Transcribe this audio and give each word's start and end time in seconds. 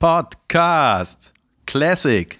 Podcast. 0.00 1.34
Classic. 1.66 2.38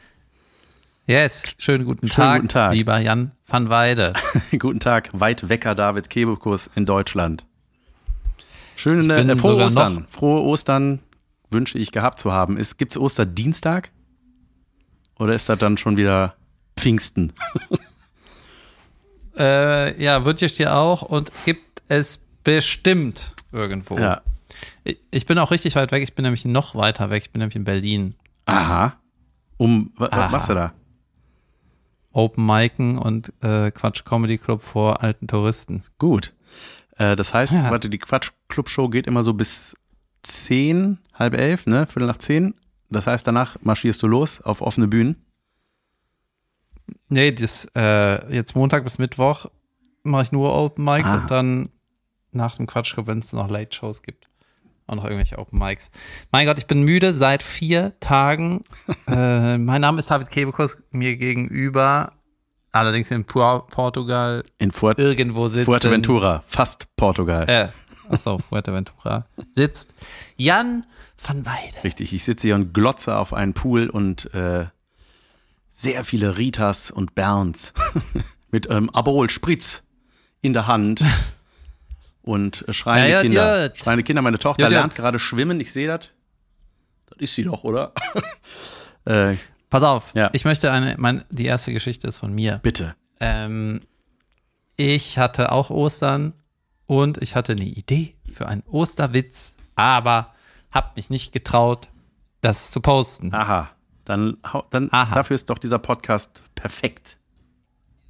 Yes, 1.06 1.42
schönen 1.58 1.84
guten, 1.84 2.08
Schönen 2.08 2.16
Tag, 2.16 2.36
guten 2.36 2.48
Tag. 2.48 2.72
lieber 2.72 2.98
Jan 3.00 3.32
van 3.46 3.68
Weide. 3.68 4.14
Guten 4.58 4.80
Tag, 4.80 5.10
weit 5.12 5.46
wecker 5.46 5.74
David 5.74 6.08
Kebekus 6.08 6.70
in 6.74 6.86
Deutschland. 6.86 7.44
Schöne, 8.76 9.14
äh, 9.14 9.36
frohe 9.36 9.62
Ostern. 9.62 10.06
Frohe 10.08 10.40
Ostern 10.40 11.00
wünsche 11.50 11.76
ich 11.76 11.92
gehabt 11.92 12.18
zu 12.18 12.32
haben. 12.32 12.56
Gibt 12.78 12.92
es 12.92 12.96
Osterdienstag? 12.96 13.90
Oder 15.18 15.34
ist 15.34 15.50
das 15.50 15.58
dann 15.58 15.76
schon 15.76 15.98
wieder 15.98 16.36
Pfingsten? 16.78 17.34
äh, 19.36 20.02
ja, 20.02 20.24
wünsche 20.24 20.46
ich 20.46 20.54
dir 20.54 20.74
auch 20.74 21.02
und 21.02 21.30
gibt 21.44 21.82
es 21.88 22.20
bestimmt 22.42 23.34
irgendwo. 23.52 23.98
Ja. 23.98 24.22
Ich, 25.10 25.26
bin 25.26 25.38
auch 25.38 25.50
richtig 25.50 25.76
weit 25.76 25.92
weg, 25.92 26.02
ich 26.02 26.14
bin 26.14 26.22
nämlich 26.24 26.44
noch 26.44 26.74
weiter 26.74 27.10
weg, 27.10 27.22
ich 27.24 27.30
bin 27.32 27.40
nämlich 27.40 27.56
in 27.56 27.64
Berlin. 27.64 28.14
Aha. 28.46 28.94
Um, 29.56 29.92
wa- 29.96 30.08
was 30.10 30.12
Aha. 30.12 30.28
machst 30.30 30.48
du 30.48 30.54
da? 30.54 30.72
Open 32.12 32.44
Micen 32.46 32.98
und 32.98 33.32
äh, 33.42 33.70
Quatsch 33.70 34.04
Comedy 34.04 34.38
Club 34.38 34.62
vor 34.62 35.02
alten 35.02 35.28
Touristen. 35.28 35.82
Gut. 35.98 36.34
Äh, 36.96 37.14
das 37.16 37.32
heißt, 37.34 37.52
Ja. 37.52 37.70
warte, 37.70 37.88
die 37.88 37.98
Quatsch-Club-Show 37.98 38.88
geht 38.88 39.06
immer 39.06 39.22
so 39.22 39.32
bis 39.34 39.76
10, 40.22 40.98
halb 41.14 41.34
elf, 41.34 41.66
ne? 41.66 41.86
Viertel 41.86 42.06
nach 42.08 42.16
zehn. 42.18 42.54
Das 42.90 43.06
heißt, 43.06 43.26
danach 43.26 43.56
marschierst 43.62 44.02
du 44.02 44.08
los 44.08 44.40
auf 44.40 44.60
offene 44.60 44.88
Bühnen. 44.88 45.24
Nee, 47.08 47.32
das, 47.32 47.66
äh, 47.76 48.34
jetzt 48.34 48.54
Montag 48.56 48.84
bis 48.84 48.98
Mittwoch 48.98 49.46
mache 50.02 50.22
ich 50.24 50.32
nur 50.32 50.54
Open 50.54 50.84
Mics 50.84 51.10
Ah. 51.10 51.18
und 51.18 51.30
dann 51.30 51.68
nach 52.32 52.56
dem 52.56 52.66
Quatsch 52.66 52.94
Club, 52.94 53.06
wenn 53.06 53.18
es 53.20 53.32
noch 53.32 53.48
Late 53.48 53.74
Shows 53.76 54.02
gibt. 54.02 54.28
Auch 54.90 54.96
noch 54.96 55.04
irgendwelche 55.04 55.38
Open 55.38 55.56
Mics. 55.56 55.88
Mein 56.32 56.46
Gott, 56.46 56.58
ich 56.58 56.66
bin 56.66 56.82
müde 56.82 57.12
seit 57.14 57.44
vier 57.44 57.92
Tagen. 58.00 58.64
äh, 59.06 59.56
mein 59.56 59.80
Name 59.80 60.00
ist 60.00 60.10
David 60.10 60.30
Kebekus, 60.30 60.78
mir 60.90 61.16
gegenüber, 61.16 62.14
allerdings 62.72 63.08
in 63.12 63.24
Pu- 63.24 63.68
Portugal, 63.70 64.42
In 64.58 64.72
Fort 64.72 64.98
irgendwo 64.98 65.46
sitzt. 65.46 65.66
Fuerteventura, 65.66 66.42
fast 66.44 66.88
Portugal. 66.96 67.48
Äh, 67.48 67.68
achso, 68.12 68.38
Fuerteventura. 68.38 69.26
Sitzt 69.52 69.90
Jan 70.36 70.84
van 71.24 71.46
Weide. 71.46 71.84
Richtig, 71.84 72.12
ich 72.12 72.24
sitze 72.24 72.48
hier 72.48 72.56
und 72.56 72.74
glotze 72.74 73.16
auf 73.16 73.32
einen 73.32 73.54
Pool 73.54 73.88
und 73.88 74.34
äh, 74.34 74.66
sehr 75.68 76.02
viele 76.02 76.36
Ritas 76.36 76.90
und 76.90 77.14
Berns 77.14 77.72
mit 78.50 78.68
ähm, 78.68 78.90
Aperol 78.90 79.30
Spritz 79.30 79.84
in 80.40 80.52
der 80.52 80.66
Hand 80.66 81.04
und 82.22 82.66
äh, 82.68 82.72
schreiende 82.72 83.10
Ja, 83.10 83.16
ja, 83.16 83.22
Kinder. 83.22 83.66
ja. 83.68 83.76
Schreiende 83.76 84.04
Kinder, 84.04 84.22
meine 84.22 84.38
Tochter 84.38 84.68
lernt 84.68 84.94
gerade 84.94 85.18
schwimmen, 85.18 85.60
ich 85.60 85.72
sehe 85.72 85.86
das. 85.88 86.10
Das 87.06 87.18
ist 87.18 87.34
sie 87.34 87.44
doch, 87.44 87.64
oder? 87.64 87.92
äh, 89.04 89.34
Pass 89.68 89.82
auf, 89.84 90.14
ich 90.32 90.44
möchte 90.44 90.72
eine, 90.72 90.96
mein, 90.98 91.24
die 91.30 91.44
erste 91.46 91.72
Geschichte 91.72 92.08
ist 92.08 92.18
von 92.18 92.32
mir. 92.34 92.58
bitte. 92.62 92.96
Ähm, 93.20 93.80
ich 94.76 95.18
hatte 95.18 95.52
auch 95.52 95.70
Ostern 95.70 96.32
und 96.86 97.18
ich 97.22 97.36
hatte 97.36 97.52
eine 97.52 97.62
Idee 97.64 98.14
für 98.32 98.48
einen 98.48 98.62
Osterwitz, 98.66 99.54
aber 99.76 100.34
habe 100.72 100.90
mich 100.96 101.08
nicht 101.10 101.32
getraut, 101.32 101.88
das 102.40 102.70
zu 102.72 102.80
posten. 102.80 103.32
Aha. 103.34 103.70
Dann, 104.04 104.38
dann 104.70 104.88
Aha. 104.90 105.14
dafür 105.14 105.34
ist 105.36 105.50
doch 105.50 105.58
dieser 105.58 105.78
Podcast 105.78 106.42
perfekt. 106.56 107.18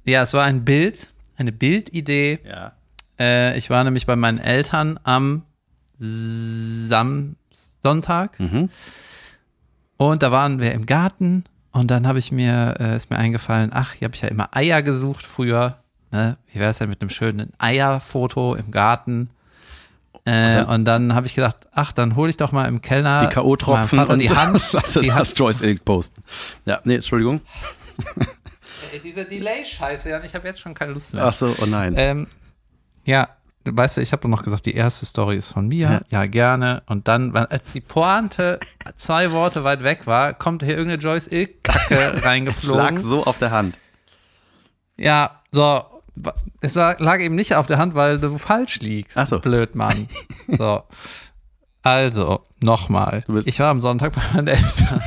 Ja, 0.03 0.23
es 0.23 0.33
war 0.33 0.45
ein 0.45 0.65
Bild, 0.65 1.11
eine 1.35 1.51
Bildidee. 1.51 2.39
Ja. 2.43 2.73
Äh, 3.21 3.57
ich 3.57 3.69
war 3.69 3.83
nämlich 3.83 4.05
bei 4.07 4.15
meinen 4.15 4.39
Eltern 4.39 4.99
am 5.03 5.43
Sam 5.99 7.35
Sonntag 7.83 8.39
Mhm. 8.39 8.69
und 9.97 10.23
da 10.23 10.31
waren 10.31 10.59
wir 10.59 10.71
im 10.73 10.85
Garten 10.87 11.43
und 11.71 11.89
dann 11.91 12.07
habe 12.07 12.19
ich 12.19 12.31
mir, 12.31 12.75
äh, 12.79 12.95
ist 12.95 13.09
mir 13.11 13.17
eingefallen, 13.17 13.71
ach, 13.73 13.93
hier 13.93 14.07
habe 14.07 14.15
ich 14.15 14.21
ja 14.21 14.27
immer 14.27 14.49
Eier 14.55 14.81
gesucht 14.81 15.25
früher. 15.25 15.77
Ne? 16.11 16.37
Wie 16.51 16.59
wäre 16.59 16.71
es 16.71 16.79
denn 16.79 16.89
mit 16.89 17.01
einem 17.01 17.09
schönen 17.09 17.53
Eierfoto 17.59 18.55
im 18.55 18.71
Garten? 18.71 19.29
Äh, 20.25 20.63
und 20.65 20.85
dann 20.85 21.15
habe 21.15 21.25
ich 21.25 21.33
gedacht, 21.33 21.55
ach, 21.71 21.91
dann 21.93 22.15
hole 22.15 22.29
ich 22.29 22.37
doch 22.37 22.51
mal 22.51 22.65
im 22.67 22.81
Kellner 22.81 23.25
Die 23.27 23.33
K.O.-Tropfen 23.33 23.85
Vater 23.97 24.13
und 24.13 24.19
die 24.19 24.29
Hand. 24.29 24.61
lass 24.71 24.93
die 24.93 25.07
das 25.07 25.33
Joyce 25.37 25.61
Ilk 25.61 25.83
posten. 25.85 26.21
Ja, 26.65 26.79
nee, 26.83 26.95
Entschuldigung. 26.95 27.41
Diese 29.03 29.25
Delay-Scheiße, 29.25 30.09
ja, 30.09 30.21
ich 30.23 30.35
habe 30.35 30.47
jetzt 30.47 30.59
schon 30.59 30.73
keine 30.73 30.93
Lust 30.93 31.13
mehr. 31.13 31.25
Ach 31.25 31.33
so, 31.33 31.55
oh 31.59 31.65
nein. 31.65 31.93
Ähm, 31.97 32.27
ja, 33.05 33.27
weißt 33.65 33.97
du, 33.97 34.01
ich 34.01 34.11
habe 34.11 34.27
noch 34.27 34.43
gesagt, 34.43 34.65
die 34.65 34.75
erste 34.75 35.05
Story 35.05 35.37
ist 35.37 35.47
von 35.47 35.67
mir. 35.67 36.01
Ja. 36.09 36.25
gerne. 36.25 36.83
Und 36.87 37.07
dann, 37.07 37.35
als 37.35 37.71
die 37.73 37.81
Pointe 37.81 38.59
zwei 38.95 39.31
Worte 39.31 39.63
weit 39.63 39.83
weg 39.83 40.07
war, 40.07 40.33
kommt 40.33 40.63
hier 40.63 40.77
irgendeine 40.77 41.01
Joyce 41.01 41.27
Ilk-Kacke 41.27 41.95
es 41.99 42.13
lag 42.15 42.25
reingeflogen. 42.25 42.99
so 42.99 43.23
auf 43.23 43.37
der 43.37 43.51
Hand. 43.51 43.77
Ja, 44.97 45.41
so. 45.51 45.83
Es 46.59 46.75
lag 46.75 47.19
eben 47.19 47.35
nicht 47.35 47.55
auf 47.55 47.67
der 47.67 47.77
Hand, 47.77 47.95
weil 47.95 48.19
du 48.19 48.37
falsch 48.37 48.79
liegst. 48.81 49.17
Ach 49.17 49.27
so. 49.27 49.39
Blöd, 49.39 49.75
Mann. 49.75 50.07
So. 50.57 50.83
Also, 51.83 52.45
nochmal. 52.59 53.23
Ich 53.45 53.59
war 53.59 53.69
am 53.69 53.81
Sonntag 53.81 54.13
bei 54.13 54.21
meinen 54.33 54.49
Eltern. 54.49 55.01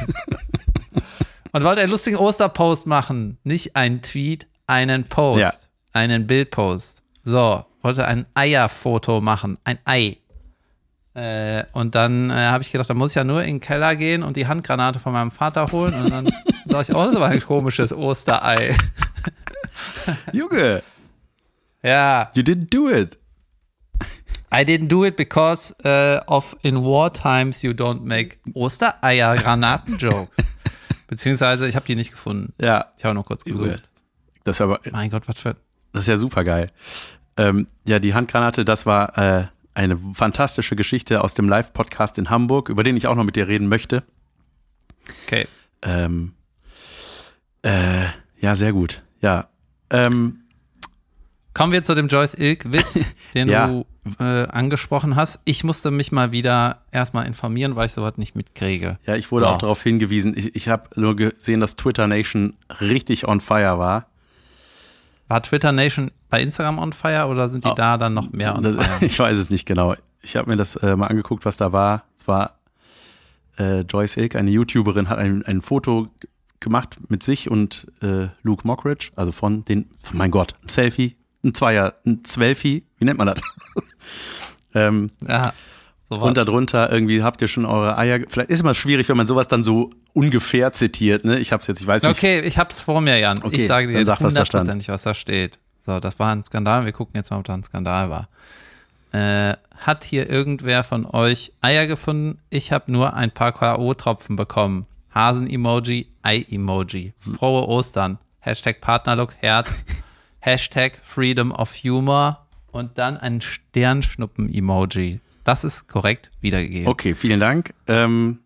und 1.52 1.62
wollte 1.62 1.82
einen 1.82 1.90
lustigen 1.90 2.16
Osterpost 2.16 2.86
machen. 2.86 3.38
Nicht 3.44 3.76
einen 3.76 4.02
Tweet, 4.02 4.48
einen 4.66 5.04
Post. 5.04 5.40
Ja. 5.40 5.52
Einen 5.92 6.26
Bildpost. 6.26 7.02
So, 7.22 7.64
wollte 7.84 8.06
ein 8.06 8.26
Eierfoto 8.34 9.20
machen. 9.20 9.58
Ein 9.64 9.78
Ei. 9.84 10.16
Äh, 11.14 11.64
und 11.72 11.94
dann 11.94 12.30
äh, 12.30 12.34
habe 12.34 12.62
ich 12.62 12.72
gedacht, 12.72 12.90
da 12.90 12.94
muss 12.94 13.12
ich 13.12 13.14
ja 13.16 13.22
nur 13.24 13.42
in 13.42 13.56
den 13.56 13.60
Keller 13.60 13.94
gehen 13.94 14.22
und 14.24 14.36
die 14.36 14.48
Handgranate 14.48 14.98
von 14.98 15.12
meinem 15.12 15.30
Vater 15.30 15.70
holen. 15.70 15.94
Und 15.94 16.10
dann 16.10 16.26
sage 16.66 16.90
ich, 16.90 16.96
oh, 16.96 17.04
das 17.04 17.20
war 17.20 17.28
ein 17.28 17.40
komisches 17.40 17.92
Osterei. 17.92 18.74
Junge, 20.32 20.82
Ja. 21.82 22.30
you 22.34 22.42
didn't 22.42 22.70
do 22.70 22.88
it. 22.90 23.18
I 24.52 24.58
didn't 24.64 24.88
do 24.88 25.04
it 25.04 25.16
because 25.16 25.74
uh, 25.84 26.20
of 26.26 26.56
in 26.62 26.82
war 26.82 27.12
times 27.12 27.62
you 27.62 27.72
don't 27.72 28.02
make 28.02 28.38
Ostereier-Granaten-Jokes. 28.54 30.36
Beziehungsweise 31.08 31.66
ich 31.68 31.76
habe 31.76 31.86
die 31.86 31.96
nicht 31.96 32.10
gefunden. 32.12 32.52
Ja, 32.60 32.86
Ich 32.96 33.04
habe 33.04 33.14
nur 33.14 33.24
kurz 33.24 33.44
gesucht. 33.44 33.90
das 34.44 34.56
ist 34.56 34.60
aber 34.60 34.80
Mein 34.92 35.10
Gott, 35.10 35.26
was 35.28 35.38
für. 35.40 35.54
Das 35.92 36.02
ist 36.02 36.08
ja 36.08 36.16
super 36.16 36.44
geil. 36.44 36.70
Ähm, 37.36 37.66
ja, 37.86 37.98
die 37.98 38.14
Handgranate, 38.14 38.64
das 38.64 38.86
war 38.86 39.18
äh, 39.18 39.46
eine 39.74 39.98
fantastische 40.12 40.76
Geschichte 40.76 41.22
aus 41.24 41.34
dem 41.34 41.48
Live-Podcast 41.48 42.18
in 42.18 42.30
Hamburg, 42.30 42.68
über 42.68 42.84
den 42.84 42.96
ich 42.96 43.06
auch 43.08 43.16
noch 43.16 43.24
mit 43.24 43.36
dir 43.36 43.48
reden 43.48 43.68
möchte. 43.68 44.04
Okay. 45.26 45.46
Ähm, 45.82 46.34
äh, 47.62 48.04
ja, 48.40 48.54
sehr 48.56 48.72
gut. 48.72 49.02
Ja. 49.20 49.48
Ähm, 49.90 50.40
Kommen 51.54 51.72
wir 51.72 51.84
zu 51.84 51.94
dem 51.94 52.08
Joyce 52.08 52.34
Ilk-Witz, 52.34 53.14
den 53.34 53.48
Ja. 53.48 53.68
du 53.68 53.86
äh, 54.18 54.46
angesprochen 54.48 55.14
hast. 55.16 55.38
Ich 55.44 55.62
musste 55.64 55.90
mich 55.90 56.10
mal 56.12 56.32
wieder 56.32 56.82
erstmal 56.90 57.26
informieren, 57.26 57.76
weil 57.76 57.86
ich 57.86 57.92
sowas 57.92 58.16
nicht 58.16 58.34
mitkriege. 58.36 58.98
ja, 59.06 59.14
ich 59.16 59.30
wurde 59.30 59.46
Ja. 59.46 59.52
auch 59.52 59.58
darauf 59.58 59.82
hingewiesen. 59.82 60.36
Ich, 60.36 60.54
ich 60.56 60.68
habe 60.68 60.88
nur 61.00 61.14
gesehen, 61.16 61.60
dass 61.60 61.76
Twitter 61.76 62.06
Nation 62.06 62.56
richtig 62.80 63.26
on 63.28 63.40
fire 63.40 63.78
war. 63.78 64.06
War 65.28 65.42
Twitter 65.42 65.72
Nation 65.72 66.10
bei 66.34 66.42
Instagram 66.42 66.78
on 66.80 66.92
fire 66.92 67.26
oder 67.28 67.48
sind 67.48 67.64
die 67.64 67.68
Oh. 67.68 67.74
da 67.74 67.96
dann 67.96 68.12
noch 68.12 68.32
mehr 68.32 68.56
on 68.56 68.64
Das, 68.64 68.74
fire? 68.74 68.88
ich 69.04 69.16
weiß 69.18 69.36
es 69.36 69.50
nicht 69.50 69.66
genau. 69.66 69.94
Ich 70.20 70.34
habe 70.36 70.50
mir 70.50 70.56
das 70.56 70.74
äh, 70.76 70.96
mal 70.96 71.06
angeguckt, 71.06 71.44
was 71.44 71.56
da 71.56 71.72
war. 71.72 72.04
Es 72.16 72.26
war 72.26 72.58
äh, 73.58 73.82
Joyce 73.82 74.16
Ilk, 74.16 74.34
eine 74.34 74.50
YouTuberin, 74.50 75.08
hat 75.08 75.18
ein, 75.18 75.44
ein 75.44 75.60
Foto 75.62 76.08
gemacht 76.58 76.96
mit 77.08 77.22
sich 77.22 77.50
und 77.50 77.86
äh, 78.02 78.28
Luke 78.42 78.66
Mockridge, 78.66 79.10
also 79.14 79.30
von 79.30 79.64
den, 79.64 79.90
mein 80.12 80.30
Gott, 80.32 80.54
ein 80.64 80.68
Selfie, 80.68 81.16
ein 81.44 81.54
Zweier, 81.54 81.94
ein 82.04 82.24
Zwölfi, 82.24 82.84
wie 82.98 83.04
nennt 83.04 83.18
man 83.18 83.28
das? 83.28 83.40
ähm, 84.74 85.10
Ja, 85.28 85.52
so 86.08 86.16
und 86.16 86.36
darunter 86.36 86.90
irgendwie 86.90 87.22
habt 87.22 87.40
ihr 87.42 87.48
schon 87.48 87.64
eure 87.64 87.96
Eier, 87.96 88.20
vielleicht 88.28 88.50
ist 88.50 88.60
immer 88.60 88.74
schwierig, 88.74 89.08
wenn 89.08 89.16
man 89.16 89.26
sowas 89.26 89.46
dann 89.46 89.62
so 89.62 89.90
ungefähr 90.14 90.72
zitiert, 90.72 91.24
ne? 91.24 91.38
Ich 91.38 91.52
hab's 91.52 91.66
jetzt, 91.66 91.80
ich 91.80 91.86
weiß 91.86 92.02
nicht. 92.02 92.10
Okay, 92.16 92.40
ich 92.40 92.58
hab's 92.58 92.80
vor 92.82 93.00
mir, 93.00 93.18
Jan. 93.18 93.38
Okay, 93.42 93.56
ich 93.56 93.66
sage 93.66 93.86
dir 93.86 93.98
jetzt 93.98 94.06
sag, 94.06 94.20
was 94.20 94.34
da 94.34 94.44
stand. 94.44 94.88
was 94.88 95.02
da 95.02 95.14
steht. 95.14 95.58
So, 95.84 96.00
das 96.00 96.18
war 96.18 96.32
ein 96.32 96.44
Skandal. 96.44 96.84
Wir 96.84 96.92
gucken 96.92 97.16
jetzt 97.16 97.30
mal, 97.30 97.38
ob 97.38 97.44
da 97.44 97.54
ein 97.54 97.64
Skandal 97.64 98.08
war. 98.10 98.28
Äh, 99.12 99.56
hat 99.76 100.04
hier 100.04 100.30
irgendwer 100.30 100.82
von 100.82 101.06
euch 101.06 101.52
Eier 101.60 101.86
gefunden? 101.86 102.38
Ich 102.50 102.72
habe 102.72 102.90
nur 102.90 103.14
ein 103.14 103.30
paar 103.30 103.52
K.O.-Tropfen 103.52 104.36
bekommen. 104.36 104.86
Hasen-Emoji, 105.14 106.08
Ei-Emoji. 106.22 107.12
Frohe 107.16 107.68
Ostern. 107.68 108.18
Hashtag 108.40 108.80
Partnerlook, 108.80 109.34
Herz. 109.38 109.84
Hashtag 110.40 110.98
Freedom 111.02 111.52
of 111.52 111.74
Humor. 111.84 112.46
Und 112.72 112.98
dann 112.98 113.16
ein 113.16 113.40
Sternschnuppen-Emoji. 113.40 115.20
Das 115.44 115.62
ist 115.62 115.86
korrekt 115.86 116.30
wiedergegeben. 116.40 116.88
Okay, 116.88 117.14
vielen 117.14 117.38
Dank. 117.38 117.74
Ähm, 117.86 118.40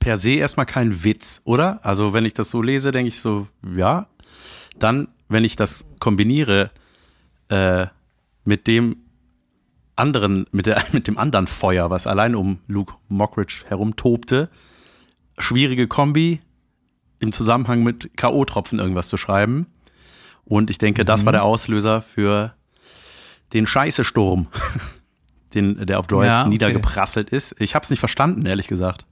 per 0.00 0.16
se 0.16 0.32
erstmal 0.32 0.66
kein 0.66 1.04
Witz, 1.04 1.40
oder? 1.44 1.78
Also 1.82 2.12
wenn 2.12 2.24
ich 2.24 2.34
das 2.34 2.50
so 2.50 2.60
lese, 2.60 2.90
denke 2.90 3.08
ich 3.08 3.20
so, 3.20 3.46
ja. 3.76 4.06
Dann, 4.78 5.08
wenn 5.30 5.44
ich 5.44 5.56
das 5.56 5.86
kombiniere 6.00 6.70
äh, 7.48 7.86
mit 8.44 8.66
dem 8.66 8.96
anderen, 9.96 10.46
mit, 10.52 10.66
der, 10.66 10.82
mit 10.92 11.06
dem 11.06 11.16
anderen 11.16 11.46
Feuer, 11.46 11.88
was 11.88 12.06
allein 12.06 12.34
um 12.34 12.58
Luke 12.66 12.94
Mockridge 13.08 13.64
herumtobte, 13.68 14.50
schwierige 15.38 15.86
Kombi, 15.86 16.40
im 17.20 17.32
Zusammenhang 17.32 17.82
mit 17.82 18.16
K.O.-Tropfen 18.16 18.78
irgendwas 18.78 19.08
zu 19.08 19.16
schreiben. 19.16 19.66
Und 20.44 20.70
ich 20.70 20.78
denke, 20.78 21.04
das 21.04 21.26
war 21.26 21.32
der 21.32 21.44
Auslöser 21.44 22.02
für 22.02 22.54
den 23.52 23.66
Scheiße-Sturm, 23.66 24.48
den, 25.54 25.86
der 25.86 26.00
auf 26.00 26.06
Joyce 26.10 26.28
Ja, 26.28 26.40
okay. 26.40 26.48
niedergeprasselt 26.48 27.28
ist. 27.28 27.54
Ich 27.60 27.74
habe 27.74 27.84
es 27.84 27.90
nicht 27.90 28.00
verstanden, 28.00 28.46
ehrlich 28.46 28.68
gesagt. 28.68 29.04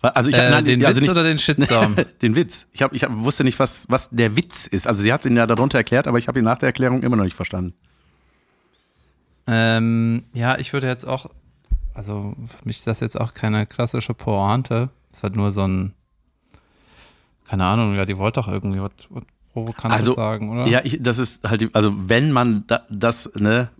Also 0.00 0.30
ich 0.30 0.36
hab, 0.36 0.44
Äh, 0.44 0.50
nein, 0.50 0.64
den 0.64 0.84
also 0.84 0.96
Witz 1.00 1.02
nicht, 1.08 1.10
oder 1.10 1.24
den 1.24 1.38
Shitstorm? 1.38 1.96
den 2.22 2.36
Witz. 2.36 2.66
Ich, 2.72 2.82
hab, 2.82 2.92
ich 2.92 3.02
hab, 3.02 3.10
wusste 3.16 3.42
nicht, 3.44 3.58
was, 3.58 3.86
was 3.88 4.10
der 4.10 4.36
Witz 4.36 4.66
ist. 4.68 4.86
Also 4.86 5.02
sie 5.02 5.12
hat 5.12 5.20
es 5.24 5.26
ihn 5.30 5.36
ja 5.36 5.46
darunter 5.46 5.78
erklärt, 5.78 6.06
aber 6.06 6.18
ich 6.18 6.28
habe 6.28 6.38
ihn 6.38 6.44
nach 6.44 6.58
der 6.58 6.68
Erklärung 6.68 7.02
immer 7.02 7.16
noch 7.16 7.24
nicht 7.24 7.34
verstanden. 7.36 7.74
ähm, 9.46 10.24
ja, 10.34 10.58
ich 10.58 10.72
würde 10.72 10.86
jetzt 10.86 11.04
auch, 11.06 11.26
also 11.94 12.34
für 12.46 12.64
mich 12.64 12.78
ist 12.78 12.86
das 12.86 13.00
jetzt 13.00 13.20
auch 13.20 13.34
keine 13.34 13.66
klassische 13.66 14.14
Pointe. 14.14 14.90
Es 15.12 15.22
hat 15.22 15.34
nur 15.34 15.52
so 15.52 15.66
ein, 15.66 15.94
keine 17.48 17.64
Ahnung, 17.64 17.94
ja, 17.96 18.04
die 18.04 18.18
wollte 18.18 18.40
doch 18.40 18.48
irgendwie 18.48 18.80
was, 18.80 18.90
was 19.10 19.24
Provokantes 19.52 19.98
Also, 20.00 20.14
sagen, 20.14 20.50
oder? 20.50 20.66
Ja, 20.68 20.82
ich, 20.84 20.98
das 21.02 21.18
ist 21.18 21.48
halt, 21.48 21.62
die- 21.62 21.74
also 21.74 21.92
wenn 22.08 22.30
man 22.30 22.64
da, 22.66 22.82
das, 22.90 23.30
ne, 23.34 23.70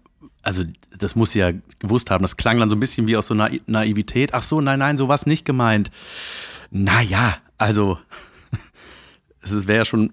also 0.43 0.63
das 0.97 1.15
muss 1.17 1.33
sie 1.33 1.41
ja 1.41 1.53
gewusst 1.79 2.11
haben, 2.11 2.23
das 2.23 2.37
klang 2.37 2.59
dann 2.59 2.71
so 2.71 2.77
ein 2.77 2.81
bisschen 2.81 3.07
wie 3.07 3.17
aus 3.17 3.27
so 3.27 3.35
einer 3.35 3.51
Naivität. 3.67 4.35
Ach 4.35 4.43
so, 4.43 4.61
nein, 4.61 4.79
nein, 4.79 4.97
sowas 4.97 5.27
nicht 5.27 5.45
gemeint. 5.45 5.91
Naja, 6.71 7.37
also 7.57 7.99
es 9.43 9.67
wäre 9.67 9.79
ja 9.79 9.85
schon 9.85 10.13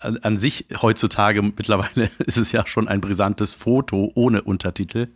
an, 0.00 0.16
an 0.18 0.36
sich 0.36 0.66
heutzutage 0.80 1.42
mittlerweile 1.42 2.10
ist 2.18 2.36
es 2.36 2.52
ja 2.52 2.66
schon 2.66 2.88
ein 2.88 3.00
brisantes 3.00 3.54
Foto 3.54 4.10
ohne 4.14 4.42
Untertitel. 4.42 5.08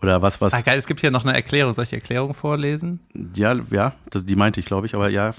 Oder 0.00 0.22
was, 0.22 0.40
was, 0.40 0.52
Ah, 0.52 0.60
geil, 0.60 0.76
es 0.78 0.86
gibt 0.86 1.00
hier 1.00 1.10
noch 1.10 1.24
eine 1.24 1.34
Erklärung. 1.34 1.72
Soll 1.72 1.84
ich 1.84 1.88
die 1.90 1.94
Erklärung 1.96 2.34
vorlesen? 2.34 3.00
ja, 3.36 3.54
ja, 3.70 3.94
das, 4.10 4.26
die 4.26 4.36
meinte 4.36 4.60
ich, 4.60 4.66
glaube 4.66 4.86
ich, 4.86 4.94
aber 4.94 5.08
ja, 5.08 5.32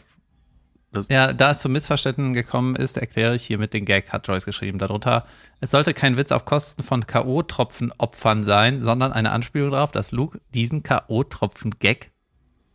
Ja, 1.10 1.34
da 1.34 1.52
es 1.52 1.60
zu 1.60 1.70
Missverständnissen 1.70 2.34
gekommen 2.34 2.76
ist, 2.76 2.98
erkläre 2.98 3.36
ich 3.36 3.44
hiermit 3.44 3.74
den 3.74 3.86
Gag, 3.86 4.12
hat 4.12 4.28
Joyce 4.28 4.46
geschrieben. 4.46 4.80
Darunter, 4.80 5.26
es 5.60 5.72
sollte 5.72 5.94
kein 5.94 6.18
Witz 6.18 6.32
auf 6.32 6.46
Kosten 6.46 6.84
von 6.84 7.06
K.O.-Tropfen-Opfern 7.06 8.44
sein, 8.44 8.84
sondern 8.84 9.12
eine 9.12 9.32
Anspielung 9.32 9.72
darauf, 9.72 9.92
dass 9.92 10.12
Luke 10.12 10.40
diesen 10.54 10.84
K.O.-Tropfen-Gag 10.84 12.12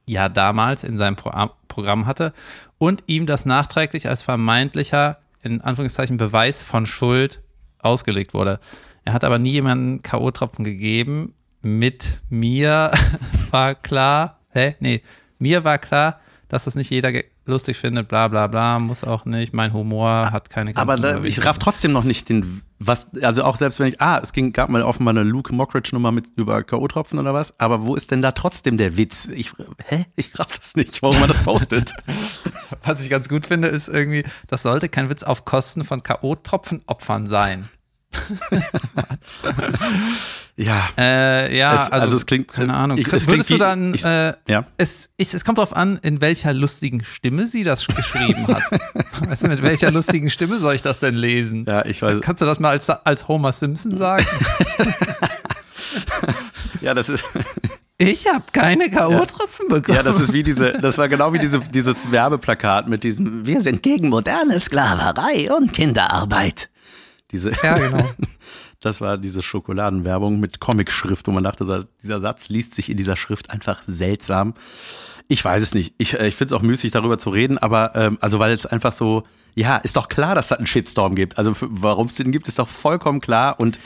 ja 0.07 0.29
damals 0.29 0.85
in 0.85 0.99
seinem 0.99 1.17
Pro 1.17 1.31
Programm 1.69 2.07
hatte 2.07 2.33
und 2.79 3.05
ihm 3.07 3.27
das 3.27 3.47
nachträglich 3.47 4.09
als 4.09 4.25
vermeintlicher, 4.25 5.19
in 5.43 5.61
Anführungszeichen, 5.61 6.17
Beweis 6.17 6.65
von 6.65 6.85
Schuld 6.85 7.43
ausgelegt 7.79 8.35
wurde. 8.35 8.59
Er 9.05 9.13
hat 9.13 9.25
aber 9.25 9.39
nie 9.39 9.53
jemanden 9.53 10.03
K.O.-Tropfen 10.03 10.65
gegeben. 10.65 11.35
Mit 11.63 12.21
mir 12.29 12.91
war 13.51 13.75
klar, 13.77 14.41
hä? 14.51 14.75
Nee, 14.81 15.03
mir 15.39 15.65
war 15.65 15.79
klar, 15.79 16.21
dass 16.49 16.65
das 16.65 16.75
nicht 16.75 16.91
jeder 16.91 17.13
lustig 17.51 17.77
findet, 17.77 18.09
bla 18.09 18.29
bla 18.29 18.47
bla, 18.47 18.79
muss 18.79 19.05
auch 19.05 19.25
nicht. 19.27 19.53
Mein 19.53 19.73
Humor 19.73 20.31
hat 20.33 20.49
keine 20.49 20.71
Aber 20.77 20.95
Grenzen 20.95 21.03
da, 21.03 21.09
überwinden. 21.11 21.29
ich 21.29 21.45
raff 21.45 21.59
trotzdem 21.59 21.93
noch 21.93 22.05
nicht 22.05 22.29
den, 22.29 22.63
was, 22.79 23.09
also 23.21 23.45
auch 23.45 23.57
selbst 23.57 23.79
wenn 23.81 23.89
ich, 23.89 24.01
ah, 24.01 24.19
es 24.23 24.33
ging, 24.33 24.53
gab 24.53 24.71
mal 24.71 24.83
offenbar 24.83 25.13
eine 25.13 25.23
Luke 25.25 25.55
Mockridge-Nummer 25.55 26.13
mit 26.13 26.29
über 26.37 26.63
K.O.-Tropfen 26.63 27.19
oder 27.19 27.35
was, 27.35 27.59
aber 27.61 27.85
wo 27.87 27.95
ist 27.95 28.11
denn 28.11 28.23
da 28.23 28.33
trotzdem 28.33 28.77
der 28.79 28.97
Witz? 28.97 29.29
Ich, 29.29 29.53
hä? 29.87 30.07
Ich 30.17 30.39
raff 30.39 30.57
das 30.57 30.77
nicht, 30.77 31.03
warum 31.03 31.21
man 31.21 31.29
das 31.29 31.43
postet. 31.43 31.93
Was 32.83 33.03
ich 33.03 33.11
ganz 33.11 33.29
gut 33.29 33.45
finde, 33.45 33.69
ist 33.69 33.89
irgendwie, 33.89 34.25
das 34.49 34.63
sollte 34.63 34.89
kein 34.89 35.11
Witz 35.11 35.23
auf 35.23 35.45
Kosten 35.45 35.85
von 35.85 36.03
K.O.-Tropfen-Opfern 36.03 37.27
sein. 37.27 37.69
ja. 40.63 40.89
Äh, 40.99 41.57
ja, 41.57 41.75
Es- 41.75 41.91
also, 41.91 42.05
also 42.05 42.17
es 42.17 42.27
klingt- 42.27 42.53
keine 42.53 42.75
Ahnung. 42.75 42.99
ich- 42.99 43.07
es 43.13 43.27
Würdest 43.27 43.49
klingt 43.49 43.51
du 43.51 43.59
dann, 43.59 43.95
ich- 43.95 44.05
äh, 44.05 44.35
ja. 44.49 44.67
es, 44.77 45.11
ich, 45.17 45.33
es 45.35 45.45
kommt 45.45 45.59
darauf 45.59 45.75
an, 45.77 45.99
in 46.03 46.21
welcher 46.21 46.53
lustigen 46.53 47.03
Stimme 47.05 47.47
sie 47.47 47.65
das 47.65 47.87
geschrieben 47.87 48.47
hat. 48.49 48.63
weißt 49.29 49.45
du, 49.45 49.49
mit 49.49 49.63
welcher 49.63 49.91
lustigen 49.91 50.31
Stimme 50.31 50.59
soll 50.59 50.75
ich 50.75 50.83
das 50.83 50.99
denn 51.01 51.15
lesen? 51.15 51.65
Ja, 51.67 51.85
ich 51.85 52.03
weiß. 52.03 52.21
Kannst 52.21 52.43
du 52.43 52.47
das 52.47 52.61
mal 52.61 52.71
als, 52.71 52.89
als 52.91 53.27
Homer 53.29 53.53
Simpson 53.53 53.97
sagen? 53.99 54.27
Ja, 56.81 56.95
das 56.95 57.09
ist, 57.09 57.25
Ich 57.99 58.27
habe 58.33 58.45
keine 58.53 58.89
K.O.-Tropfen 58.91 59.69
bekommen. 59.69 59.97
ja, 59.97 60.03
das 60.03 60.19
ist 60.21 60.33
wie 60.33 60.43
diese, 60.43 60.73
das 60.73 60.97
war 60.97 61.09
genau 61.09 61.35
wie 61.35 61.39
diese, 61.39 61.59
dieses 61.61 62.11
Werbeplakat 62.11 62.89
mit 62.89 63.05
diesem, 63.05 63.45
wir 63.47 63.61
sind 63.61 63.83
gegen 63.83 64.09
moderne 64.09 64.59
Sklaverei 64.59 65.53
und 65.55 65.75
Kinderarbeit. 65.75 66.71
Diese, 67.31 67.51
Ja, 67.63 67.77
genau. 67.77 68.09
Das 68.81 69.01
war 69.01 69.19
diese 69.19 69.43
Schokoladenwerbung 69.43 70.41
mit 70.41 70.59
Comicschrift, 70.59 71.27
wo 71.27 71.33
man 71.33 71.45
dachte, 71.45 71.87
dieser 72.03 72.21
Satz 72.21 72.49
liest 72.49 72.75
sich 72.75 72.91
in 72.91 72.97
dieser 72.97 73.17
Schrift 73.17 73.51
einfach 73.51 73.83
seltsam. 73.87 74.55
Ich 75.29 75.45
weiß 75.45 75.63
es 75.63 75.75
nicht. 75.75 75.95
Ich, 75.99 76.19
äh, 76.19 76.27
ich 76.27 76.35
finde 76.35 76.55
es 76.55 76.59
auch 76.59 76.63
müßig, 76.63 76.91
darüber 76.91 77.19
zu 77.19 77.31
reden, 77.31 77.59
aber 77.59 77.95
ähm, 77.95 78.19
also 78.21 78.39
weil 78.39 78.53
es 78.53 78.67
einfach 78.67 78.93
so, 78.93 79.25
ja, 79.55 79.77
ist 79.77 79.97
doch 79.97 80.09
klar, 80.09 80.35
dass 80.35 80.51
es 80.51 80.57
einen 80.57 80.67
Shitstorm 80.67 81.15
gibt. 81.15 81.39
Also 81.39 81.53
warum 81.61 82.07
es 82.07 82.17
den 82.17 82.33
gibt, 82.33 82.49
ist 82.49 82.59
doch 82.59 82.69
vollkommen 82.69 83.21
klar. 83.21 83.61
Und 83.61 83.79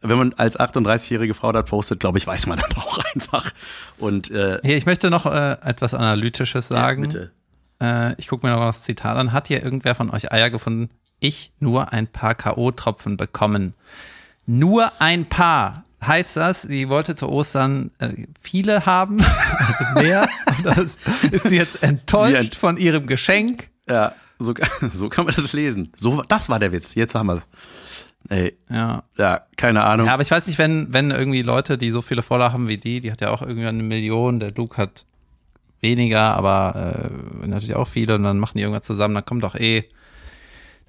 wenn 0.00 0.16
man 0.16 0.32
als 0.32 0.58
38-jährige 0.58 1.34
Frau 1.34 1.52
das 1.52 1.66
postet, 1.66 2.00
glaube 2.00 2.18
ich, 2.18 2.26
weiß 2.26 2.46
man 2.46 2.58
dann 2.58 2.72
auch 2.76 2.98
einfach. 3.14 3.52
Und 3.98 4.30
äh, 4.30 4.58
Hier, 4.62 4.76
ich 4.76 4.86
möchte 4.86 5.10
noch 5.10 5.26
äh, 5.26 5.58
etwas 5.62 5.94
Analytisches 5.94 6.68
sagen. 6.68 7.02
bitte. 7.02 7.30
Äh, 7.80 8.14
ich 8.18 8.28
gucke 8.28 8.46
mir 8.46 8.52
noch 8.52 8.60
mal 8.60 8.66
das 8.66 8.82
Zitat 8.82 9.16
an. 9.16 9.32
Hat 9.32 9.48
hier 9.48 9.62
irgendwer 9.62 9.94
von 9.94 10.10
euch 10.10 10.32
Eier 10.32 10.50
gefunden? 10.50 10.90
Ich 11.18 11.52
nur 11.58 11.92
ein 11.92 12.06
paar 12.06 12.34
K.O.-Tropfen 12.34 13.16
bekommen. 13.16 13.74
Nur 14.58 14.90
ein 15.00 15.26
paar. 15.26 15.84
Heißt 16.04 16.36
das, 16.38 16.62
sie 16.62 16.88
wollte 16.88 17.14
zu 17.14 17.28
Ostern 17.28 17.90
äh, 17.98 18.24
viele 18.42 18.86
haben, 18.86 19.20
also 19.58 19.84
mehr? 20.02 20.26
Oder 20.60 20.78
ist, 20.78 21.06
ist 21.30 21.48
sie 21.50 21.56
jetzt 21.58 21.82
enttäuscht 21.82 22.34
ein- 22.54 22.58
von 22.58 22.76
ihrem 22.78 23.06
Geschenk? 23.06 23.68
Ja, 23.88 24.14
so, 24.38 24.54
so 24.94 25.08
kann 25.10 25.26
man 25.26 25.34
das 25.34 25.52
lesen. 25.52 25.92
So, 25.96 26.22
das 26.26 26.48
war 26.48 26.58
der 26.58 26.72
Witz. 26.72 26.94
Jetzt 26.94 27.14
haben 27.14 27.26
wir 27.26 27.34
es. 27.36 27.42
Ey, 28.30 28.56
Ja. 28.70 29.02
ja, 29.18 29.42
keine 29.56 29.84
Ahnung. 29.84 30.06
Ja, 30.06 30.14
aber 30.14 30.22
ich 30.22 30.30
weiß 30.30 30.46
nicht, 30.46 30.58
wenn, 30.58 30.92
wenn 30.92 31.10
irgendwie 31.10 31.42
Leute, 31.42 31.76
die 31.78 31.90
so 31.90 32.00
viele 32.02 32.22
Follower 32.22 32.52
haben 32.52 32.66
wie 32.66 32.78
die, 32.78 33.00
die 33.00 33.12
hat 33.12 33.20
ja 33.20 33.30
auch 33.30 33.42
irgendwie 33.42 33.66
eine 33.66 33.82
Million, 33.82 34.40
der 34.40 34.50
Luke 34.56 34.76
hat 34.78 35.04
weniger, 35.80 36.34
aber 36.34 37.10
äh, 37.44 37.46
natürlich 37.46 37.74
auch 37.74 37.88
viele 37.88 38.14
und 38.14 38.22
dann 38.22 38.38
machen 38.38 38.56
die 38.56 38.62
irgendwas 38.62 38.86
zusammen, 38.86 39.14
dann 39.14 39.24
kommt 39.24 39.42
doch 39.44 39.54
eh, 39.54 39.84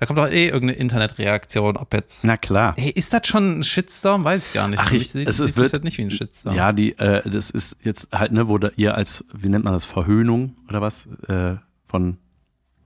da 0.01 0.07
kommt 0.07 0.17
doch 0.17 0.27
eh 0.31 0.45
irgendeine 0.47 0.79
Internetreaktion, 0.79 1.77
ob 1.77 1.93
jetzt. 1.93 2.25
Na 2.25 2.35
klar. 2.35 2.73
Hey, 2.75 2.89
ist 2.89 3.13
das 3.13 3.27
schon 3.27 3.59
ein 3.59 3.63
Shitstorm? 3.63 4.23
Weiß 4.23 4.47
ich 4.47 4.53
gar 4.53 4.67
nicht. 4.67 4.79
Ach, 4.83 4.91
ich- 4.91 5.11
sieht- 5.11 5.27
es 5.27 5.39
ist- 5.39 5.59
halt 5.59 5.83
nicht 5.83 5.99
wie 5.99 6.01
ein 6.01 6.09
Shitstorm. 6.09 6.55
Ja, 6.55 6.73
die, 6.73 6.97
äh, 6.97 7.29
das 7.29 7.51
ist 7.51 7.77
jetzt 7.83 8.07
halt, 8.11 8.31
ne, 8.31 8.47
wo 8.47 8.57
da 8.57 8.71
ihr 8.75 8.95
als, 8.95 9.23
wie 9.31 9.47
nennt 9.47 9.63
man 9.63 9.73
das, 9.73 9.85
Verhöhnung 9.85 10.55
oder 10.67 10.81
was, 10.81 11.07
äh, 11.27 11.57
von 11.85 12.17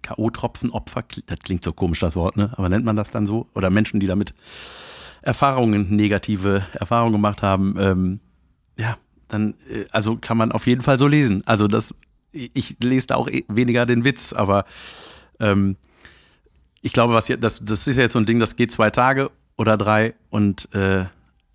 K.O.-Tropfenopfer, 0.01 1.03
das 1.25 1.39
klingt 1.39 1.63
so 1.63 1.71
komisch, 1.71 1.99
das 2.01 2.17
Wort, 2.17 2.35
ne? 2.35 2.51
Aber 2.57 2.67
nennt 2.67 2.83
man 2.83 2.97
das 2.97 3.11
dann 3.11 3.25
so? 3.25 3.47
Oder 3.55 3.69
Menschen, 3.69 4.01
die 4.01 4.07
damit 4.07 4.33
Erfahrungen, 5.21 5.95
negative 5.95 6.65
Erfahrungen 6.73 7.13
gemacht 7.13 7.41
haben, 7.41 7.75
ähm, 7.79 8.19
ja, 8.77 8.97
dann, 9.29 9.55
äh, 9.71 9.85
also 9.91 10.17
kann 10.17 10.37
man 10.37 10.51
auf 10.51 10.67
jeden 10.67 10.81
Fall 10.81 10.97
so 10.97 11.07
lesen. 11.07 11.43
Also 11.45 11.67
das, 11.69 11.95
ich 12.31 12.51
ich 12.53 12.75
lese 12.83 13.07
da 13.07 13.15
auch 13.15 13.29
eh 13.29 13.45
weniger 13.47 13.85
den 13.85 14.03
Witz, 14.03 14.33
aber 14.33 14.65
ähm, 15.39 15.77
ich 16.85 16.93
glaube, 16.93 17.15
was 17.15 17.27
jetzt, 17.29 17.43
das, 17.43 17.65
das 17.65 17.87
ist 17.87 17.97
jetzt 17.97 18.13
so 18.13 18.19
ein 18.19 18.27
Ding, 18.27 18.37
das 18.39 18.55
geht 18.55 18.71
zwei 18.71 18.91
Tage 18.91 19.31
oder 19.57 19.75
drei 19.75 20.13
und 20.29 20.69
äh, 20.75 21.05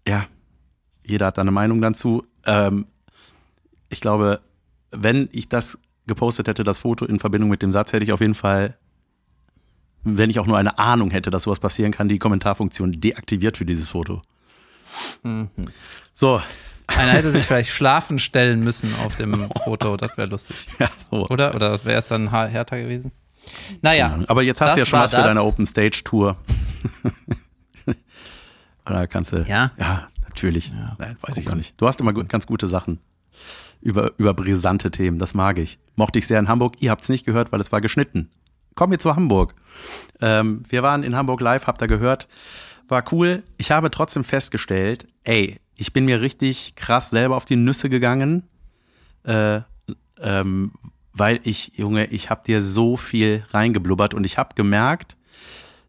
ja, 0.06 0.26
jeder 1.04 1.26
hat 1.26 1.38
da 1.38 1.42
eine 1.42 1.52
Meinung 1.52 1.80
dazu. 1.80 2.26
Ähm, 2.44 2.86
ich 3.90 4.00
glaube, 4.00 4.40
wenn 4.90 5.28
ich 5.30 5.48
das 5.48 5.78
gepostet 6.08 6.48
hätte, 6.48 6.64
das 6.64 6.80
Foto 6.80 7.04
in 7.04 7.20
Verbindung 7.20 7.48
mit 7.48 7.62
dem 7.62 7.70
Satz, 7.70 7.92
hätte 7.92 8.02
ich 8.02 8.12
auf 8.12 8.20
jeden 8.20 8.34
Fall, 8.34 8.76
wenn 10.02 10.30
ich 10.30 10.40
auch 10.40 10.46
nur 10.46 10.58
eine 10.58 10.80
Ahnung 10.80 11.12
hätte, 11.12 11.30
dass 11.30 11.44
sowas 11.44 11.60
passieren 11.60 11.92
kann, 11.92 12.08
die 12.08 12.18
Kommentarfunktion 12.18 12.90
deaktiviert 12.90 13.56
für 13.56 13.64
dieses 13.64 13.90
Foto. 13.90 14.22
So, 16.12 16.42
Einer 16.88 17.12
hätte 17.12 17.30
sich 17.30 17.44
vielleicht 17.44 17.70
schlafen 17.70 18.18
stellen 18.18 18.64
müssen 18.64 18.92
auf 19.04 19.16
dem 19.16 19.48
Foto, 19.62 19.96
das 19.96 20.16
wäre 20.16 20.28
lustig. 20.28 20.66
ja, 20.80 20.90
so. 21.08 21.28
Oder? 21.28 21.54
Oder 21.54 21.84
wäre 21.84 22.00
es 22.00 22.08
dann 22.08 22.32
härter 22.32 22.80
gewesen? 22.80 23.12
Naja, 23.82 24.20
Aber 24.26 24.42
jetzt 24.42 24.60
hast 24.60 24.76
du 24.76 24.80
ja 24.80 24.86
schon 24.86 25.00
was 25.00 25.10
für 25.10 25.18
das. 25.18 25.26
deine 25.26 25.42
Open 25.42 25.66
Stage 25.66 26.02
Tour. 26.04 26.36
da 28.84 29.06
kannst 29.06 29.32
du. 29.32 29.44
Ja? 29.48 29.72
Ja, 29.78 30.08
natürlich. 30.28 30.72
Nein, 30.98 31.16
weiß 31.20 31.36
ich 31.36 31.48
auch 31.48 31.54
nicht. 31.54 31.80
Du 31.80 31.86
hast 31.86 32.00
immer 32.00 32.12
ganz 32.12 32.46
gute 32.46 32.68
Sachen. 32.68 32.98
Über, 33.80 34.12
über 34.18 34.34
brisante 34.34 34.90
Themen, 34.90 35.18
das 35.18 35.32
mag 35.32 35.58
ich. 35.58 35.78
Mochte 35.96 36.18
ich 36.18 36.26
sehr 36.26 36.38
in 36.38 36.48
Hamburg. 36.48 36.74
Ihr 36.80 36.90
habt 36.90 37.02
es 37.02 37.08
nicht 37.08 37.24
gehört, 37.24 37.50
weil 37.52 37.60
es 37.60 37.72
war 37.72 37.80
geschnitten. 37.80 38.30
Kommen 38.74 38.92
wir 38.92 38.98
zu 38.98 39.16
Hamburg. 39.16 39.54
Ähm, 40.20 40.64
wir 40.68 40.82
waren 40.82 41.02
in 41.02 41.16
Hamburg 41.16 41.40
live, 41.40 41.66
habt 41.66 41.80
ihr 41.82 41.88
gehört. 41.88 42.28
War 42.88 43.04
cool. 43.12 43.42
Ich 43.56 43.70
habe 43.70 43.90
trotzdem 43.90 44.24
festgestellt, 44.24 45.06
ey, 45.24 45.60
ich 45.76 45.92
bin 45.92 46.04
mir 46.04 46.20
richtig 46.20 46.74
krass 46.74 47.10
selber 47.10 47.36
auf 47.36 47.46
die 47.46 47.56
Nüsse 47.56 47.88
gegangen. 47.88 48.48
Äh, 49.24 49.60
ähm, 50.20 50.72
weil 51.12 51.40
ich, 51.44 51.72
Junge, 51.76 52.06
ich 52.06 52.30
habe 52.30 52.42
dir 52.46 52.62
so 52.62 52.96
viel 52.96 53.44
reingeblubbert 53.50 54.14
und 54.14 54.24
ich 54.24 54.38
habe 54.38 54.54
gemerkt, 54.54 55.16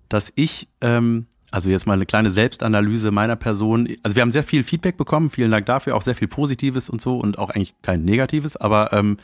dass 0.09 0.31
ich, 0.35 0.67
ähm, 0.81 1.27
also 1.51 1.69
jetzt 1.69 1.85
mal 1.85 1.93
eine 1.93 2.05
kleine 2.05 2.31
Selbstanalyse 2.31 3.11
meiner 3.11 3.35
Person, 3.35 3.89
also 4.03 4.15
wir 4.15 4.21
haben 4.21 4.31
sehr 4.31 4.43
viel 4.43 4.63
Feedback 4.63 4.97
bekommen, 4.97 5.29
vielen 5.29 5.51
Dank 5.51 5.65
dafür, 5.65 5.95
auch 5.95 6.01
sehr 6.01 6.15
viel 6.15 6.27
Positives 6.27 6.89
und 6.89 7.01
so 7.01 7.17
und 7.17 7.37
auch 7.37 7.49
eigentlich 7.49 7.73
kein 7.81 8.03
Negatives, 8.03 8.55
aber 8.57 8.93
ähm, 8.93 9.17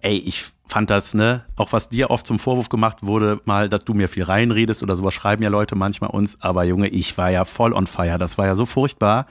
ey, 0.00 0.16
ich 0.18 0.44
fand 0.68 0.90
das, 0.90 1.14
ne, 1.14 1.44
auch 1.56 1.72
was 1.72 1.88
dir 1.88 2.10
oft 2.10 2.26
zum 2.26 2.38
Vorwurf 2.38 2.68
gemacht 2.68 2.98
wurde, 3.02 3.40
mal, 3.44 3.68
dass 3.68 3.84
du 3.84 3.94
mir 3.94 4.08
viel 4.08 4.24
reinredest 4.24 4.82
oder 4.82 4.96
sowas 4.96 5.14
schreiben 5.14 5.42
ja 5.42 5.48
Leute 5.48 5.74
manchmal 5.74 6.10
uns, 6.10 6.36
aber 6.40 6.64
Junge, 6.64 6.88
ich 6.88 7.18
war 7.18 7.30
ja 7.30 7.44
voll 7.44 7.72
on 7.72 7.86
fire, 7.86 8.18
das 8.18 8.38
war 8.38 8.46
ja 8.46 8.54
so 8.54 8.66
furchtbar. 8.66 9.26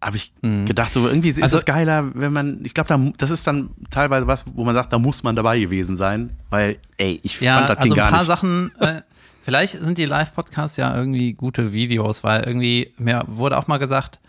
habe 0.00 0.16
ich 0.16 0.32
mhm. 0.42 0.66
gedacht, 0.66 0.92
so 0.92 1.06
irgendwie 1.08 1.28
ist 1.28 1.42
also, 1.42 1.58
es 1.58 1.64
geiler, 1.64 2.14
wenn 2.14 2.32
man, 2.32 2.64
ich 2.64 2.74
glaube, 2.74 2.88
da, 2.88 3.00
das 3.16 3.30
ist 3.30 3.46
dann 3.46 3.70
teilweise 3.90 4.26
was, 4.26 4.44
wo 4.54 4.64
man 4.64 4.74
sagt, 4.74 4.92
da 4.92 4.98
muss 4.98 5.22
man 5.22 5.34
dabei 5.34 5.58
gewesen 5.58 5.96
sein, 5.96 6.36
weil, 6.50 6.78
ey, 6.98 7.18
ich 7.22 7.40
ja, 7.40 7.56
fand 7.56 7.70
das 7.70 7.78
also 7.78 7.88
Ding 7.88 7.96
gar 7.96 8.04
nicht. 8.06 8.12
ein 8.12 8.16
paar 8.16 8.24
Sachen, 8.24 8.72
äh, 8.78 9.02
vielleicht 9.42 9.72
sind 9.72 9.98
die 9.98 10.04
Live-Podcasts 10.04 10.76
ja 10.76 10.94
irgendwie 10.96 11.32
gute 11.32 11.72
Videos, 11.72 12.22
weil 12.22 12.44
irgendwie, 12.44 12.94
mir 12.96 13.24
wurde 13.26 13.58
auch 13.58 13.66
mal 13.66 13.78
gesagt, 13.78 14.20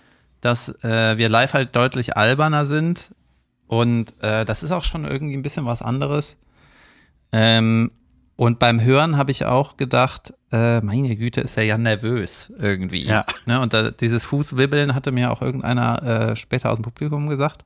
dass 0.42 0.70
äh, 0.84 1.18
wir 1.18 1.30
live 1.30 1.54
halt 1.54 1.76
deutlich 1.76 2.18
alberner 2.18 2.66
sind 2.66 3.12
und 3.68 4.14
äh, 4.24 4.46
das 4.46 4.64
ist 4.64 4.72
auch 4.72 4.84
schon 4.84 5.06
irgendwie 5.06 5.36
ein 5.36 5.44
bisschen 5.44 5.66
was 5.66 5.82
anderes. 5.82 6.38
Ähm, 7.32 7.92
und 8.40 8.58
beim 8.58 8.82
Hören 8.82 9.18
habe 9.18 9.32
ich 9.32 9.44
auch 9.44 9.76
gedacht, 9.76 10.34
äh, 10.54 10.80
meine 10.80 11.14
Güte, 11.18 11.42
ist 11.42 11.58
er 11.58 11.66
ja 11.66 11.78
nervös 11.78 12.54
irgendwie. 12.58 13.04
Ja. 13.04 13.26
Ne? 13.46 13.60
Und 13.60 13.74
da, 13.74 13.92
dieses 13.92 14.24
Fußwibbeln 14.24 14.96
hatte 14.96 15.12
mir 15.12 15.32
auch 15.32 15.42
irgendeiner 15.42 16.04
äh, 16.04 16.36
später 16.38 16.72
aus 16.72 16.78
dem 16.78 16.84
Publikum 16.84 17.28
gesagt. 17.28 17.66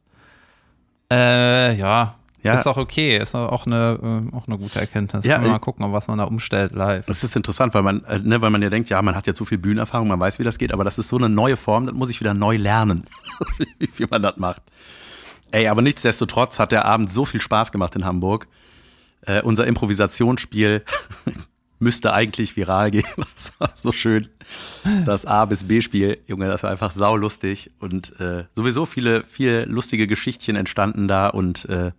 Äh, 1.11 1.75
ja, 1.75 2.15
ja. 2.41 2.53
Ist 2.55 2.65
auch 2.65 2.77
okay, 2.77 3.19
ist 3.19 3.35
auch 3.35 3.67
eine, 3.67 3.99
äh, 4.31 4.35
auch 4.35 4.47
eine 4.47 4.57
gute 4.57 4.79
Erkenntnis. 4.79 5.25
Ja, 5.25 5.37
mal 5.37 5.59
gucken, 5.59 5.93
was 5.93 6.07
man 6.07 6.17
da 6.17 6.23
umstellt 6.23 6.73
live. 6.73 7.05
Das 7.05 7.23
ist 7.23 7.35
interessant, 7.35 7.75
weil 7.75 7.83
man, 7.83 8.03
äh, 8.05 8.17
ne, 8.17 8.41
weil 8.41 8.49
man 8.49 8.63
ja 8.63 8.71
denkt, 8.71 8.89
ja, 8.89 8.99
man 9.03 9.15
hat 9.15 9.27
ja 9.27 9.35
zu 9.35 9.45
viel 9.45 9.59
Bühnenerfahrung, 9.59 10.07
man 10.07 10.19
weiß, 10.19 10.39
wie 10.39 10.43
das 10.43 10.57
geht, 10.57 10.73
aber 10.73 10.83
das 10.83 10.97
ist 10.97 11.07
so 11.07 11.17
eine 11.17 11.29
neue 11.29 11.55
Form, 11.55 11.85
das 11.85 11.93
muss 11.93 12.09
ich 12.09 12.19
wieder 12.19 12.33
neu 12.33 12.57
lernen, 12.57 13.05
wie 13.77 14.07
man 14.09 14.23
das 14.23 14.37
macht. 14.37 14.63
Ey, 15.51 15.67
aber 15.67 15.83
nichtsdestotrotz 15.83 16.57
hat 16.57 16.71
der 16.71 16.85
Abend 16.85 17.11
so 17.11 17.25
viel 17.25 17.41
Spaß 17.41 17.71
gemacht 17.71 17.95
in 17.95 18.05
Hamburg 18.05 18.47
äh, 19.25 19.41
unser 19.41 19.67
Improvisationsspiel 19.67 20.83
müsste 21.79 22.13
eigentlich 22.13 22.55
viral 22.55 22.91
gehen. 22.91 23.03
Das 23.35 23.53
war 23.59 23.71
so 23.73 23.91
schön. 23.91 24.29
Das 25.05 25.25
A 25.25 25.45
bis 25.45 25.65
B-Spiel, 25.65 26.19
Junge, 26.27 26.47
das 26.47 26.63
war 26.63 26.71
einfach 26.71 26.91
saulustig 26.91 27.71
und 27.79 28.19
äh, 28.19 28.45
sowieso 28.53 28.85
viele, 28.85 29.23
viele 29.27 29.65
lustige 29.65 30.07
Geschichtchen 30.07 30.55
entstanden 30.55 31.07
da 31.07 31.27
und 31.27 31.65
äh, 31.65 31.91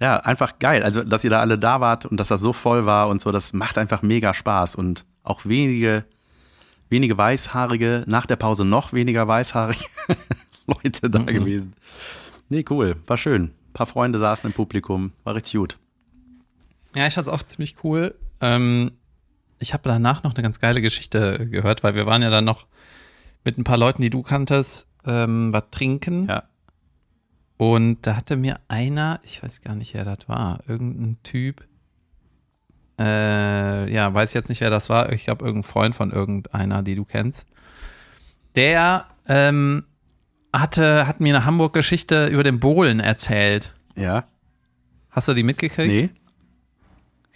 ja, 0.00 0.18
einfach 0.18 0.60
geil. 0.60 0.84
Also, 0.84 1.02
dass 1.02 1.24
ihr 1.24 1.30
da 1.30 1.40
alle 1.40 1.58
da 1.58 1.80
wart 1.80 2.06
und 2.06 2.18
dass 2.18 2.28
das 2.28 2.40
so 2.40 2.52
voll 2.52 2.86
war 2.86 3.08
und 3.08 3.20
so, 3.20 3.32
das 3.32 3.52
macht 3.52 3.78
einfach 3.78 4.02
mega 4.02 4.32
Spaß 4.32 4.76
und 4.76 5.04
auch 5.24 5.44
wenige, 5.44 6.04
wenige 6.88 7.18
Weißhaarige, 7.18 8.04
nach 8.06 8.26
der 8.26 8.36
Pause 8.36 8.64
noch 8.64 8.92
weniger 8.92 9.26
Weißhaarige 9.26 9.84
Leute 10.66 11.10
da 11.10 11.18
mhm. 11.20 11.26
gewesen. 11.26 11.74
Nee, 12.48 12.64
cool, 12.70 12.96
war 13.06 13.16
schön. 13.16 13.42
Ein 13.42 13.72
paar 13.72 13.86
Freunde 13.86 14.18
saßen 14.18 14.48
im 14.48 14.54
Publikum, 14.54 15.12
war 15.24 15.34
richtig 15.34 15.54
gut. 15.54 15.78
Ja, 16.94 17.06
ich 17.06 17.14
fand 17.14 17.26
es 17.26 17.32
auch 17.32 17.42
ziemlich 17.42 17.76
cool. 17.84 18.14
Ähm, 18.40 18.92
ich 19.58 19.72
habe 19.72 19.88
danach 19.88 20.22
noch 20.22 20.34
eine 20.34 20.42
ganz 20.42 20.60
geile 20.60 20.80
Geschichte 20.80 21.48
gehört, 21.48 21.82
weil 21.82 21.94
wir 21.94 22.06
waren 22.06 22.22
ja 22.22 22.30
dann 22.30 22.44
noch 22.44 22.66
mit 23.44 23.58
ein 23.58 23.64
paar 23.64 23.78
Leuten, 23.78 24.02
die 24.02 24.10
du 24.10 24.22
kanntest, 24.22 24.86
ähm, 25.04 25.52
was 25.52 25.64
trinken. 25.70 26.26
Ja. 26.26 26.44
Und 27.56 28.06
da 28.06 28.16
hatte 28.16 28.36
mir 28.36 28.60
einer, 28.68 29.20
ich 29.24 29.42
weiß 29.42 29.62
gar 29.62 29.74
nicht, 29.74 29.94
wer 29.94 30.04
das 30.04 30.28
war, 30.28 30.60
irgendein 30.68 31.18
Typ, 31.24 31.66
äh, 33.00 33.92
ja, 33.92 34.12
weiß 34.12 34.34
jetzt 34.34 34.48
nicht, 34.48 34.60
wer 34.60 34.70
das 34.70 34.88
war. 34.88 35.12
Ich 35.12 35.24
glaube, 35.24 35.44
irgendein 35.44 35.70
Freund 35.70 35.96
von 35.96 36.10
irgendeiner, 36.10 36.82
die 36.82 36.94
du 36.94 37.04
kennst. 37.04 37.46
Der 38.56 39.06
ähm, 39.26 39.84
hatte, 40.52 41.06
hat 41.06 41.20
mir 41.20 41.34
eine 41.34 41.44
Hamburg-Geschichte 41.44 42.26
über 42.26 42.42
den 42.42 42.58
Bohlen 42.58 43.00
erzählt. 43.00 43.74
Ja. 43.94 44.24
Hast 45.10 45.28
du 45.28 45.34
die 45.34 45.42
mitgekriegt? 45.42 45.88
Nee. 45.88 46.10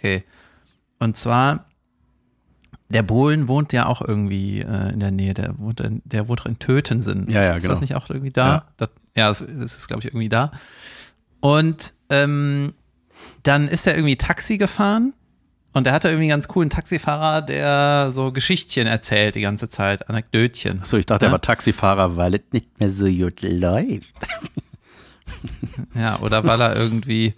Okay. 0.03 0.23
Und 0.99 1.15
zwar, 1.15 1.65
der 2.89 3.03
Bohlen 3.03 3.47
wohnt 3.47 3.71
ja 3.71 3.85
auch 3.85 4.01
irgendwie 4.01 4.59
äh, 4.59 4.91
in 4.91 4.99
der 4.99 5.11
Nähe. 5.11 5.33
Der 5.33 5.57
wohnt, 5.57 5.79
in, 5.79 6.01
der 6.03 6.27
wohnt 6.27 6.45
in 6.45 6.59
Tötensen. 6.59 7.29
Ja, 7.29 7.41
ja, 7.41 7.55
ist 7.55 7.63
genau. 7.63 7.73
das 7.73 7.81
nicht 7.81 7.95
auch 7.95 8.09
irgendwie 8.09 8.31
da? 8.31 8.47
Ja, 8.47 8.65
das, 8.77 8.89
ja, 9.15 9.27
das 9.29 9.77
ist, 9.77 9.87
glaube 9.87 10.01
ich, 10.01 10.07
irgendwie 10.07 10.27
da. 10.27 10.51
Und 11.39 11.93
ähm, 12.09 12.73
dann 13.43 13.69
ist 13.69 13.87
er 13.87 13.95
irgendwie 13.95 14.17
Taxi 14.17 14.57
gefahren 14.57 15.13
und 15.71 15.87
er 15.87 15.93
hatte 15.93 16.09
irgendwie 16.09 16.23
einen 16.23 16.29
ganz 16.31 16.49
coolen 16.49 16.69
Taxifahrer, 16.69 17.41
der 17.41 18.11
so 18.11 18.31
Geschichtchen 18.31 18.85
erzählt 18.85 19.35
die 19.35 19.41
ganze 19.41 19.69
Zeit, 19.69 20.09
Anekdötchen. 20.09 20.81
Achso, 20.81 20.97
ich 20.97 21.05
dachte, 21.05 21.25
ja? 21.25 21.29
er 21.29 21.33
war 21.33 21.41
Taxifahrer, 21.41 22.17
weil 22.17 22.35
es 22.35 22.41
nicht 22.51 22.79
mehr 22.79 22.91
so 22.91 23.05
gut 23.05 23.41
läuft. 23.41 24.03
Ja, 25.95 26.19
oder 26.19 26.43
weil 26.43 26.61
er 26.61 26.75
irgendwie 26.75 27.33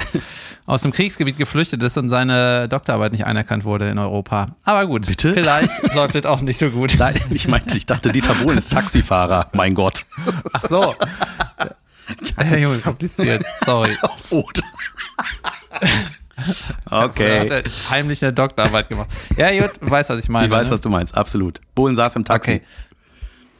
aus 0.66 0.82
dem 0.82 0.92
Kriegsgebiet 0.92 1.38
geflüchtet 1.38 1.84
ist 1.84 1.98
und 1.98 2.10
seine 2.10 2.68
Doktorarbeit 2.68 3.12
nicht 3.12 3.26
anerkannt 3.26 3.66
wurde 3.66 3.90
in 3.90 4.00
Europa. 4.00 4.56
Aber 4.64 4.88
gut, 4.88 5.06
Bitte? 5.06 5.34
vielleicht 5.34 5.94
läuft 5.94 6.16
es 6.16 6.26
auch 6.26 6.42
nicht 6.42 6.58
so 6.58 6.70
gut. 6.72 6.96
Nein, 6.98 7.20
ich 7.30 7.48
meinte, 7.48 7.78
ich 7.78 7.86
dachte, 7.86 8.12
Dieter 8.12 8.34
Bohlen 8.36 8.58
ist 8.58 8.72
Taxifahrer. 8.72 9.50
Mein 9.54 9.76
Gott. 9.76 10.06
Ach 10.54 10.62
so. 10.62 10.96
Ja, 12.38 12.58
Junge, 12.58 12.80
kompliziert. 12.80 13.44
Sorry. 13.66 13.96
Oder? 14.30 14.62
Okay. 16.90 17.40
Hat 17.40 17.50
er 17.50 17.64
heimlich 17.90 18.24
eine 18.24 18.34
Doktorarbeit 18.34 18.90
gemacht. 18.90 19.10
Ja, 19.38 19.52
gut, 19.60 19.72
weiß, 19.82 20.10
was 20.10 20.24
ich 20.24 20.30
meine. 20.30 20.46
Ich 20.46 20.52
weiß, 20.52 20.68
ne? 20.68 20.74
was 20.74 20.82
du 20.82 20.90
meinst, 20.90 21.16
absolut. 21.16 21.62
Bohlen 21.76 21.96
saß 21.96 22.16
im 22.16 22.26
Taxi. 22.26 22.56
Okay. 22.56 22.62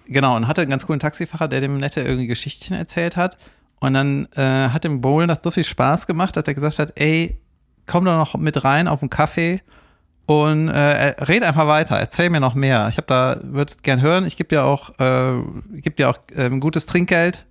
Genau, 0.08 0.36
und 0.36 0.48
hatte 0.48 0.62
einen 0.62 0.70
ganz 0.70 0.86
coolen 0.86 1.00
Taxifahrer, 1.00 1.48
der 1.48 1.62
dem 1.62 1.80
nette 1.80 2.02
irgendwie 2.02 2.28
Geschichtchen 2.28 2.76
erzählt 2.76 3.16
hat. 3.16 3.38
Und 3.80 3.94
dann 3.94 4.28
äh, 4.36 4.70
hat 4.70 4.84
dem 4.84 5.02
Bowlen 5.02 5.28
das 5.28 5.40
so 5.44 5.52
viel 5.52 5.64
Spaß 5.64 6.08
gemacht, 6.08 6.36
dass 6.38 6.46
er 6.46 6.54
gesagt 6.54 6.80
hat, 6.80 6.94
ey, 6.96 7.40
komm 7.86 8.06
doch 8.06 8.18
noch 8.18 8.36
mit 8.36 8.64
rein 8.64 8.88
auf 8.88 9.00
den 9.00 9.10
Kaffee 9.10 9.62
und 10.26 10.70
äh, 10.70 11.24
red 11.24 11.44
einfach 11.44 11.68
weiter, 11.68 11.98
erzähl 11.98 12.30
mir 12.30 12.40
noch 12.40 12.56
mehr. 12.56 12.88
Ich 12.90 12.98
habe 12.98 13.08
da, 13.08 13.38
würde 13.44 13.72
es 13.72 13.84
gern 13.84 14.02
hören, 14.02 14.26
ich 14.26 14.38
gebe 14.38 14.50
dir 14.50 14.66
auch, 14.66 14.98
äh, 15.00 15.40
geb 15.82 15.98
dir 15.98 16.10
auch 16.10 16.18
äh, 16.36 16.46
ein 16.46 16.60
gutes 16.60 16.88
Trinkgeld. 16.88 17.46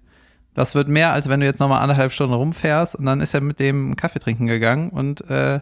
Das 0.54 0.74
wird 0.74 0.88
mehr, 0.88 1.12
als 1.12 1.28
wenn 1.28 1.40
du 1.40 1.46
jetzt 1.46 1.60
nochmal 1.60 1.82
anderthalb 1.82 2.12
Stunden 2.12 2.34
rumfährst. 2.34 2.94
Und 2.96 3.06
dann 3.06 3.20
ist 3.20 3.34
er 3.34 3.40
mit 3.40 3.58
dem 3.60 3.96
Kaffee 3.96 4.20
trinken 4.20 4.46
gegangen 4.46 4.90
und 4.90 5.28
äh, 5.28 5.60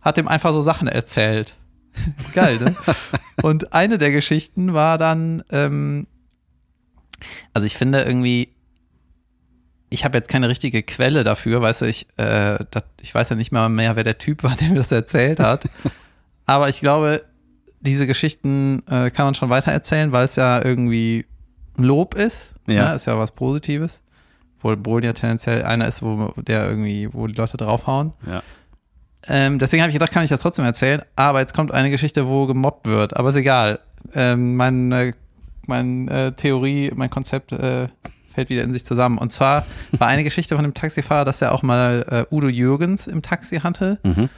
hat 0.00 0.18
ihm 0.18 0.28
einfach 0.28 0.52
so 0.52 0.62
Sachen 0.62 0.88
erzählt. 0.88 1.56
Geil, 2.34 2.58
ne? 2.58 2.74
und 3.42 3.72
eine 3.72 3.98
der 3.98 4.12
Geschichten 4.12 4.74
war 4.74 4.96
dann, 4.96 5.42
ähm, 5.50 6.06
also 7.52 7.66
ich 7.66 7.76
finde 7.76 8.02
irgendwie, 8.02 8.51
ich 9.92 10.04
habe 10.04 10.16
jetzt 10.16 10.28
keine 10.28 10.48
richtige 10.48 10.82
Quelle 10.82 11.22
dafür, 11.22 11.60
weißt 11.60 11.82
du, 11.82 11.84
ich, 11.86 12.06
äh, 12.16 12.58
dat, 12.70 12.84
ich 13.00 13.14
weiß 13.14 13.28
ja 13.28 13.36
nicht 13.36 13.52
mal 13.52 13.68
mehr, 13.68 13.94
wer 13.94 14.04
der 14.04 14.18
Typ 14.18 14.42
war, 14.42 14.56
der 14.60 14.68
mir 14.68 14.76
das 14.76 14.90
erzählt 14.90 15.38
hat. 15.38 15.68
Aber 16.46 16.68
ich 16.68 16.80
glaube, 16.80 17.22
diese 17.80 18.06
Geschichten 18.06 18.82
äh, 18.88 19.10
kann 19.10 19.26
man 19.26 19.34
schon 19.34 19.50
weiter 19.50 19.70
erzählen, 19.72 20.12
weil 20.12 20.24
es 20.24 20.36
ja 20.36 20.64
irgendwie 20.64 21.26
ein 21.76 21.84
Lob 21.84 22.14
ist. 22.14 22.52
Ja. 22.66 22.90
Ne? 22.90 22.94
Ist 22.94 23.06
ja 23.06 23.18
was 23.18 23.32
Positives. 23.32 24.02
Obwohl 24.58 24.76
Bohlen 24.76 25.04
ja 25.04 25.12
tendenziell 25.12 25.64
einer 25.64 25.88
ist, 25.88 26.02
wo 26.02 26.32
der 26.36 26.68
irgendwie, 26.68 27.12
wo 27.12 27.26
die 27.26 27.34
Leute 27.34 27.56
draufhauen. 27.56 28.12
Ja. 28.26 28.42
Ähm, 29.26 29.58
deswegen 29.58 29.82
habe 29.82 29.90
ich 29.90 29.94
gedacht, 29.94 30.12
kann 30.12 30.24
ich 30.24 30.30
das 30.30 30.40
trotzdem 30.40 30.64
erzählen. 30.64 31.02
Aber 31.16 31.40
jetzt 31.40 31.54
kommt 31.54 31.72
eine 31.72 31.90
Geschichte, 31.90 32.28
wo 32.28 32.46
gemobbt 32.46 32.86
wird. 32.86 33.16
Aber 33.16 33.30
ist 33.30 33.36
egal. 33.36 33.80
Ähm, 34.14 34.56
meine, 34.56 35.14
meine 35.66 36.10
äh, 36.10 36.32
Theorie, 36.32 36.92
mein 36.94 37.10
Konzept 37.10 37.52
äh, 37.52 37.88
fällt 38.32 38.50
wieder 38.50 38.62
in 38.62 38.72
sich 38.72 38.84
zusammen. 38.84 39.18
Und 39.18 39.30
zwar 39.30 39.66
war 39.92 40.08
eine 40.08 40.24
Geschichte 40.24 40.56
von 40.56 40.64
dem 40.64 40.74
Taxifahrer, 40.74 41.24
dass 41.24 41.42
er 41.42 41.52
auch 41.52 41.62
mal 41.62 42.26
äh, 42.30 42.34
Udo 42.34 42.48
Jürgens 42.48 43.06
im 43.06 43.22
Taxi 43.22 43.60
hatte. 43.60 43.98
Mhm. 44.02 44.28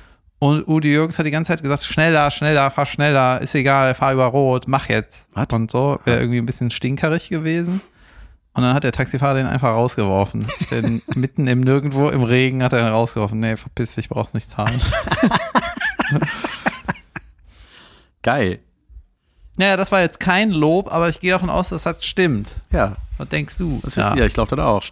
Und 0.45 0.69
Udi 0.69 0.93
Jürgens 0.93 1.19
hat 1.19 1.25
die 1.25 1.31
ganze 1.31 1.49
Zeit 1.49 1.63
gesagt, 1.63 1.85
schneller, 1.85 2.31
schneller, 2.31 2.71
fahr 2.71 2.85
schneller, 2.85 3.41
ist 3.41 3.55
egal, 3.55 3.95
fahr 3.95 4.13
über 4.13 4.27
Rot, 4.27 4.69
mach 4.69 4.91
jetzt. 4.91 5.27
Was? 5.33 5.47
Und 5.53 5.71
so, 5.71 5.99
wäre 6.05 6.21
irgendwie 6.21 6.37
ein 6.37 6.45
bisschen 6.45 6.71
stinkerig 6.71 7.31
gewesen. 7.31 7.81
Und 8.53 8.63
dann 8.63 8.75
hat 8.75 8.85
der 8.85 8.93
Taxifahrer 8.93 9.39
den 9.39 9.47
einfach 9.47 9.71
rausgeworfen. 9.71 10.47
Den 10.71 11.03
mitten 11.15 11.47
im 11.47 11.61
Nirgendwo 11.61 12.11
im 12.11 12.23
Regen 12.23 12.63
hat 12.63 12.73
er 12.75 12.81
ihn 12.81 12.93
rausgeworfen. 12.93 13.41
Nee, 13.41 13.57
verpiss 13.57 13.95
dich, 13.95 14.09
brauchst 14.09 14.35
nicht 14.35 14.49
zahlen. 14.49 14.79
Geil. 18.23 18.61
Naja, 19.57 19.77
das 19.77 19.93
war 19.93 20.01
jetzt 20.01 20.19
kein 20.21 20.51
Lob, 20.51 20.93
aber 20.93 21.09
ich 21.09 21.21
gehe 21.21 21.31
davon 21.31 21.51
aus, 21.51 21.69
dass 21.69 21.85
das 21.85 22.05
stimmt. 22.05 22.55
Ja, 22.73 22.97
Was 23.19 23.29
denkst 23.29 23.59
du? 23.59 23.81
das 23.85 23.95
ja. 23.95 24.15
ich 24.17 24.35
glaube 24.35 24.57
das 24.57 24.65
auch. 24.65 24.83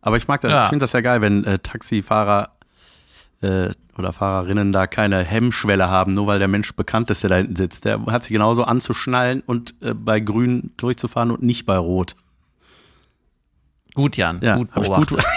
Aber 0.00 0.16
ich 0.16 0.28
mag 0.28 0.40
das, 0.40 0.50
Ja. 0.52 0.62
ich 0.62 0.68
finde 0.68 0.84
das 0.84 0.92
ja 0.92 1.00
geil, 1.00 1.20
wenn 1.20 1.42
äh, 1.44 1.58
Taxifahrer 1.58 2.50
äh, 3.42 3.70
oder 3.98 4.12
Fahrerinnen 4.12 4.70
da 4.72 4.86
keine 4.86 5.24
Hemmschwelle 5.24 5.88
haben, 5.90 6.12
nur 6.12 6.26
weil 6.28 6.38
der 6.38 6.48
Mensch 6.48 6.72
bekannt 6.76 7.10
ist, 7.10 7.22
der 7.24 7.30
da 7.30 7.36
hinten 7.36 7.56
sitzt. 7.56 7.84
Der 7.84 8.04
hat 8.06 8.22
sich 8.22 8.32
genauso 8.32 8.62
anzuschnallen 8.64 9.42
und 9.44 9.74
äh, 9.80 9.94
bei 9.94 10.20
Grün 10.20 10.70
durchzufahren 10.76 11.30
und 11.32 11.42
nicht 11.42 11.66
bei 11.66 11.76
Rot. 11.76 12.14
Gut, 13.94 14.16
Jan. 14.16 14.40
Ja, 14.42 14.56
gut 14.56 14.70
beobachtet. 14.72 15.24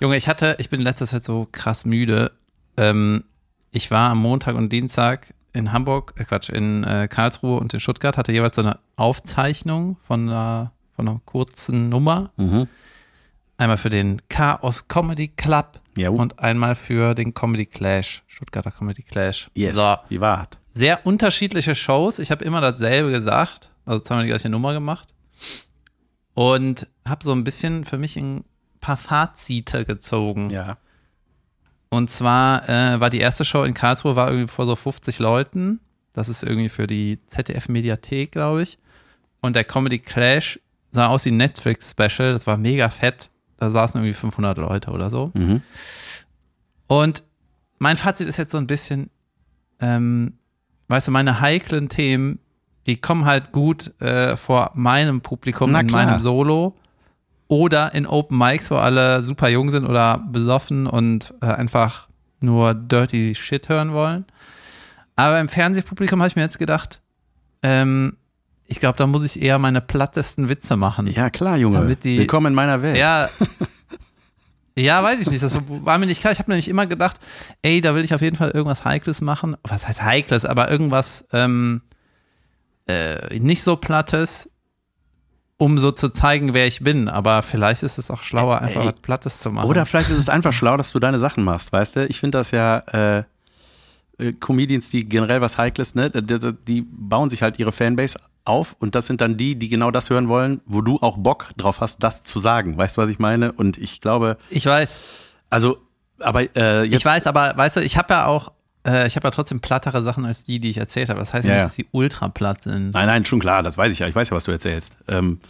Junge, 0.00 0.16
ich 0.16 0.28
hatte, 0.28 0.56
ich 0.58 0.70
bin 0.70 0.80
in 0.80 0.84
letzter 0.86 1.06
Zeit 1.06 1.24
so 1.24 1.46
krass 1.50 1.84
müde. 1.84 2.32
Ähm, 2.76 3.24
ich 3.70 3.90
war 3.90 4.10
am 4.10 4.18
Montag 4.18 4.56
und 4.56 4.72
Dienstag 4.72 5.34
in 5.52 5.72
Hamburg, 5.72 6.14
äh 6.16 6.24
Quatsch, 6.24 6.48
in 6.50 6.84
äh, 6.84 7.08
Karlsruhe 7.08 7.58
und 7.58 7.74
in 7.74 7.80
Stuttgart, 7.80 8.16
hatte 8.16 8.32
jeweils 8.32 8.56
so 8.56 8.62
eine 8.62 8.78
Aufzeichnung 8.96 9.96
von 10.06 10.28
einer, 10.28 10.72
von 10.94 11.08
einer 11.08 11.20
kurzen 11.24 11.88
Nummer. 11.88 12.30
Mhm. 12.36 12.68
Einmal 13.56 13.76
für 13.76 13.90
den 13.90 14.22
Chaos 14.28 14.88
Comedy 14.88 15.28
Club 15.28 15.80
Ja, 15.96 16.10
uh. 16.10 16.16
und 16.16 16.38
einmal 16.38 16.74
für 16.74 17.14
den 17.14 17.34
Comedy 17.34 17.66
Clash, 17.66 18.22
Stuttgarter 18.26 18.70
Comedy 18.70 19.02
Clash. 19.02 19.50
Yes. 19.54 19.74
So, 19.74 19.96
Wie 20.08 20.20
war 20.20 20.46
sehr 20.72 21.04
unterschiedliche 21.06 21.74
Shows. 21.74 22.18
Ich 22.18 22.30
habe 22.30 22.44
immer 22.44 22.60
dasselbe 22.60 23.10
gesagt, 23.10 23.72
also 23.84 24.00
zweimal 24.00 24.24
die 24.24 24.30
gleiche 24.30 24.48
Nummer 24.48 24.72
gemacht 24.72 25.14
und 26.34 26.86
habe 27.06 27.24
so 27.24 27.32
ein 27.32 27.44
bisschen 27.44 27.84
für 27.84 27.98
mich 27.98 28.16
ein 28.16 28.44
paar 28.80 28.96
Fazite 28.96 29.84
gezogen. 29.84 30.50
Ja. 30.50 30.78
Und 31.90 32.08
zwar 32.08 32.68
äh, 32.68 33.00
war 33.00 33.10
die 33.10 33.18
erste 33.18 33.44
Show 33.44 33.64
in 33.64 33.74
Karlsruhe 33.74 34.16
war 34.16 34.28
irgendwie 34.28 34.48
vor 34.48 34.64
so 34.64 34.76
50 34.76 35.18
Leuten. 35.18 35.80
Das 36.12 36.28
ist 36.28 36.42
irgendwie 36.42 36.68
für 36.68 36.86
die 36.86 37.18
ZDF-Mediathek, 37.26 38.32
glaube 38.32 38.62
ich. 38.62 38.78
Und 39.40 39.56
der 39.56 39.64
Comedy 39.64 39.98
Clash 39.98 40.60
sah 40.92 41.08
aus 41.08 41.24
wie 41.24 41.30
ein 41.30 41.36
Netflix-Special. 41.36 42.32
Das 42.32 42.46
war 42.46 42.56
mega 42.56 42.88
fett. 42.90 43.30
Da 43.56 43.70
saßen 43.70 44.00
irgendwie 44.00 44.14
500 44.14 44.58
Leute 44.58 44.90
oder 44.90 45.10
so. 45.10 45.32
Mhm. 45.34 45.62
Und 46.86 47.24
mein 47.78 47.96
Fazit 47.96 48.28
ist 48.28 48.36
jetzt 48.36 48.52
so 48.52 48.58
ein 48.58 48.66
bisschen, 48.66 49.10
ähm, 49.80 50.34
weißt 50.88 51.08
du, 51.08 51.12
meine 51.12 51.40
heiklen 51.40 51.88
Themen, 51.88 52.38
die 52.86 53.00
kommen 53.00 53.24
halt 53.24 53.52
gut 53.52 54.00
äh, 54.00 54.36
vor 54.36 54.70
meinem 54.74 55.20
Publikum 55.20 55.72
Na 55.72 55.80
in 55.80 55.88
klar. 55.88 56.06
meinem 56.06 56.20
Solo 56.20 56.76
oder 57.50 57.92
in 57.94 58.06
Open 58.06 58.38
Mics, 58.38 58.70
wo 58.70 58.76
alle 58.76 59.24
super 59.24 59.48
jung 59.48 59.70
sind 59.72 59.84
oder 59.84 60.18
besoffen 60.30 60.86
und 60.86 61.34
äh, 61.42 61.46
einfach 61.46 62.06
nur 62.38 62.74
dirty 62.74 63.34
Shit 63.34 63.68
hören 63.68 63.92
wollen. 63.92 64.24
Aber 65.16 65.40
im 65.40 65.48
Fernsehpublikum 65.48 66.20
habe 66.20 66.28
ich 66.28 66.36
mir 66.36 66.42
jetzt 66.42 66.60
gedacht, 66.60 67.00
ähm, 67.64 68.16
ich 68.68 68.78
glaube, 68.78 68.96
da 68.96 69.06
muss 69.08 69.24
ich 69.24 69.42
eher 69.42 69.58
meine 69.58 69.80
plattesten 69.80 70.48
Witze 70.48 70.76
machen. 70.76 71.08
Ja, 71.08 71.28
klar, 71.28 71.56
Junge. 71.56 71.96
Die- 71.96 72.20
Willkommen 72.20 72.46
in 72.46 72.54
meiner 72.54 72.80
Welt. 72.82 72.96
Ja. 72.96 73.28
Ja, 74.76 75.02
weiß 75.02 75.20
ich 75.20 75.28
nicht. 75.30 75.42
Das 75.42 75.58
war 75.68 75.98
mir 75.98 76.06
nicht 76.06 76.20
klar. 76.20 76.32
Ich 76.32 76.38
habe 76.38 76.48
nämlich 76.50 76.68
immer 76.68 76.86
gedacht, 76.86 77.18
ey, 77.60 77.80
da 77.82 77.94
will 77.94 78.04
ich 78.04 78.14
auf 78.14 78.22
jeden 78.22 78.36
Fall 78.36 78.50
irgendwas 78.50 78.84
Heikles 78.84 79.20
machen. 79.20 79.56
Was 79.64 79.86
heißt 79.86 80.02
Heikles? 80.02 80.46
Aber 80.46 80.70
irgendwas 80.70 81.26
ähm, 81.32 81.82
äh, 82.86 83.38
nicht 83.40 83.62
so 83.62 83.76
Plattes, 83.76 84.48
um 85.60 85.76
so 85.76 85.90
zu 85.92 86.08
zeigen, 86.08 86.54
wer 86.54 86.66
ich 86.66 86.80
bin. 86.80 87.10
Aber 87.10 87.42
vielleicht 87.42 87.82
ist 87.82 87.98
es 87.98 88.10
auch 88.10 88.22
schlauer, 88.22 88.62
einfach 88.62 88.80
Ey. 88.80 88.86
was 88.86 89.00
Plattes 89.02 89.40
zu 89.40 89.50
machen. 89.50 89.68
Oder 89.68 89.84
vielleicht 89.84 90.08
ist 90.08 90.16
es 90.16 90.30
einfach 90.30 90.54
schlau, 90.54 90.78
dass 90.78 90.90
du 90.90 90.98
deine 90.98 91.18
Sachen 91.18 91.44
machst, 91.44 91.70
weißt 91.70 91.96
du? 91.96 92.06
Ich 92.06 92.18
finde 92.18 92.38
das 92.38 92.50
ja, 92.50 92.78
äh, 92.78 93.24
äh, 94.16 94.32
Comedians, 94.40 94.88
die 94.88 95.04
generell 95.04 95.42
was 95.42 95.58
Heikles, 95.58 95.94
ne, 95.94 96.10
die, 96.10 96.80
bauen 96.80 97.28
sich 97.28 97.42
halt 97.42 97.58
ihre 97.58 97.72
Fanbase 97.72 98.18
auf 98.46 98.74
und 98.78 98.94
das 98.94 99.06
sind 99.06 99.20
dann 99.20 99.36
die, 99.36 99.54
die 99.54 99.68
genau 99.68 99.90
das 99.90 100.08
hören 100.08 100.28
wollen, 100.28 100.62
wo 100.64 100.80
du 100.80 100.96
auch 101.02 101.18
Bock 101.18 101.50
drauf 101.58 101.82
hast, 101.82 102.02
das 102.02 102.22
zu 102.22 102.38
sagen. 102.38 102.78
Weißt 102.78 102.96
du, 102.96 103.02
was 103.02 103.10
ich 103.10 103.18
meine? 103.18 103.52
Und 103.52 103.76
ich 103.76 104.00
glaube, 104.00 104.38
ich 104.48 104.64
weiß. 104.64 104.98
also, 105.50 105.76
aber 106.20 106.56
äh, 106.56 106.84
jetzt, 106.84 107.00
Ich 107.00 107.04
weiß, 107.04 107.26
aber 107.26 107.52
weißt 107.54 107.76
du, 107.76 107.80
ich 107.80 107.98
habe 107.98 108.14
ja 108.14 108.24
auch, 108.24 108.52
äh, 108.86 109.06
ich 109.06 109.16
habe 109.16 109.26
ja 109.26 109.30
trotzdem 109.30 109.60
plattere 109.60 110.02
Sachen 110.02 110.24
als 110.24 110.44
die, 110.44 110.58
die 110.60 110.70
ich 110.70 110.78
erzählt 110.78 111.08
habe. 111.10 111.18
Das 111.20 111.32
heißt 111.34 111.46
Ja, 111.46 111.54
nicht, 111.54 111.64
dass 111.64 111.74
sie 111.74 111.86
ultra 111.92 112.28
platt 112.28 112.62
sind. 112.62 112.92
nein, 112.92 113.06
nein, 113.06 113.24
schon 113.24 113.40
klar, 113.40 113.62
das 113.62 113.76
weiß 113.78 113.92
ich 113.92 113.98
ja. 114.00 114.08
Ich 114.08 114.14
weiß 114.14 114.30
ja, 114.30 114.36
was 114.36 114.44
du 114.44 114.50
erzählst. 114.52 114.96
Ähm, 115.08 115.40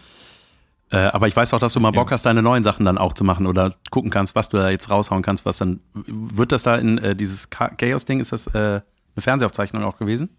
äh, 0.92 0.96
aber 0.98 1.28
ich 1.28 1.36
weiß 1.36 1.54
auch, 1.54 1.60
dass 1.60 1.72
du 1.72 1.78
mal 1.80 1.92
Bock 1.92 2.10
hast, 2.10 2.26
deine 2.26 2.42
neuen 2.42 2.64
Sachen 2.64 2.84
dann 2.84 2.98
auch 2.98 3.12
zu 3.12 3.22
machen 3.22 3.46
oder 3.46 3.72
gucken 3.90 4.10
kannst, 4.10 4.34
was 4.34 4.48
du 4.48 4.56
da 4.56 4.70
jetzt 4.70 4.90
raushauen 4.90 5.22
kannst, 5.22 5.44
was 5.46 5.58
dann, 5.58 5.78
wird 5.94 6.50
das 6.52 6.64
da 6.64 6.74
in 6.76 6.98
äh, 6.98 7.14
dieses 7.14 7.48
Cha- 7.50 7.68
Chaos-Ding, 7.70 8.18
ist 8.18 8.32
das 8.32 8.48
äh, 8.48 8.58
eine 8.58 8.82
Fernsehaufzeichnung 9.18 9.84
auch 9.84 9.98
gewesen? 9.98 10.30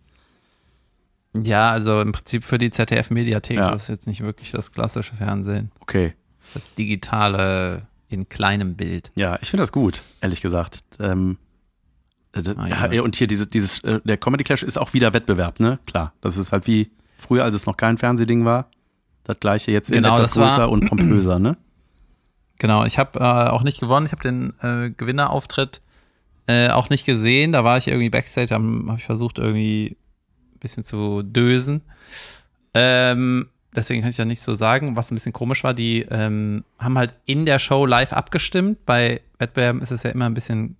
Ja, 1.34 1.72
also 1.72 2.02
im 2.02 2.12
Prinzip 2.12 2.44
für 2.44 2.58
die 2.58 2.70
ZDF-Mediathek. 2.72 3.58
Ja. 3.58 3.72
Das 3.72 3.84
ist 3.84 3.88
jetzt 3.88 4.08
nicht 4.08 4.22
wirklich 4.22 4.52
das 4.52 4.74
klassische 4.74 5.16
Fernsehen. 5.16 5.72
Okay. 5.80 6.14
Das 6.54 6.64
digitale 6.78 7.84
in 8.10 8.28
kleinem 8.28 8.76
Bild. 8.76 9.10
Ja, 9.16 9.40
ich 9.42 9.50
finde 9.50 9.62
das 9.64 9.72
gut, 9.72 10.02
ehrlich 10.20 10.42
gesagt. 10.42 10.82
Ähm, 11.00 11.38
äh, 11.38 11.51
Ah, 12.34 12.68
ja, 12.68 12.92
ja. 12.94 13.02
und 13.02 13.16
hier 13.16 13.28
dieses, 13.28 13.50
dieses, 13.50 13.84
äh, 13.84 14.00
der 14.06 14.18
Comedy 14.18 14.44
Clash 14.46 14.64
ist 14.64 14.78
auch 14.78 14.94
wieder 14.94 15.14
Wettbewerb, 15.14 15.60
ne? 15.60 15.80
Klar. 15.86 16.14
Das 16.22 16.38
ist 16.38 16.52
halt 16.54 16.66
wie 16.68 16.90
früher, 17.18 17.44
als 17.44 17.56
es 17.56 17.66
noch 17.66 17.76
kein 17.78 17.98
Fernsehding 17.98 18.46
war. 18.46 18.70
Das 19.26 19.38
gleiche 19.40 19.72
jetzt 19.72 19.92
in 19.92 19.98
Genau, 19.98 20.16
etwas 20.16 20.30
das 20.32 20.38
war- 20.40 20.48
größer 20.50 20.70
und 20.70 20.88
pompöser, 20.88 21.40
ne? 21.40 21.58
Genau, 22.58 22.86
ich 22.86 22.98
habe 23.00 23.20
äh, 23.20 23.24
auch 23.50 23.64
nicht 23.64 23.80
gewonnen. 23.80 24.06
Ich 24.06 24.12
habe 24.14 24.22
den 24.24 24.54
äh, 24.62 24.92
Gewinnerauftritt 24.92 25.82
äh, 26.48 26.70
auch 26.70 26.90
nicht 26.90 27.06
gesehen. 27.06 27.52
Da 27.52 27.64
war 27.64 27.78
ich 27.78 27.88
irgendwie 27.88 28.10
backstage, 28.10 28.54
habe 28.54 28.84
hab 28.88 28.98
ich 28.98 29.04
versucht 29.06 29.38
irgendwie 29.40 29.98
ein 30.56 30.60
bisschen 30.60 30.84
zu 30.84 31.24
dösen. 31.24 31.82
Ähm, 32.74 33.50
deswegen 33.76 34.02
kann 34.02 34.10
ich 34.12 34.18
ja 34.18 34.26
nicht 34.26 34.42
so 34.42 34.56
sagen, 34.56 34.96
was 34.96 35.12
ein 35.12 35.16
bisschen 35.16 35.34
komisch 35.34 35.64
war. 35.64 35.74
Die 35.74 36.04
ähm, 36.10 36.64
haben 36.80 36.98
halt 36.98 37.16
in 37.26 37.46
der 37.46 37.60
Show 37.60 37.86
live 37.86 38.14
abgestimmt. 38.14 38.86
Bei 38.86 39.22
Wettbewerben 39.40 39.82
ist 39.82 39.92
es 39.92 40.04
ja 40.04 40.12
immer 40.12 40.26
ein 40.26 40.34
bisschen 40.34 40.78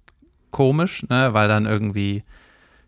komisch, 0.52 1.04
ne? 1.10 1.34
weil 1.34 1.48
dann 1.48 1.66
irgendwie 1.66 2.24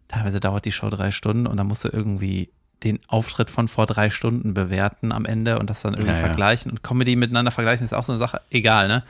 teilweise 0.08 0.40
dauert 0.40 0.66
die 0.66 0.72
Show 0.72 0.90
drei 0.90 1.12
Stunden 1.12 1.48
und 1.48 1.58
dann 1.58 1.68
musst 1.68 1.84
du 1.86 1.90
irgendwie 1.90 2.50
den 2.84 3.00
Auftritt 3.08 3.50
von 3.50 3.68
vor 3.68 3.86
drei 3.86 4.10
Stunden 4.10 4.54
bewerten 4.54 5.12
am 5.12 5.26
Ende 5.26 5.58
und 5.58 5.70
das 5.70 5.82
dann 5.82 5.94
irgendwie 5.94 6.12
Ja, 6.14 6.20
ja. 6.20 6.26
vergleichen. 6.28 6.70
Und 6.72 6.84
Comedy 6.84 7.16
miteinander 7.16 7.52
vergleichen 7.52 7.86
ist 7.86 7.94
auch 7.94 8.04
so 8.04 8.12
eine 8.12 8.20
Sache. 8.20 8.42
Egal, 8.50 8.88
ne? 8.90 9.04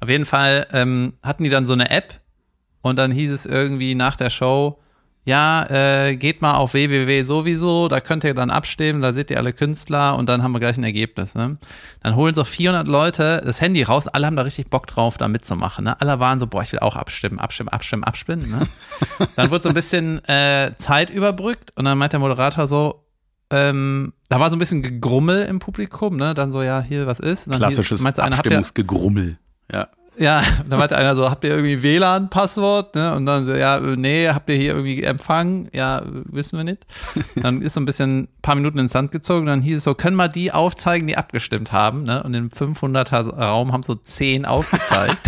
Auf 0.00 0.08
jeden 0.08 0.24
Fall 0.26 0.66
ähm, 0.72 1.14
hatten 1.22 1.42
die 1.42 1.50
dann 1.50 1.66
so 1.66 1.72
eine 1.72 1.90
App 1.90 2.20
und 2.82 2.96
dann 2.96 3.10
hieß 3.10 3.32
es 3.32 3.44
irgendwie 3.46 3.96
nach 3.96 4.14
der 4.16 4.30
Show, 4.30 4.78
ja, 5.28 5.66
äh, 5.68 6.16
geht 6.16 6.40
mal 6.40 6.54
auf 6.54 6.72
www 6.72 7.22
sowieso, 7.22 7.88
da 7.88 8.00
könnt 8.00 8.24
ihr 8.24 8.32
dann 8.32 8.48
abstimmen, 8.48 9.02
da 9.02 9.12
seht 9.12 9.30
ihr 9.30 9.36
alle 9.36 9.52
Künstler 9.52 10.16
und 10.16 10.26
dann 10.26 10.42
haben 10.42 10.52
wir 10.52 10.58
gleich 10.58 10.78
ein 10.78 10.84
Ergebnis. 10.84 11.34
Ne? 11.34 11.58
Dann 12.02 12.16
holen 12.16 12.34
so 12.34 12.44
400 12.44 12.88
Leute 12.88 13.42
das 13.44 13.60
Handy 13.60 13.82
raus, 13.82 14.08
alle 14.08 14.26
haben 14.26 14.36
da 14.36 14.42
richtig 14.42 14.70
Bock 14.70 14.86
drauf, 14.86 15.18
da 15.18 15.28
mitzumachen. 15.28 15.84
Ne? 15.84 16.00
Alle 16.00 16.18
waren 16.18 16.40
so, 16.40 16.46
boah, 16.46 16.62
ich 16.62 16.72
will 16.72 16.78
auch 16.78 16.96
abstimmen, 16.96 17.38
abstimmen, 17.38 17.68
abstimmen, 17.68 18.04
abstimmen. 18.04 18.50
Ne? 18.50 18.66
dann 19.36 19.50
wurde 19.50 19.64
so 19.64 19.68
ein 19.68 19.74
bisschen 19.74 20.24
äh, 20.24 20.72
Zeit 20.78 21.10
überbrückt 21.10 21.72
und 21.76 21.84
dann 21.84 21.98
meint 21.98 22.14
der 22.14 22.20
Moderator 22.20 22.66
so, 22.66 23.04
ähm, 23.50 24.14
da 24.30 24.40
war 24.40 24.48
so 24.48 24.56
ein 24.56 24.58
bisschen 24.58 24.80
Gegrummel 24.80 25.42
im 25.42 25.58
Publikum, 25.58 26.16
ne? 26.16 26.32
Dann 26.34 26.52
so, 26.52 26.62
ja, 26.62 26.80
hier, 26.80 27.06
was 27.06 27.18
ist? 27.18 27.50
Klassisches 27.50 28.02
ihr, 28.02 28.18
Abstimmungsgegrummel. 28.18 29.38
Ja. 29.70 29.88
Ja, 30.18 30.42
dann 30.68 30.78
meinte 30.78 30.96
einer 30.96 31.14
so, 31.16 31.30
habt 31.30 31.44
ihr 31.44 31.50
irgendwie 31.50 31.82
WLAN-Passwort? 31.82 32.94
Ne? 32.94 33.14
Und 33.14 33.26
dann 33.26 33.44
so, 33.44 33.54
ja, 33.54 33.78
nee, 33.80 34.28
habt 34.28 34.48
ihr 34.50 34.56
hier 34.56 34.72
irgendwie 34.72 35.02
Empfang? 35.02 35.68
Ja, 35.72 36.02
wissen 36.06 36.56
wir 36.58 36.64
nicht. 36.64 36.86
Dann 37.36 37.62
ist 37.62 37.74
so 37.74 37.80
ein 37.80 37.84
bisschen 37.84 38.20
ein 38.22 38.28
paar 38.42 38.54
Minuten 38.54 38.78
ins 38.78 38.92
Sand 38.92 39.10
gezogen. 39.12 39.46
Dann 39.46 39.60
hieß 39.62 39.78
es 39.78 39.84
so, 39.84 39.94
können 39.94 40.16
wir 40.16 40.28
die 40.28 40.52
aufzeigen, 40.52 41.06
die 41.06 41.16
abgestimmt 41.16 41.72
haben? 41.72 42.02
Ne? 42.04 42.22
Und 42.22 42.34
im 42.34 42.48
500er 42.48 43.30
Raum 43.34 43.72
haben 43.72 43.82
so 43.82 43.94
10 43.94 44.44
aufgezeigt. 44.44 45.18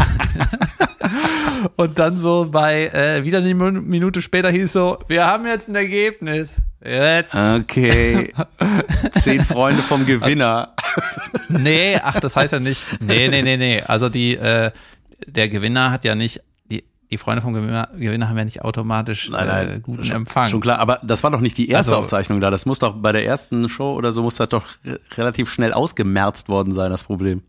Und 1.77 1.99
dann 1.99 2.17
so 2.17 2.49
bei, 2.51 2.87
äh, 2.89 3.25
wieder 3.25 3.39
eine 3.39 3.55
Min- 3.55 3.85
Minute 3.87 4.23
später 4.23 4.51
hieß 4.51 4.65
es 4.65 4.73
so, 4.73 4.99
wir 5.09 5.27
haben 5.27 5.47
jetzt 5.47 5.69
ein 5.69 5.75
Ergebnis. 5.75 6.63
Jetzt. 6.85 7.35
Okay. 7.35 8.33
Zehn 9.13 9.41
Freunde 9.45 9.83
vom 9.83 10.07
Gewinner. 10.07 10.75
Nee, 11.49 11.99
ach, 12.03 12.19
das 12.21 12.37
heißt 12.37 12.53
ja 12.55 12.61
nicht. 12.61 12.87
Nee, 13.01 13.29
nee, 13.29 13.43
nee, 13.43 13.57
nee. 13.57 13.83
Also 13.83 14.09
die, 14.09 14.37
äh, 14.37 14.71
der 15.27 15.49
Gewinner 15.51 15.91
hat 15.91 16.05
ja 16.07 16.15
nicht, 16.15 16.41
die, 16.71 16.85
die 17.11 17.19
Freunde 17.19 17.43
vom 17.43 17.53
Gewinner, 17.53 17.89
Gewinner 17.95 18.29
haben 18.31 18.39
ja 18.39 18.45
nicht 18.45 18.63
automatisch 18.63 19.29
Nein, 19.29 19.47
nein. 19.47 19.69
Äh, 19.69 19.81
guten 19.81 20.05
schon, 20.05 20.17
Empfang. 20.17 20.49
Schon 20.49 20.61
klar, 20.63 20.79
aber 20.79 21.01
das 21.03 21.23
war 21.23 21.31
doch 21.31 21.41
nicht 21.41 21.59
die 21.59 21.69
erste 21.69 21.93
Also- 21.93 22.03
Aufzeichnung 22.03 22.41
da. 22.41 22.51
Das 22.51 22.65
muss 22.65 22.79
doch 22.79 22.95
bei 22.95 23.13
der 23.13 23.27
ersten 23.27 23.69
Show 23.69 23.93
oder 23.95 24.11
so, 24.13 24.23
muss 24.23 24.37
das 24.37 24.49
doch 24.49 24.65
re- 24.85 25.01
relativ 25.17 25.53
schnell 25.53 25.73
ausgemerzt 25.75 26.49
worden 26.49 26.73
sein, 26.73 26.91
das 26.91 27.05
Problem. 27.05 27.43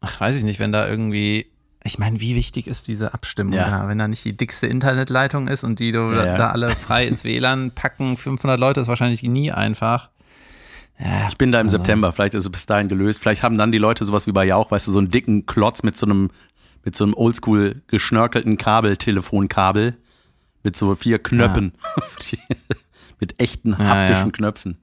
Ach, 0.00 0.20
weiß 0.20 0.36
ich 0.36 0.44
nicht, 0.44 0.58
wenn 0.58 0.72
da 0.72 0.88
irgendwie, 0.88 1.46
ich 1.86 1.98
meine, 1.98 2.20
wie 2.20 2.34
wichtig 2.34 2.66
ist 2.66 2.88
diese 2.88 3.14
Abstimmung 3.14 3.54
Ja. 3.54 3.68
da? 3.82 3.88
Wenn 3.88 3.98
da 3.98 4.06
nicht 4.08 4.24
die 4.24 4.36
dickste 4.36 4.66
Internetleitung 4.66 5.48
ist 5.48 5.64
und 5.64 5.78
die 5.80 5.92
du 5.92 5.98
Ja, 6.10 6.14
da, 6.14 6.26
ja. 6.26 6.36
da 6.36 6.50
alle 6.50 6.70
frei 6.76 7.06
ins 7.06 7.24
WLAN 7.24 7.70
packen, 7.72 8.16
500 8.16 8.58
Leute 8.60 8.80
ist 8.80 8.88
wahrscheinlich 8.88 9.22
nie 9.22 9.50
einfach. 9.52 10.10
Ja, 10.98 11.28
Ich 11.28 11.36
bin 11.38 11.52
da 11.52 11.60
im 11.60 11.68
September, 11.68 12.12
vielleicht 12.12 12.34
ist 12.34 12.44
es 12.44 12.50
bis 12.50 12.66
dahin 12.66 12.88
gelöst. 12.88 13.20
Vielleicht 13.20 13.42
haben 13.42 13.58
dann 13.58 13.72
die 13.72 13.78
Leute 13.78 14.04
sowas 14.04 14.26
wie 14.26 14.32
bei 14.32 14.44
Jauch, 14.46 14.70
weißt 14.70 14.86
du, 14.86 14.92
so 14.92 14.98
einen 14.98 15.10
dicken 15.10 15.46
Klotz 15.46 15.82
mit 15.82 15.96
so 15.96 16.06
einem, 16.06 16.30
mit 16.84 16.96
so 16.96 17.04
einem 17.04 17.14
oldschool 17.14 17.82
geschnörkelten 17.88 18.56
Kabel, 18.58 18.96
Telefonkabel, 18.96 19.96
mit 20.62 20.76
so 20.76 20.94
vier 20.94 21.18
Knöpfen. 21.18 21.72
mit 23.20 23.40
echten 23.40 23.76
haptischen. 23.78 24.32
Knöpfen. 24.32 24.78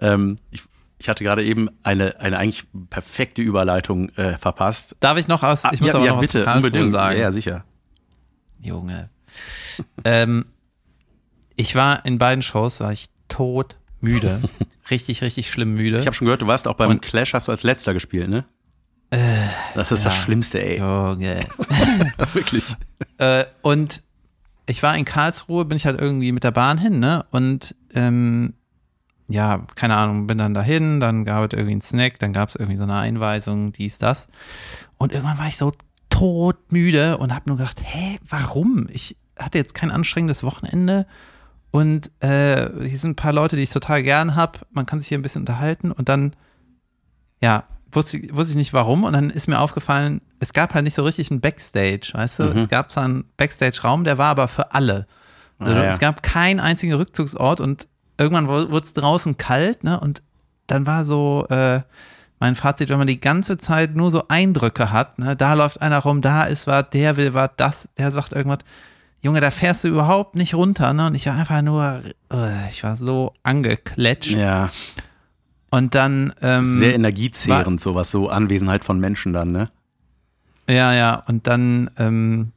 Ähm, 0.00 0.36
ich, 0.50 0.62
ich 0.98 1.08
hatte 1.08 1.22
gerade 1.24 1.44
eben 1.44 1.68
eine, 1.82 2.18
eine 2.20 2.38
eigentlich 2.38 2.64
perfekte 2.90 3.42
Überleitung 3.42 4.08
äh, 4.10 4.38
verpasst. 4.38 4.96
Darf 5.00 5.18
ich 5.18 5.28
noch 5.28 5.42
aus? 5.42 5.64
Ich 5.72 5.80
muss 5.80 5.90
Ah, 5.90 5.92
ja, 5.92 5.96
aber 5.98 6.04
ja, 6.06 6.12
noch 6.12 6.22
was 6.22 6.32
bitte, 6.32 6.44
Karlsruhe 6.44 6.68
unbedingt. 6.68 6.92
sagen. 6.92 7.20
Ja, 7.20 7.32
sicher. 7.32 7.64
Junge. 8.62 9.10
ähm, 10.04 10.46
ich 11.56 11.74
war 11.74 12.04
in 12.06 12.18
beiden 12.18 12.42
Shows, 12.42 12.80
war 12.80 12.92
ich 12.92 13.06
tot 13.28 13.76
müde. 14.00 14.42
richtig, 14.90 15.22
richtig 15.22 15.50
schlimm 15.50 15.74
müde. 15.74 15.98
Ich 15.98 16.06
habe 16.06 16.14
schon 16.16 16.26
gehört, 16.26 16.42
du 16.42 16.46
warst 16.46 16.66
auch 16.68 16.74
beim 16.74 16.90
Und- 16.90 17.02
Clash, 17.02 17.34
hast 17.34 17.48
du 17.48 17.52
als 17.52 17.62
letzter 17.62 17.92
gespielt, 17.94 18.28
ne? 18.28 18.44
das 19.74 19.92
ist 19.92 20.04
das 20.04 20.16
ja. 20.16 20.22
Schlimmste, 20.22 20.60
ey. 20.62 20.78
Junge. 20.80 21.46
Wirklich. 22.32 22.74
Äh, 23.18 23.44
und 23.62 24.02
ich 24.66 24.82
war 24.82 24.96
in 24.96 25.04
Karlsruhe, 25.04 25.64
bin 25.64 25.76
ich 25.76 25.86
halt 25.86 26.00
irgendwie 26.00 26.32
mit 26.32 26.42
der 26.42 26.50
Bahn 26.50 26.76
hin, 26.76 26.98
ne? 26.98 27.24
Und 27.30 27.76
ähm, 27.94 28.54
ja, 29.28 29.66
keine 29.74 29.96
Ahnung, 29.96 30.26
bin 30.26 30.38
dann 30.38 30.54
dahin, 30.54 31.00
dann 31.00 31.24
gab 31.24 31.44
es 31.52 31.56
irgendwie 31.56 31.72
einen 31.72 31.82
Snack, 31.82 32.18
dann 32.20 32.32
gab 32.32 32.48
es 32.48 32.54
irgendwie 32.56 32.76
so 32.76 32.84
eine 32.84 32.96
Einweisung, 32.96 33.72
dies, 33.72 33.98
das. 33.98 34.28
Und 34.98 35.12
irgendwann 35.12 35.38
war 35.38 35.46
ich 35.48 35.56
so 35.56 35.72
todmüde 36.10 37.18
und 37.18 37.34
habe 37.34 37.48
nur 37.48 37.56
gedacht, 37.58 37.80
hä, 37.82 38.18
warum? 38.28 38.86
Ich 38.90 39.16
hatte 39.38 39.58
jetzt 39.58 39.74
kein 39.74 39.90
anstrengendes 39.90 40.42
Wochenende 40.44 41.06
und 41.70 42.10
äh, 42.20 42.68
hier 42.86 42.98
sind 42.98 43.10
ein 43.10 43.16
paar 43.16 43.32
Leute, 43.34 43.56
die 43.56 43.62
ich 43.62 43.70
total 43.70 44.02
gern 44.02 44.34
habe. 44.34 44.60
Man 44.70 44.86
kann 44.86 45.00
sich 45.00 45.08
hier 45.08 45.18
ein 45.18 45.22
bisschen 45.22 45.42
unterhalten 45.42 45.90
und 45.92 46.08
dann, 46.08 46.34
ja, 47.42 47.64
wusste, 47.90 48.18
ich- 48.18 48.34
wusste 48.34 48.52
ich 48.52 48.56
nicht 48.56 48.72
warum 48.72 49.04
und 49.04 49.12
dann 49.12 49.30
ist 49.30 49.46
mir 49.48 49.58
aufgefallen, 49.60 50.20
es 50.40 50.52
gab 50.52 50.74
halt 50.74 50.84
nicht 50.84 50.94
so 50.94 51.04
richtig 51.04 51.30
einen 51.30 51.40
Backstage, 51.40 52.10
weißt 52.12 52.38
du? 52.38 52.42
Es 52.56 52.68
gab 52.68 52.90
zwar 52.90 53.04
einen 53.04 53.24
Backstage-Raum, 53.36 54.04
der 54.04 54.18
war 54.18 54.28
aber 54.30 54.48
für 54.48 54.72
alle. 54.74 55.06
Also, 55.58 55.74
Ah, 55.74 55.84
ja. 55.84 55.90
Es 55.90 55.98
gab 55.98 56.22
keinen 56.22 56.60
einzigen 56.60 56.92
Rückzugsort 56.94 57.60
und 57.60 57.88
irgendwann 58.18 58.48
wurde 58.48 58.76
es 58.78 58.92
draußen 58.92 59.36
kalt, 59.36 59.84
ne? 59.84 59.98
Und 60.00 60.22
dann 60.66 60.86
war 60.86 61.04
so 61.04 61.46
äh, 61.48 61.80
mein 62.38 62.54
Fazit, 62.54 62.88
wenn 62.88 62.98
man 62.98 63.06
die 63.06 63.20
ganze 63.20 63.56
Zeit 63.56 63.96
nur 63.96 64.10
so 64.10 64.28
Eindrücke 64.28 64.92
hat, 64.92 65.18
ne? 65.18 65.36
Da 65.36 65.54
läuft 65.54 65.80
einer 65.82 65.98
rum, 65.98 66.20
da 66.22 66.44
ist 66.44 66.66
was, 66.66 66.86
der 66.90 67.16
will 67.16 67.34
was, 67.34 67.50
das, 67.56 67.88
der 67.96 68.10
sagt 68.10 68.32
irgendwas. 68.32 68.58
Junge, 69.22 69.40
da 69.40 69.50
fährst 69.50 69.82
du 69.84 69.88
überhaupt 69.88 70.36
nicht 70.36 70.54
runter, 70.54 70.92
ne? 70.92 71.06
Und 71.06 71.14
ich 71.14 71.26
war 71.26 71.34
einfach 71.34 71.62
nur, 71.62 72.02
äh, 72.32 72.68
ich 72.68 72.84
war 72.84 72.96
so 72.96 73.32
angekletscht. 73.42 74.32
Ja, 74.36 74.70
Und 75.70 75.94
dann, 75.94 76.32
ähm, 76.42 76.64
sehr 76.64 76.94
energiezehrend, 76.94 77.80
sowas, 77.80 78.10
so 78.10 78.28
Anwesenheit 78.28 78.84
von 78.84 79.00
Menschen 79.00 79.32
dann, 79.32 79.52
ne? 79.52 79.70
Ja, 80.68 80.92
ja, 80.92 81.22
und 81.26 81.46
dann 81.46 81.90
ähm, 81.98 82.52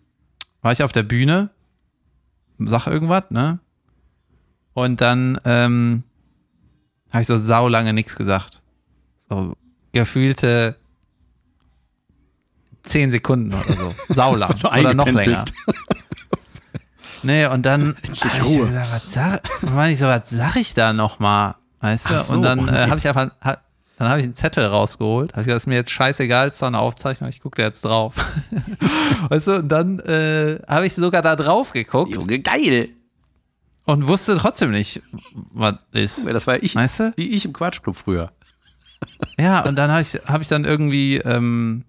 war 0.61 0.71
ich 0.71 0.83
auf 0.83 0.91
der 0.91 1.03
Bühne, 1.03 1.49
sag 2.59 2.87
irgendwas, 2.87 3.23
ne? 3.29 3.59
Und 4.83 5.01
dann 5.01 5.39
ähm, 5.45 6.03
habe 7.11 7.21
ich 7.21 7.27
so 7.27 7.37
saulange 7.37 7.93
nichts 7.93 8.15
gesagt. 8.15 8.61
So 9.29 9.53
gefühlte 9.91 10.75
zehn 12.83 13.11
Sekunden 13.11 13.53
oder 13.53 13.73
so. 13.73 13.93
Saulang. 14.13 14.55
oder 14.63 14.93
noch 14.93 15.05
länger. 15.05 15.23
bist. 15.23 15.53
Nee, 17.23 17.45
und 17.47 17.65
dann 17.65 17.95
hab 18.21 18.35
ich 18.35 18.43
Ruhe. 18.45 18.67
gesagt, 18.67 18.91
was 18.91 19.11
sag, 19.11 19.41
meine 19.61 19.93
ich 19.93 19.99
so, 19.99 20.07
was 20.07 20.29
sag 20.29 20.55
ich 20.55 20.73
da 20.73 20.93
nochmal? 20.93 21.55
Weißt 21.81 22.09
du? 22.09 22.17
So. 22.17 22.33
Und 22.33 22.43
dann 22.43 22.67
äh, 22.67 22.87
habe 22.87 22.97
ich 22.97 23.07
einfach, 23.07 23.31
ha, 23.43 23.57
dann 23.97 24.07
habe 24.09 24.19
ich 24.19 24.25
einen 24.25 24.35
Zettel 24.35 24.65
rausgeholt. 24.65 25.33
Hab 25.33 25.41
ich 25.41 25.45
gesagt, 25.45 25.63
ist 25.63 25.67
mir 25.67 25.75
jetzt 25.75 25.91
scheißegal, 25.91 26.47
es 26.47 26.55
ist 26.55 26.61
doch 26.61 26.67
eine 26.67 26.79
Aufzeichnung, 26.79 27.29
ich 27.29 27.41
gucke 27.41 27.57
da 27.57 27.63
jetzt 27.67 27.83
drauf. 27.83 28.15
weißt 29.29 29.47
du, 29.47 29.55
und 29.57 29.69
dann 29.69 29.99
äh, 29.99 30.59
habe 30.67 30.85
ich 30.85 30.95
sogar 30.95 31.21
da 31.21 31.35
drauf 31.35 31.71
geguckt 31.73 32.15
Junge, 32.15 32.39
geil. 32.39 32.89
Und 33.89 34.07
wusste 34.07 34.37
trotzdem 34.37 34.69
nicht, 34.69 35.01
was 35.33 35.75
ist. 35.93 36.27
Das 36.27 36.45
war 36.45 36.61
ich, 36.61 36.75
Weißt 36.75 36.99
du? 36.99 37.13
wie 37.15 37.29
ich 37.29 37.45
im 37.45 37.53
Quatschclub 37.53 37.95
früher. 37.95 38.31
Ja, 39.39 39.61
und 39.61 39.77
dann 39.77 39.89
habe 39.89 40.01
ich, 40.01 40.15
hab 40.25 40.41
ich 40.41 40.49
dann 40.49 40.65
irgendwie, 40.65 41.17
ähm, 41.17 41.85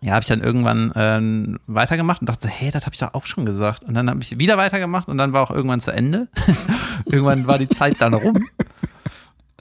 ja, 0.00 0.14
habe 0.14 0.22
ich 0.22 0.28
dann 0.28 0.40
irgendwann 0.40 0.90
ähm, 0.96 1.58
weitergemacht 1.66 2.22
und 2.22 2.28
dachte 2.28 2.44
so, 2.44 2.48
hey, 2.48 2.70
das 2.70 2.86
habe 2.86 2.94
ich 2.94 3.00
doch 3.00 3.12
auch 3.12 3.26
schon 3.26 3.44
gesagt. 3.44 3.84
Und 3.84 3.92
dann 3.92 4.08
habe 4.08 4.20
ich 4.22 4.38
wieder 4.38 4.56
weitergemacht 4.56 5.08
und 5.08 5.18
dann 5.18 5.34
war 5.34 5.42
auch 5.42 5.50
irgendwann 5.50 5.80
zu 5.80 5.92
Ende. 5.92 6.28
irgendwann 7.04 7.46
war 7.46 7.58
die 7.58 7.68
Zeit 7.68 7.96
dann 8.00 8.14
rum. 8.14 8.48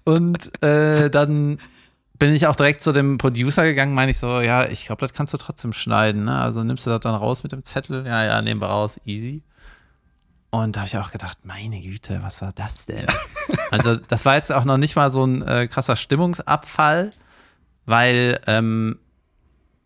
Und 0.05 0.63
äh, 0.63 1.09
dann 1.09 1.57
bin 2.17 2.33
ich 2.33 2.47
auch 2.47 2.55
direkt 2.55 2.81
zu 2.81 2.93
dem 2.93 3.17
Producer 3.17 3.65
gegangen, 3.65 3.93
meine 3.93 4.11
ich 4.11 4.17
so, 4.17 4.39
ja, 4.39 4.65
ich 4.65 4.85
glaube, 4.85 5.01
das 5.01 5.11
kannst 5.11 5.33
du 5.33 5.37
trotzdem 5.37 5.73
schneiden, 5.73 6.23
ne? 6.25 6.39
Also 6.39 6.61
nimmst 6.61 6.85
du 6.85 6.91
das 6.91 7.01
dann 7.01 7.15
raus 7.15 7.43
mit 7.43 7.51
dem 7.51 7.65
Zettel? 7.65 8.05
Ja, 8.07 8.23
ja, 8.23 8.41
nehmen 8.41 8.61
wir 8.61 8.67
raus, 8.67 9.01
easy. 9.05 9.43
Und 10.51 10.75
da 10.75 10.81
habe 10.81 10.87
ich 10.87 10.97
auch 10.97 11.11
gedacht, 11.11 11.39
meine 11.43 11.81
Güte, 11.81 12.19
was 12.21 12.41
war 12.41 12.51
das 12.53 12.85
denn? 12.85 13.07
Also, 13.71 13.95
das 13.95 14.25
war 14.25 14.35
jetzt 14.35 14.51
auch 14.51 14.65
noch 14.65 14.77
nicht 14.77 14.97
mal 14.97 15.13
so 15.13 15.23
ein 15.23 15.41
äh, 15.47 15.67
krasser 15.67 15.95
Stimmungsabfall, 15.95 17.11
weil 17.85 18.41
ähm, 18.45 18.99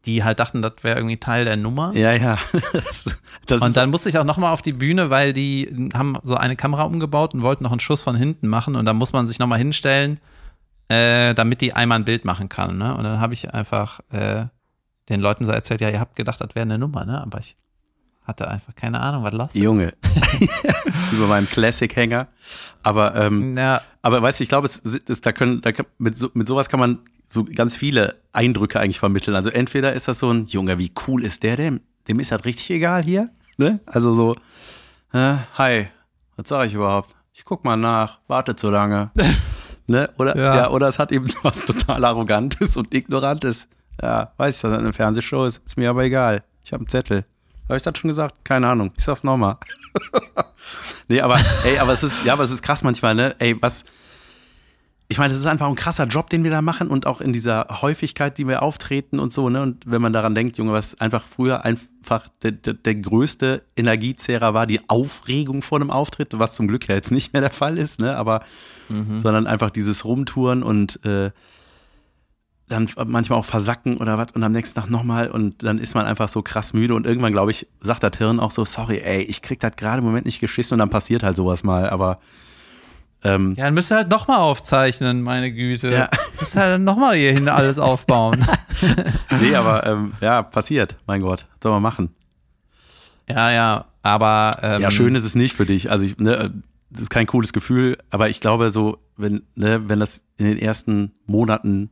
die 0.06 0.24
halt 0.24 0.40
dachten, 0.40 0.64
das 0.64 0.74
wäre 0.82 0.98
irgendwie 0.98 1.18
Teil 1.18 1.46
der 1.46 1.56
Nummer. 1.56 1.94
Ja, 1.96 2.14
ja. 2.14 2.38
Das, 2.74 3.22
das 3.46 3.62
Und 3.62 3.78
dann 3.78 3.92
musste 3.92 4.10
ich 4.10 4.18
auch 4.18 4.24
nochmal 4.24 4.54
auf 4.54 4.64
die 4.64 4.72
Bühne, 4.72 5.12
weil 5.12 5.34
die 5.34 5.92
haben 5.94 6.18
so 6.24 6.36
eine 6.36 6.56
Kamera 6.56 6.84
umgebaut 6.84 7.36
und 7.36 7.44
wollten 7.44 7.64
noch 7.64 7.72
einen 7.72 7.80
Schuss 7.80 8.02
von 8.02 8.16
hinten 8.16 8.48
machen. 8.48 8.76
Und 8.76 8.86
dann 8.86 8.96
muss 8.96 9.14
man 9.14 9.28
sich 9.28 9.38
nochmal 9.38 9.60
hinstellen, 9.60 10.20
äh, 10.88 11.36
damit 11.36 11.62
die 11.62 11.74
einmal 11.74 12.00
ein 12.00 12.06
Bild 12.06 12.26
machen 12.26 12.50
kann. 12.50 12.78
Ne? 12.78 12.96
Und 12.96 13.04
dann 13.04 13.20
habe 13.20 13.34
ich 13.34 13.54
einfach 13.54 14.00
äh, 14.12 14.46
den 15.10 15.22
Leuten 15.22 15.46
so 15.46 15.52
erzählt, 15.52 15.82
ja, 15.82 15.90
ihr 15.90 16.00
habt 16.00 16.16
gedacht, 16.16 16.42
das 16.42 16.50
wäre 16.56 16.64
eine 16.64 16.80
Nummer, 16.80 17.06
ne? 17.06 17.22
Aber 17.22 17.38
ich 17.38 17.56
hatte 18.26 18.48
einfach 18.48 18.76
keine 18.76 19.00
Ahnung, 19.00 19.24
was 19.24 19.34
los 19.34 19.48
ist. 19.50 19.56
Junge. 19.56 19.94
Über 21.14 21.28
meinen 21.28 21.48
Classic-Hänger. 21.48 22.28
Aber, 22.84 23.16
ähm, 23.16 23.58
Ja, 23.58 23.82
aber 24.02 24.22
weißt 24.22 24.40
du, 24.40 24.44
ich 24.44 24.50
glaube, 24.50 24.66
es, 24.66 24.82
es, 24.84 25.22
da 25.22 25.32
können, 25.32 25.62
da 25.62 25.72
kann, 25.72 25.86
mit, 25.98 26.18
so, 26.18 26.30
mit 26.34 26.48
sowas 26.48 26.70
kann 26.70 26.80
man 26.80 27.00
so 27.28 27.44
ganz 27.44 27.76
viele 27.76 28.16
Eindrücke 28.34 28.80
eigentlich 28.80 29.00
vermitteln. 29.00 29.36
Also 29.36 29.50
entweder 29.50 29.94
ist 29.94 30.08
das 30.08 30.20
so 30.20 30.32
ein, 30.32 30.46
Junge, 30.46 30.78
wie 30.80 30.92
cool 31.08 31.24
ist 31.24 31.44
der 31.44 31.58
denn? 31.58 31.82
Dem 32.08 32.20
ist 32.20 32.32
das 32.32 32.46
richtig 32.46 32.70
egal 32.72 33.04
hier. 33.04 33.30
Ne? 33.58 33.80
Also 33.86 34.14
so, 34.14 34.36
äh, 35.14 35.36
hi, 35.58 35.88
was 36.36 36.50
sage 36.50 36.68
ich 36.68 36.74
überhaupt? 36.74 37.16
Ich 37.34 37.46
guck 37.46 37.64
mal 37.64 37.78
nach, 37.78 38.20
wartet 38.28 38.60
so 38.60 38.70
lange. 38.70 39.12
ne? 39.88 40.10
Oder, 40.18 40.38
ja. 40.38 40.56
Ja. 40.56 40.70
oder 40.70 40.88
es 40.88 41.00
hat 41.00 41.12
eben 41.12 41.28
was 41.44 41.66
total 41.66 42.04
Arrogantes 42.04 42.78
und 42.78 42.94
Ignorantes. 42.94 43.68
Ja, 44.02 44.34
weiß 44.38 44.56
ich, 44.56 44.62
dass 44.62 44.72
das 44.72 44.82
eine 44.82 44.94
Fernsehshow 44.94 45.46
ist. 45.46 45.62
Ist 45.66 45.78
mir 45.78 45.90
aber 45.90 46.04
egal. 46.04 46.44
Ich 46.64 46.74
habe 46.74 46.82
einen 46.82 46.88
Zettel. 46.88 47.26
Habe 47.68 47.78
ich 47.78 47.84
das 47.84 47.98
schon 47.98 48.10
gesagt? 48.10 48.46
Keine 48.46 48.68
Ahnung. 48.68 48.92
Ich 48.98 49.04
sag's 49.04 49.24
nochmal. 49.24 49.58
nee, 51.08 51.22
aber, 51.22 51.40
ey, 51.64 51.80
aber 51.80 51.94
es 51.94 52.04
ist, 52.04 52.24
ja, 52.24 52.34
aber 52.34 52.44
es 52.44 52.52
ist 52.52 52.62
krass 52.62 52.84
manchmal, 52.84 53.16
ne? 53.16 53.36
Ey, 53.40 53.60
was. 53.62 53.86
Ich 55.08 55.20
meine, 55.20 55.34
das 55.34 55.40
ist 55.40 55.46
einfach 55.46 55.68
ein 55.68 55.76
krasser 55.76 56.06
Job, 56.06 56.32
den 56.32 56.44
wir 56.44 56.50
da 56.50 56.64
machen 56.64 56.88
und 56.88 57.06
auch 57.06 57.22
in 57.22 57.32
dieser 57.32 57.68
Häufigkeit, 57.82 58.40
die 58.40 58.48
wir 58.48 58.64
auftreten 58.64 59.20
und 59.20 59.32
so, 59.32 59.50
ne? 59.50 59.62
Und 59.62 59.84
wenn 59.86 60.02
man 60.02 60.14
daran 60.14 60.34
denkt, 60.34 60.58
Junge, 60.58 60.74
was 60.74 61.00
einfach 61.00 61.24
früher 61.24 61.64
einfach 61.64 62.28
der, 62.42 62.52
der, 62.54 62.74
der 62.74 62.96
größte 62.96 63.64
Energiezehrer 63.76 64.54
war, 64.56 64.66
die 64.66 64.88
Aufregung 64.90 65.62
vor 65.62 65.80
einem 65.80 65.92
Auftritt, 65.92 66.38
was 66.38 66.56
zum 66.56 66.68
Glück 66.68 66.88
ja 66.88 66.96
jetzt 66.96 67.12
nicht 67.12 67.34
mehr 67.34 67.42
der 67.42 67.52
Fall 67.52 67.78
ist, 67.78 68.00
ne? 68.00 68.16
Aber, 68.18 68.42
sondern 69.18 69.48
einfach 69.48 69.70
dieses 69.70 70.06
Rumtouren 70.06 70.64
und 70.64 71.04
äh, 71.06 71.32
dann 72.68 72.90
manchmal 73.06 73.38
auch 73.38 73.46
versacken 73.46 73.98
oder 73.98 74.18
was 74.18 74.32
und 74.34 74.44
am 74.44 74.52
nächsten 74.52 74.80
Tag 74.80 74.90
nochmal 74.90 75.30
und 75.30 75.64
dann 75.64 75.78
ist 75.78 75.94
man 75.94 76.06
einfach 76.06 76.30
so 76.30 76.42
krass 76.42 76.74
müde 76.74 76.96
und 76.96 77.06
irgendwann, 77.06 77.32
glaube 77.32 77.52
ich, 77.52 77.68
sagt 77.80 78.02
das 78.02 78.18
Hirn 78.18 78.40
auch 78.40 78.52
so, 78.52 78.66
sorry, 78.66 79.02
ey, 79.04 79.22
ich 79.22 79.42
krieg 79.44 79.60
das 79.60 79.76
gerade 79.76 80.00
im 80.00 80.06
Moment 80.06 80.26
nicht 80.26 80.40
geschissen 80.40 80.76
und 80.76 80.80
dann 80.80 80.90
passiert 80.90 81.22
halt 81.22 81.36
sowas 81.36 81.64
mal, 81.64 81.90
aber 81.90 82.18
ähm, 83.24 83.54
ja, 83.56 83.66
dann 83.66 83.74
müsst 83.74 83.92
ihr 83.92 83.98
halt 83.98 84.10
nochmal 84.10 84.38
aufzeichnen, 84.38 85.22
meine 85.22 85.52
Güte. 85.52 85.92
Ja. 85.92 86.10
Müsst 86.40 86.56
ihr 86.56 86.62
halt 86.62 86.82
nochmal 86.82 87.16
hier 87.16 87.34
hin 87.34 87.48
alles 87.50 87.80
aufbauen. 87.80 88.46
nee, 89.42 89.56
aber 89.56 89.86
ähm, 89.86 90.14
ja, 90.22 90.44
passiert, 90.44 90.98
mein 91.08 91.22
Gott, 91.22 91.46
soll 91.62 91.72
man 91.72 91.84
machen. 91.84 92.16
ja, 93.30 93.52
ja, 93.52 93.86
aber 94.02 94.52
ähm, 94.62 94.82
Ja, 94.82 94.92
schön 94.92 95.14
ist 95.16 95.24
es 95.24 95.36
nicht 95.36 95.56
für 95.56 95.66
dich, 95.66 95.92
also 95.92 96.04
ich, 96.04 96.18
ne, 96.18 96.52
das 96.90 97.04
ist 97.04 97.10
kein 97.10 97.28
cooles 97.28 97.54
Gefühl, 97.54 97.98
aber 98.10 98.30
ich 98.30 98.40
glaube 98.40 98.72
so, 98.72 98.98
wenn, 99.18 99.44
ne, 99.56 99.88
wenn 99.88 100.00
das 100.00 100.24
in 100.38 100.46
den 100.46 100.58
ersten 100.58 101.12
Monaten 101.26 101.90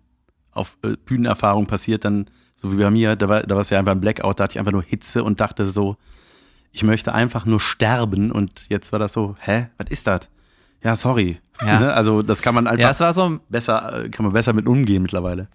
auf 0.53 0.77
äh, 0.83 0.95
Bühnenerfahrung 1.05 1.65
passiert, 1.67 2.05
dann, 2.05 2.25
so 2.55 2.71
wie 2.73 2.77
bei 2.77 2.89
mir, 2.91 3.15
da 3.15 3.27
war, 3.29 3.41
da 3.43 3.55
war 3.55 3.61
es 3.61 3.69
ja 3.69 3.79
einfach 3.79 3.91
ein 3.93 4.01
Blackout, 4.01 4.39
da 4.39 4.45
hatte 4.45 4.53
ich 4.53 4.59
einfach 4.59 4.71
nur 4.71 4.83
Hitze 4.83 5.23
und 5.23 5.39
dachte 5.41 5.65
so, 5.65 5.97
ich 6.71 6.83
möchte 6.83 7.13
einfach 7.13 7.45
nur 7.45 7.59
sterben 7.59 8.31
und 8.31 8.67
jetzt 8.69 8.91
war 8.91 8.99
das 8.99 9.13
so, 9.13 9.35
hä, 9.41 9.67
was 9.77 9.87
ist 9.89 10.07
das? 10.07 10.21
Ja, 10.83 10.95
sorry. 10.95 11.39
Ja. 11.61 11.79
Ne? 11.79 11.93
Also 11.93 12.21
das 12.23 12.41
kann 12.41 12.55
man 12.55 12.65
Ja, 12.65 12.71
einfach 12.71 12.99
war 12.99 13.13
so, 13.13 13.39
besser, 13.49 14.05
äh, 14.05 14.09
kann 14.09 14.25
man 14.25 14.33
besser 14.33 14.53
mit 14.53 14.67
umgehen 14.67 15.01
mittlerweile. 15.03 15.47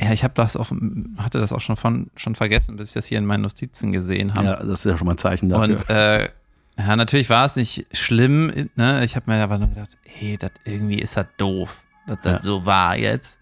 ja, 0.00 0.12
ich 0.12 0.24
habe 0.24 0.34
das 0.34 0.56
auch, 0.56 0.70
hatte 1.18 1.38
das 1.40 1.52
auch 1.52 1.60
schon 1.60 1.76
von 1.76 2.10
schon 2.16 2.34
vergessen, 2.34 2.76
bis 2.76 2.88
ich 2.88 2.94
das 2.94 3.06
hier 3.06 3.18
in 3.18 3.26
meinen 3.26 3.42
Notizen 3.42 3.92
gesehen 3.92 4.34
habe. 4.34 4.44
Ja, 4.46 4.56
das 4.56 4.80
ist 4.80 4.84
ja 4.86 4.96
schon 4.96 5.06
mal 5.06 5.12
ein 5.14 5.18
Zeichen 5.18 5.48
dafür. 5.50 5.74
Und 5.76 5.88
äh, 5.90 6.28
ja, 6.76 6.96
natürlich 6.96 7.30
war 7.30 7.44
es 7.46 7.54
nicht 7.54 7.86
schlimm. 7.92 8.68
Ne? 8.74 9.04
Ich 9.04 9.14
habe 9.14 9.30
mir 9.30 9.40
aber 9.42 9.58
nur 9.58 9.68
gedacht, 9.68 9.90
hey, 10.04 10.36
das 10.36 10.50
irgendwie 10.64 10.98
ist 10.98 11.16
das 11.16 11.26
doof, 11.36 11.82
dass 12.08 12.18
das 12.22 12.32
Ja. 12.32 12.40
so 12.40 12.66
war 12.66 12.96
jetzt. 12.96 13.38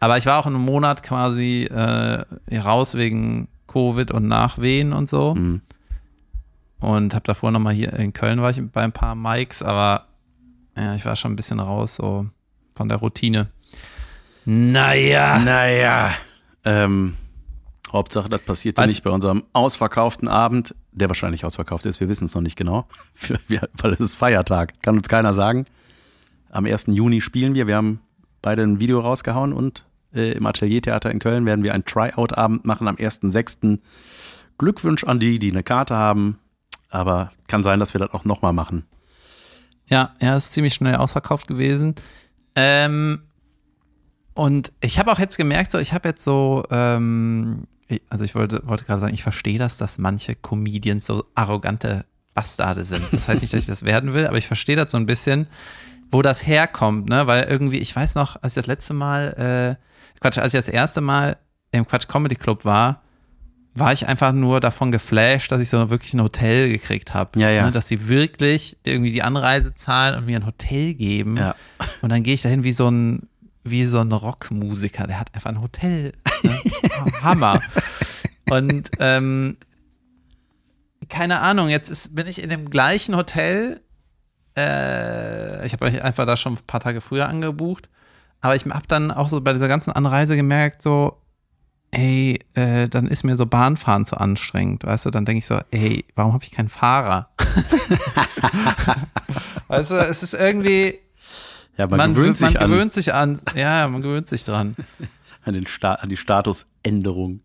Aber 0.00 0.16
ich 0.18 0.26
war 0.26 0.38
auch 0.38 0.46
einen 0.46 0.56
Monat 0.56 1.02
quasi 1.02 1.64
äh, 1.70 2.24
raus 2.58 2.94
wegen 2.94 3.48
Covid 3.66 4.10
und 4.10 4.26
Nachwehen 4.26 4.92
und 4.92 5.08
so. 5.08 5.34
Mhm. 5.34 5.60
Und 6.80 7.14
habe 7.14 7.24
davor 7.24 7.50
nochmal 7.50 7.74
hier 7.74 7.92
in 7.92 8.14
Köln 8.14 8.40
war 8.40 8.50
ich 8.50 8.60
bei 8.72 8.82
ein 8.82 8.92
paar 8.92 9.14
Mikes, 9.14 9.62
aber 9.62 10.06
ja, 10.76 10.94
ich 10.94 11.04
war 11.04 11.14
schon 11.14 11.32
ein 11.32 11.36
bisschen 11.36 11.60
raus 11.60 11.96
so 11.96 12.26
von 12.74 12.88
der 12.88 12.96
Routine. 12.98 13.48
Naja. 14.46 15.38
Naja, 15.38 16.10
ähm, 16.64 17.16
Hauptsache, 17.92 18.28
das 18.28 18.40
passiert 18.40 18.78
ja 18.78 18.86
nicht 18.86 19.02
bei 19.02 19.10
unserem 19.10 19.44
ausverkauften 19.52 20.28
Abend, 20.28 20.74
der 20.92 21.08
wahrscheinlich 21.08 21.44
ausverkauft 21.44 21.84
ist, 21.86 22.00
wir 22.00 22.08
wissen 22.08 22.24
es 22.24 22.34
noch 22.34 22.40
nicht 22.40 22.56
genau, 22.56 22.86
weil 23.74 23.92
es 23.92 24.00
ist 24.00 24.14
Feiertag, 24.14 24.80
kann 24.82 24.96
uns 24.96 25.08
keiner 25.08 25.34
sagen. 25.34 25.66
Am 26.50 26.64
1. 26.64 26.86
Juni 26.88 27.20
spielen 27.20 27.54
wir, 27.54 27.66
wir 27.66 27.76
haben 27.76 28.00
beide 28.42 28.62
ein 28.62 28.80
Video 28.80 29.00
rausgehauen 29.00 29.52
und 29.52 29.84
äh, 30.14 30.32
im 30.32 30.46
Ateliertheater 30.46 31.10
in 31.10 31.18
Köln 31.18 31.46
werden 31.46 31.64
wir 31.64 31.74
einen 31.74 31.84
Tryout-Abend 31.84 32.64
machen 32.64 32.88
am 32.88 32.96
1.6. 32.96 33.78
Glückwunsch 34.58 35.04
an 35.04 35.20
die, 35.20 35.38
die 35.38 35.50
eine 35.50 35.62
Karte 35.62 35.96
haben, 35.96 36.38
aber 36.88 37.32
kann 37.46 37.62
sein, 37.62 37.80
dass 37.80 37.94
wir 37.94 37.98
das 37.98 38.12
auch 38.12 38.24
nochmal 38.24 38.52
machen. 38.52 38.84
Ja, 39.86 40.14
er 40.18 40.36
ist 40.36 40.52
ziemlich 40.52 40.74
schnell 40.74 40.96
ausverkauft 40.96 41.48
gewesen. 41.48 41.94
Ähm, 42.54 43.22
und 44.34 44.72
ich 44.80 44.98
habe 44.98 45.10
auch 45.10 45.18
jetzt 45.18 45.36
gemerkt, 45.36 45.70
so, 45.70 45.78
ich 45.78 45.92
habe 45.92 46.08
jetzt 46.08 46.22
so, 46.22 46.64
ähm, 46.70 47.64
also 48.08 48.24
ich 48.24 48.34
wollte, 48.34 48.62
wollte 48.64 48.84
gerade 48.84 49.00
sagen, 49.00 49.14
ich 49.14 49.22
verstehe 49.22 49.58
das, 49.58 49.76
dass 49.76 49.98
manche 49.98 50.34
Comedians 50.34 51.06
so 51.06 51.24
arrogante 51.34 52.04
Bastarde 52.34 52.84
sind. 52.84 53.02
Das 53.12 53.28
heißt 53.28 53.42
nicht, 53.42 53.52
dass 53.52 53.62
ich 53.62 53.66
das 53.66 53.82
werden 53.82 54.12
will, 54.12 54.26
aber 54.26 54.38
ich 54.38 54.46
verstehe 54.46 54.76
das 54.76 54.92
so 54.92 54.96
ein 54.98 55.06
bisschen, 55.06 55.46
wo 56.10 56.22
das 56.22 56.46
herkommt, 56.46 57.08
ne? 57.08 57.26
Weil 57.26 57.44
irgendwie, 57.44 57.78
ich 57.78 57.94
weiß 57.94 58.14
noch, 58.14 58.42
als 58.42 58.52
ich 58.52 58.62
das 58.62 58.66
letzte 58.66 58.94
Mal, 58.94 59.76
äh, 59.78 59.89
Quatsch, 60.20 60.38
als 60.38 60.54
ich 60.54 60.58
das 60.58 60.68
erste 60.68 61.00
Mal 61.00 61.38
im 61.72 61.86
Quatsch 61.86 62.08
Comedy 62.08 62.36
Club 62.36 62.64
war, 62.64 63.02
war 63.74 63.92
ich 63.92 64.06
einfach 64.06 64.32
nur 64.32 64.60
davon 64.60 64.90
geflasht, 64.92 65.52
dass 65.52 65.60
ich 65.60 65.68
so 65.68 65.90
wirklich 65.90 66.12
ein 66.14 66.22
Hotel 66.22 66.70
gekriegt 66.70 67.14
habe. 67.14 67.38
Ja, 67.38 67.50
ja. 67.50 67.66
Ne, 67.66 67.72
dass 67.72 67.88
sie 67.88 68.08
wirklich 68.08 68.76
irgendwie 68.84 69.12
die 69.12 69.22
Anreise 69.22 69.74
zahlen 69.74 70.18
und 70.18 70.26
mir 70.26 70.36
ein 70.36 70.46
Hotel 70.46 70.94
geben. 70.94 71.36
Ja. 71.36 71.54
Und 72.02 72.10
dann 72.10 72.22
gehe 72.22 72.34
ich 72.34 72.42
dahin 72.42 72.64
wie 72.64 72.72
so 72.72 72.90
ein, 72.90 73.28
wie 73.62 73.84
so 73.84 74.00
ein 74.00 74.10
Rockmusiker. 74.10 75.06
Der 75.06 75.20
hat 75.20 75.34
einfach 75.34 75.50
ein 75.50 75.60
Hotel. 75.60 76.12
Ne? 76.42 76.58
Hammer. 77.22 77.60
Und 78.50 78.90
ähm, 78.98 79.56
keine 81.08 81.40
Ahnung, 81.40 81.68
jetzt 81.68 81.88
ist, 81.88 82.14
bin 82.14 82.26
ich 82.26 82.42
in 82.42 82.50
dem 82.50 82.70
gleichen 82.70 83.16
Hotel. 83.16 83.80
Äh, 84.56 85.64
ich 85.64 85.72
habe 85.72 85.84
euch 85.84 86.02
einfach 86.02 86.26
da 86.26 86.36
schon 86.36 86.54
ein 86.54 86.66
paar 86.66 86.80
Tage 86.80 87.00
früher 87.00 87.28
angebucht. 87.28 87.88
Aber 88.40 88.56
ich 88.56 88.64
habe 88.64 88.86
dann 88.88 89.10
auch 89.10 89.28
so 89.28 89.40
bei 89.40 89.52
dieser 89.52 89.68
ganzen 89.68 89.92
Anreise 89.92 90.36
gemerkt, 90.36 90.82
so, 90.82 91.18
ey, 91.90 92.38
äh, 92.54 92.88
dann 92.88 93.06
ist 93.06 93.24
mir 93.24 93.36
so 93.36 93.46
Bahnfahren 93.46 94.06
zu 94.06 94.16
anstrengend, 94.16 94.84
weißt 94.84 95.06
du? 95.06 95.10
Dann 95.10 95.24
denke 95.24 95.38
ich 95.38 95.46
so, 95.46 95.60
ey, 95.70 96.04
warum 96.14 96.32
habe 96.32 96.44
ich 96.44 96.50
keinen 96.52 96.68
Fahrer? 96.68 97.28
weißt 99.68 99.90
du, 99.90 99.94
es 99.96 100.22
ist 100.22 100.34
irgendwie, 100.34 100.98
Ja, 101.76 101.86
man, 101.86 101.98
man, 101.98 102.14
gewöhnt 102.14 102.40
man 102.40 102.50
sich 102.50 102.60
an, 102.60 102.70
gewöhnt 102.70 102.92
sich 102.94 103.14
an, 103.14 103.40
ja, 103.54 103.86
man 103.88 104.02
gewöhnt 104.02 104.28
sich 104.28 104.44
dran. 104.44 104.76
an, 105.44 105.54
den 105.54 105.66
Sta 105.66 105.94
an 105.94 106.08
die 106.08 106.16
Statusänderung. 106.16 107.40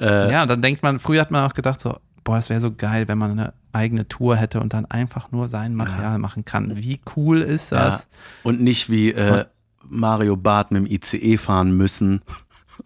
Äh, 0.00 0.32
Ja, 0.32 0.42
und 0.42 0.50
dann 0.50 0.62
denkt 0.62 0.82
man, 0.82 0.98
früher 0.98 1.20
hat 1.20 1.30
man 1.30 1.44
auch 1.48 1.54
gedacht 1.54 1.80
so, 1.80 1.98
boah, 2.24 2.36
das 2.36 2.48
wäre 2.50 2.60
so 2.60 2.72
geil, 2.72 3.08
wenn 3.08 3.18
man 3.18 3.32
eine 3.32 3.52
eigene 3.72 4.08
Tour 4.08 4.36
hätte 4.36 4.60
und 4.60 4.72
dann 4.72 4.86
einfach 4.86 5.30
nur 5.30 5.46
sein 5.48 5.74
Material 5.74 6.18
machen 6.18 6.44
kann. 6.44 6.76
Wie 6.76 7.00
cool 7.16 7.42
ist 7.42 7.72
das? 7.72 8.02
Ja. 8.02 8.08
Und 8.44 8.60
nicht 8.60 8.90
wie 8.90 9.10
äh, 9.12 9.44
Mario 9.88 10.36
Barth 10.36 10.70
mit 10.70 10.82
dem 10.82 10.86
ICE 10.86 11.38
fahren 11.38 11.72
müssen, 11.72 12.22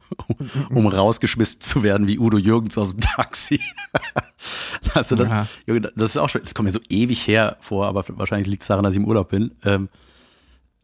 um 0.70 0.86
rausgeschmissen 0.86 1.60
zu 1.60 1.82
werden 1.82 2.06
wie 2.08 2.18
Udo 2.18 2.38
Jürgens 2.38 2.78
aus 2.78 2.90
dem 2.90 3.00
Taxi. 3.00 3.60
also 4.94 5.16
das, 5.16 5.28
Ja. 5.28 5.46
Das 5.66 6.10
ist 6.10 6.16
auch 6.16 6.28
schon, 6.28 6.42
das 6.42 6.54
kommt 6.54 6.66
mir 6.66 6.72
so 6.72 6.80
ewig 6.88 7.26
her 7.26 7.56
vor, 7.60 7.86
aber 7.86 8.04
wahrscheinlich 8.08 8.48
liegt 8.48 8.62
es 8.62 8.68
daran, 8.68 8.84
dass 8.84 8.94
ich 8.94 9.00
im 9.00 9.06
Urlaub 9.06 9.30
bin. 9.30 9.52
Ähm, 9.64 9.88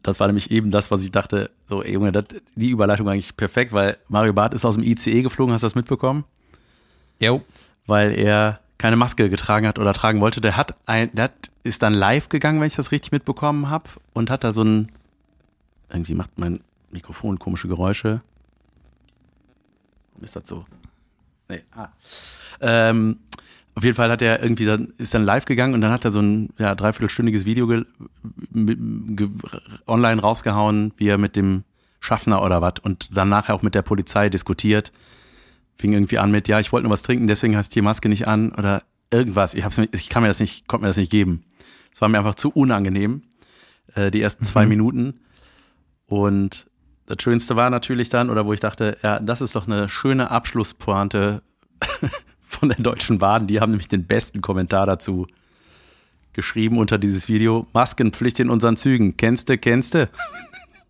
das 0.03 0.19
war 0.19 0.27
nämlich 0.27 0.49
eben 0.51 0.71
das, 0.71 0.91
was 0.91 1.03
ich 1.03 1.11
dachte, 1.11 1.51
so, 1.65 1.83
ey, 1.83 1.93
Junge, 1.93 2.11
das, 2.11 2.25
die 2.55 2.69
Überleitung 2.69 3.05
war 3.05 3.13
eigentlich 3.13 3.35
perfekt, 3.35 3.73
weil 3.73 3.97
Mario 4.07 4.33
Barth 4.33 4.53
ist 4.53 4.63
aus 4.63 4.75
dem 4.75 4.83
ICE 4.83 5.21
geflogen, 5.23 5.53
hast 5.53 5.61
du 5.61 5.65
das 5.65 5.75
mitbekommen? 5.75 6.23
Jo. 7.21 7.41
weil 7.85 8.17
er 8.17 8.61
keine 8.77 8.95
Maske 8.95 9.29
getragen 9.29 9.67
hat 9.67 9.77
oder 9.77 9.93
tragen 9.93 10.21
wollte. 10.21 10.39
Der 10.39 10.55
hat 10.55 10.73
ein, 10.85 11.13
der 11.13 11.25
hat, 11.25 11.51
ist 11.63 11.83
dann 11.83 11.93
live 11.93 12.29
gegangen, 12.29 12.61
wenn 12.61 12.67
ich 12.67 12.75
das 12.75 12.91
richtig 12.91 13.11
mitbekommen 13.11 13.69
habe, 13.69 13.89
und 14.13 14.29
hat 14.29 14.43
da 14.43 14.53
so 14.53 14.63
ein, 14.63 14.89
irgendwie 15.89 16.15
macht 16.15 16.37
mein 16.37 16.61
Mikrofon 16.91 17.39
komische 17.39 17.67
Geräusche. 17.67 18.21
Warum 20.11 20.23
ist 20.23 20.35
das 20.35 20.47
so? 20.47 20.65
Nee, 21.47 21.61
ah. 21.71 21.89
Ähm, 22.61 23.17
auf 23.75 23.83
jeden 23.83 23.95
Fall 23.95 24.11
hat 24.11 24.21
er 24.21 24.41
irgendwie 24.41 24.65
dann, 24.65 24.93
ist 24.97 25.13
dann 25.13 25.23
live 25.23 25.45
gegangen 25.45 25.73
und 25.73 25.81
dann 25.81 25.91
hat 25.91 26.05
er 26.05 26.11
so 26.11 26.19
ein 26.19 26.49
ja, 26.57 26.75
dreiviertelstündiges 26.75 27.45
Video 27.45 27.83
online 29.87 30.21
rausgehauen, 30.21 30.93
wie 30.97 31.07
er 31.07 31.17
mit 31.17 31.35
dem 31.35 31.63
Schaffner 32.01 32.43
oder 32.43 32.61
was 32.61 32.75
und 32.81 33.15
dann 33.15 33.29
nachher 33.29 33.55
auch 33.55 33.61
mit 33.61 33.75
der 33.75 33.81
Polizei 33.81 34.29
diskutiert 34.29 34.91
fing 35.79 35.93
irgendwie 35.93 36.19
an 36.19 36.29
mit, 36.29 36.47
ja, 36.47 36.59
ich 36.59 36.71
wollte 36.71 36.83
nur 36.83 36.91
was 36.91 37.03
trinken, 37.03 37.25
deswegen 37.25 37.55
hatte 37.55 37.67
ich 37.67 37.73
die 37.73 37.81
Maske 37.81 38.09
nicht 38.09 38.27
an 38.27 38.51
oder 38.51 38.83
irgendwas. 39.11 39.53
Ich, 39.53 39.63
hab's, 39.63 39.77
ich 39.77 40.09
kann 40.09 40.21
mir 40.21 40.27
das 40.27 40.39
nicht, 40.39 40.67
konnte 40.67 40.83
mir 40.83 40.89
das 40.89 40.97
nicht 40.97 41.11
geben. 41.11 41.43
Es 41.91 42.01
war 42.01 42.09
mir 42.09 42.17
einfach 42.17 42.35
zu 42.35 42.49
unangenehm, 42.49 43.23
äh, 43.95 44.11
die 44.11 44.21
ersten 44.21 44.43
zwei 44.43 44.65
Minuten. 44.65 45.21
Und 46.09 46.67
das 47.05 47.17
Schönste 47.21 47.55
war 47.55 47.69
natürlich 47.69 48.09
dann, 48.09 48.29
oder 48.29 48.45
wo 48.45 48.53
ich 48.53 48.59
dachte, 48.59 48.97
ja, 49.03 49.19
das 49.19 49.41
ist 49.41 49.55
doch 49.55 49.67
eine 49.67 49.87
schöne 49.89 50.31
Abschlusspointe 50.31 51.41
von 52.45 52.69
der 52.69 52.79
Deutschen 52.79 53.19
Bahn. 53.19 53.47
Die 53.47 53.61
haben 53.61 53.71
nämlich 53.71 53.87
den 53.87 54.05
besten 54.05 54.41
Kommentar 54.41 54.85
dazu 54.85 55.27
geschrieben 56.33 56.77
unter 56.77 56.97
dieses 56.97 57.29
Video. 57.29 57.67
Maskenpflicht 57.73 58.39
in 58.39 58.49
unseren 58.49 58.75
Zügen. 58.75 59.17
Kennste, 59.17 59.57
kennste? 59.57 60.09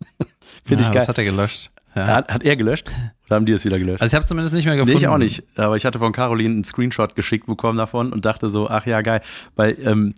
Finde 0.64 0.84
ja, 0.84 0.88
ich 0.88 0.94
geil. 0.94 1.00
Das 1.00 1.08
hat 1.08 1.18
er 1.18 1.24
gelöscht. 1.24 1.70
Ja. 1.94 2.06
Hat, 2.06 2.32
hat 2.32 2.42
er 2.44 2.56
gelöscht? 2.56 2.90
Oder 3.26 3.36
haben 3.36 3.46
die 3.46 3.52
es 3.52 3.64
wieder 3.64 3.78
gelöscht? 3.78 4.00
Also 4.00 4.14
ich 4.14 4.16
habe 4.16 4.26
zumindest 4.26 4.54
nicht 4.54 4.64
mehr 4.64 4.74
Nee, 4.74 4.80
gefunden. 4.80 4.98
ich 4.98 5.08
auch 5.08 5.18
nicht. 5.18 5.44
Aber 5.56 5.76
ich 5.76 5.84
hatte 5.84 5.98
von 5.98 6.12
Caroline 6.12 6.54
einen 6.54 6.64
Screenshot 6.64 7.14
geschickt 7.14 7.46
bekommen 7.46 7.78
davon 7.78 8.12
und 8.12 8.24
dachte 8.24 8.48
so, 8.48 8.68
ach 8.68 8.86
ja, 8.86 9.00
geil. 9.02 9.22
Weil 9.56 9.76
ähm, 9.84 10.14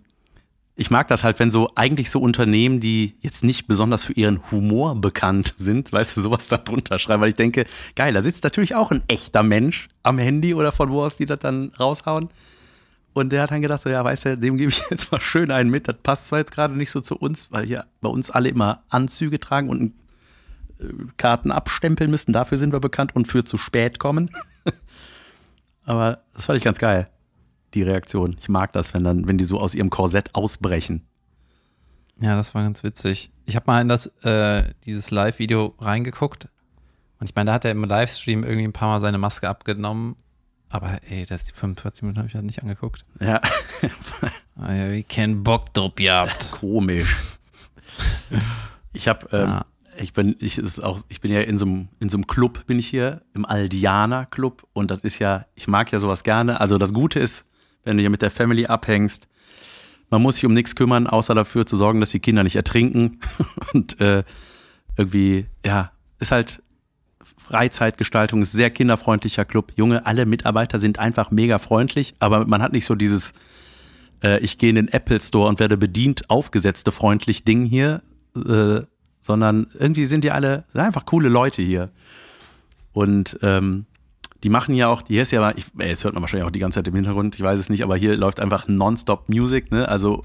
ich 0.75 0.89
mag 0.89 1.07
das 1.07 1.23
halt, 1.23 1.39
wenn 1.39 1.51
so 1.51 1.71
eigentlich 1.75 2.09
so 2.09 2.19
Unternehmen, 2.19 2.79
die 2.79 3.15
jetzt 3.21 3.43
nicht 3.43 3.67
besonders 3.67 4.05
für 4.05 4.13
ihren 4.13 4.39
Humor 4.49 4.95
bekannt 4.99 5.53
sind, 5.57 5.91
weißt 5.91 6.17
du, 6.17 6.21
sowas 6.21 6.47
da 6.47 6.57
drunter 6.57 6.97
schreiben, 6.97 7.21
weil 7.21 7.29
ich 7.29 7.35
denke, 7.35 7.65
geil, 7.95 8.13
da 8.13 8.21
sitzt 8.21 8.43
natürlich 8.43 8.73
auch 8.73 8.91
ein 8.91 9.03
echter 9.07 9.43
Mensch 9.43 9.89
am 10.01 10.17
Handy 10.17 10.55
oder 10.55 10.71
von 10.71 10.89
wo 10.89 11.03
aus 11.03 11.15
die 11.15 11.27
das 11.27 11.39
dann 11.39 11.71
raushauen. 11.79 12.29
Und 13.13 13.29
der 13.29 13.43
hat 13.43 13.51
dann 13.51 13.61
gedacht, 13.61 13.83
so, 13.83 13.89
ja, 13.89 14.03
weißt 14.03 14.25
du, 14.25 14.37
dem 14.37 14.57
gebe 14.57 14.71
ich 14.71 14.81
jetzt 14.89 15.11
mal 15.11 15.21
schön 15.21 15.51
einen 15.51 15.69
mit. 15.69 15.87
Das 15.87 15.95
passt 16.01 16.27
zwar 16.27 16.39
jetzt 16.39 16.51
gerade 16.51 16.75
nicht 16.75 16.89
so 16.89 17.01
zu 17.01 17.15
uns, 17.15 17.51
weil 17.51 17.65
hier 17.67 17.85
bei 18.01 18.09
uns 18.09 18.31
alle 18.31 18.49
immer 18.49 18.81
Anzüge 18.89 19.39
tragen 19.39 19.69
und 19.69 19.93
äh, 20.79 20.85
Karten 21.17 21.51
abstempeln 21.51 22.09
müssen. 22.09 22.33
Dafür 22.33 22.57
sind 22.57 22.73
wir 22.73 22.79
bekannt 22.79 23.15
und 23.15 23.27
für 23.27 23.45
zu 23.45 23.59
spät 23.59 23.99
kommen. 23.99 24.31
Aber 25.85 26.23
das 26.33 26.45
fand 26.45 26.57
ich 26.57 26.63
ganz 26.63 26.79
geil, 26.79 27.09
die 27.73 27.83
Reaktion. 27.83 28.35
Ich 28.39 28.49
mag 28.49 28.73
das, 28.73 28.93
wenn 28.93 29.03
dann, 29.03 29.27
wenn 29.27 29.37
die 29.37 29.43
so 29.45 29.59
aus 29.59 29.75
ihrem 29.75 29.89
Korsett 29.89 30.33
ausbrechen. 30.35 31.05
Ja, 32.19 32.35
das 32.35 32.53
war 32.53 32.61
ganz 32.63 32.83
witzig. 32.83 33.31
Ich 33.45 33.55
habe 33.55 33.65
mal 33.67 33.81
in 33.81 33.89
das, 33.89 34.07
äh, 34.23 34.73
dieses 34.85 35.09
Live-Video 35.11 35.75
reingeguckt. 35.79 36.47
Und 37.19 37.29
ich 37.29 37.35
meine, 37.35 37.47
da 37.49 37.53
hat 37.55 37.65
er 37.65 37.71
im 37.71 37.83
Livestream 37.83 38.43
irgendwie 38.43 38.65
ein 38.67 38.73
paar 38.73 38.89
Mal 38.89 38.99
seine 39.01 39.17
Maske 39.17 39.49
abgenommen. 39.49 40.15
Aber 40.69 40.99
ey, 41.09 41.25
das 41.25 41.45
die 41.45 41.53
45 41.53 42.03
Minuten 42.03 42.19
habe 42.19 42.27
ich 42.27 42.35
halt 42.35 42.45
nicht 42.45 42.61
angeguckt. 42.61 43.03
Ja, 43.19 43.41
Ah, 44.55 44.73
ja, 44.73 44.91
wie 44.91 45.03
keinen 45.03 45.43
Bock 45.43 45.73
drauf 45.73 45.95
gehabt. 45.95 46.51
komisch. 46.51 47.37
Ich 48.93 49.07
habe, 49.07 49.27
ähm, 49.31 49.49
Ja. 49.49 49.65
ich 49.97 50.13
bin, 50.13 50.35
ich 50.39 50.57
ist 50.57 50.79
auch, 50.83 51.01
ich 51.09 51.21
bin 51.21 51.31
ja 51.31 51.41
in 51.41 51.57
so 51.57 51.65
einem, 51.65 51.89
in 51.99 52.09
so 52.09 52.17
einem 52.17 52.27
Club 52.27 52.65
bin 52.67 52.79
ich 52.79 52.87
hier, 52.87 53.21
im 53.33 53.45
Aldiana 53.45 54.25
Club 54.25 54.67
und 54.73 54.91
das 54.91 54.99
ist 55.01 55.19
ja, 55.19 55.45
ich 55.55 55.67
mag 55.67 55.91
ja 55.91 55.99
sowas 55.99 56.23
gerne. 56.23 56.59
Also 56.61 56.77
das 56.77 56.93
Gute 56.93 57.19
ist, 57.19 57.45
wenn 57.83 57.97
du 57.97 58.01
hier 58.01 58.09
mit 58.09 58.21
der 58.21 58.31
Family 58.31 58.65
abhängst, 58.65 59.27
man 60.09 60.21
muss 60.21 60.35
sich 60.35 60.45
um 60.45 60.53
nichts 60.53 60.75
kümmern, 60.75 61.07
außer 61.07 61.33
dafür 61.33 61.65
zu 61.65 61.75
sorgen, 61.75 61.99
dass 61.99 62.11
die 62.11 62.19
Kinder 62.19 62.43
nicht 62.43 62.55
ertrinken 62.55 63.19
und 63.73 63.99
äh, 63.99 64.23
irgendwie, 64.95 65.47
ja, 65.65 65.91
ist 66.19 66.31
halt 66.31 66.61
Freizeitgestaltung, 67.37 68.41
ist 68.41 68.51
sehr 68.51 68.69
kinderfreundlicher 68.69 69.45
Club. 69.45 69.73
Junge, 69.75 70.05
alle 70.05 70.25
Mitarbeiter 70.25 70.79
sind 70.79 70.99
einfach 70.99 71.31
mega 71.31 71.59
freundlich, 71.59 72.15
aber 72.19 72.45
man 72.45 72.61
hat 72.61 72.73
nicht 72.73 72.85
so 72.85 72.95
dieses, 72.95 73.33
äh, 74.23 74.39
ich 74.39 74.57
gehe 74.57 74.69
in 74.69 74.75
den 74.75 74.87
Apple 74.87 75.19
Store 75.19 75.49
und 75.49 75.59
werde 75.59 75.77
bedient, 75.77 76.29
aufgesetzte 76.29 76.91
freundlich 76.91 77.43
Ding 77.43 77.65
hier, 77.65 78.01
äh, 78.35 78.81
sondern 79.19 79.67
irgendwie 79.77 80.05
sind 80.05 80.23
die 80.23 80.31
alle 80.31 80.65
einfach 80.73 81.05
coole 81.05 81.29
Leute 81.29 81.61
hier. 81.61 81.89
Und 82.91 83.39
ähm, 83.41 83.85
die 84.43 84.49
machen 84.49 84.75
ja 84.75 84.89
auch, 84.89 85.03
hier 85.07 85.21
ist 85.21 85.31
ja, 85.31 85.51
ich, 85.55 85.65
ey, 85.77 85.89
das 85.89 86.03
hört 86.03 86.13
man 86.13 86.21
wahrscheinlich 86.21 86.45
auch 86.45 86.51
die 86.51 86.59
ganze 86.59 86.79
Zeit 86.79 86.87
im 86.87 86.95
Hintergrund, 86.95 87.35
ich 87.35 87.41
weiß 87.41 87.59
es 87.59 87.69
nicht, 87.69 87.83
aber 87.83 87.95
hier 87.95 88.15
läuft 88.17 88.39
einfach 88.39 88.67
nonstop 88.67 89.29
Music, 89.29 89.71
ne? 89.71 89.87
Also 89.87 90.23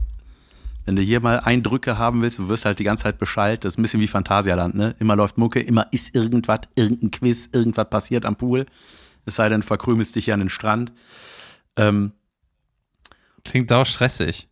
wenn 0.88 0.96
du 0.96 1.02
hier 1.02 1.20
mal 1.20 1.40
Eindrücke 1.40 1.98
haben 1.98 2.22
willst, 2.22 2.38
du 2.38 2.48
wirst 2.48 2.64
halt 2.64 2.78
die 2.78 2.84
ganze 2.84 3.04
Zeit 3.04 3.18
Bescheid. 3.18 3.62
Das 3.62 3.74
ist 3.74 3.78
ein 3.78 3.82
bisschen 3.82 4.00
wie 4.00 4.06
Phantasialand, 4.06 4.74
ne? 4.74 4.96
Immer 4.98 5.16
läuft 5.16 5.36
Mucke, 5.36 5.60
immer 5.60 5.86
ist 5.92 6.14
irgendwas, 6.14 6.60
irgendein 6.76 7.10
Quiz, 7.10 7.50
irgendwas 7.52 7.90
passiert 7.90 8.24
am 8.24 8.36
Pool. 8.36 8.64
Es 9.26 9.36
sei 9.36 9.50
denn, 9.50 9.62
verkrümelst 9.62 10.16
dich 10.16 10.26
ja 10.26 10.34
an 10.34 10.40
den 10.40 10.48
Strand. 10.48 10.94
Ähm, 11.76 12.12
Klingt 13.44 13.68
sau 13.68 13.84
stressig. 13.84 14.48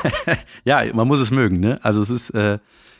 ja, 0.64 0.82
man 0.94 1.08
muss 1.08 1.20
es 1.20 1.32
mögen, 1.32 1.58
ne? 1.58 1.80
Also 1.82 2.02
es 2.02 2.10
ist, 2.10 2.30
äh, 2.30 2.58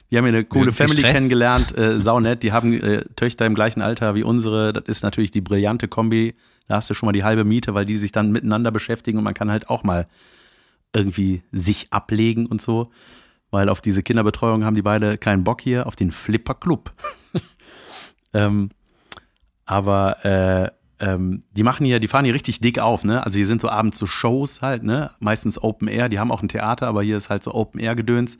wir 0.08 0.18
haben 0.18 0.26
hier 0.26 0.34
eine 0.34 0.44
coole 0.44 0.72
Family 0.72 0.98
Stress? 0.98 1.12
kennengelernt, 1.12 1.76
äh, 1.76 2.00
saunett. 2.00 2.42
Die 2.42 2.52
haben 2.52 2.72
äh, 2.72 3.04
Töchter 3.16 3.46
im 3.46 3.54
gleichen 3.54 3.82
Alter 3.82 4.14
wie 4.14 4.22
unsere. 4.22 4.72
Das 4.72 4.84
ist 4.86 5.02
natürlich 5.02 5.30
die 5.30 5.40
brillante 5.40 5.88
Kombi. 5.88 6.34
Da 6.68 6.76
hast 6.76 6.88
du 6.90 6.94
schon 6.94 7.06
mal 7.06 7.12
die 7.12 7.24
halbe 7.24 7.44
Miete, 7.44 7.74
weil 7.74 7.86
die 7.86 7.96
sich 7.96 8.12
dann 8.12 8.32
miteinander 8.32 8.70
beschäftigen 8.70 9.18
und 9.18 9.24
man 9.24 9.34
kann 9.34 9.50
halt 9.50 9.68
auch 9.68 9.82
mal 9.82 10.06
irgendwie 10.94 11.42
sich 11.52 11.88
ablegen 11.92 12.46
und 12.46 12.62
so. 12.62 12.90
Weil 13.50 13.68
auf 13.68 13.80
diese 13.80 14.02
Kinderbetreuung 14.02 14.64
haben 14.64 14.74
die 14.74 14.82
beide 14.82 15.18
keinen 15.18 15.44
Bock 15.44 15.60
hier, 15.60 15.86
auf 15.86 15.96
den 15.96 16.10
Flipper 16.10 16.54
Club. 16.54 16.92
ähm, 18.34 18.70
aber 19.66 20.24
äh, 20.24 20.70
ähm, 21.04 21.42
die 21.52 21.62
machen 21.62 21.84
hier, 21.84 22.00
die 22.00 22.08
fahren 22.08 22.24
hier 22.24 22.34
richtig 22.34 22.60
dick 22.60 22.78
auf, 22.78 23.04
ne? 23.04 23.24
Also 23.24 23.36
hier 23.36 23.46
sind 23.46 23.60
so 23.60 23.68
abends 23.68 23.98
so 23.98 24.06
Shows 24.06 24.62
halt, 24.62 24.82
ne? 24.84 25.10
Meistens 25.18 25.62
Open 25.62 25.88
Air, 25.88 26.08
die 26.08 26.18
haben 26.18 26.30
auch 26.30 26.42
ein 26.42 26.48
Theater, 26.48 26.86
aber 26.86 27.02
hier 27.02 27.16
ist 27.16 27.30
halt 27.30 27.42
so 27.42 27.54
Open 27.54 27.80
Air 27.80 27.94
Gedöns. 27.94 28.38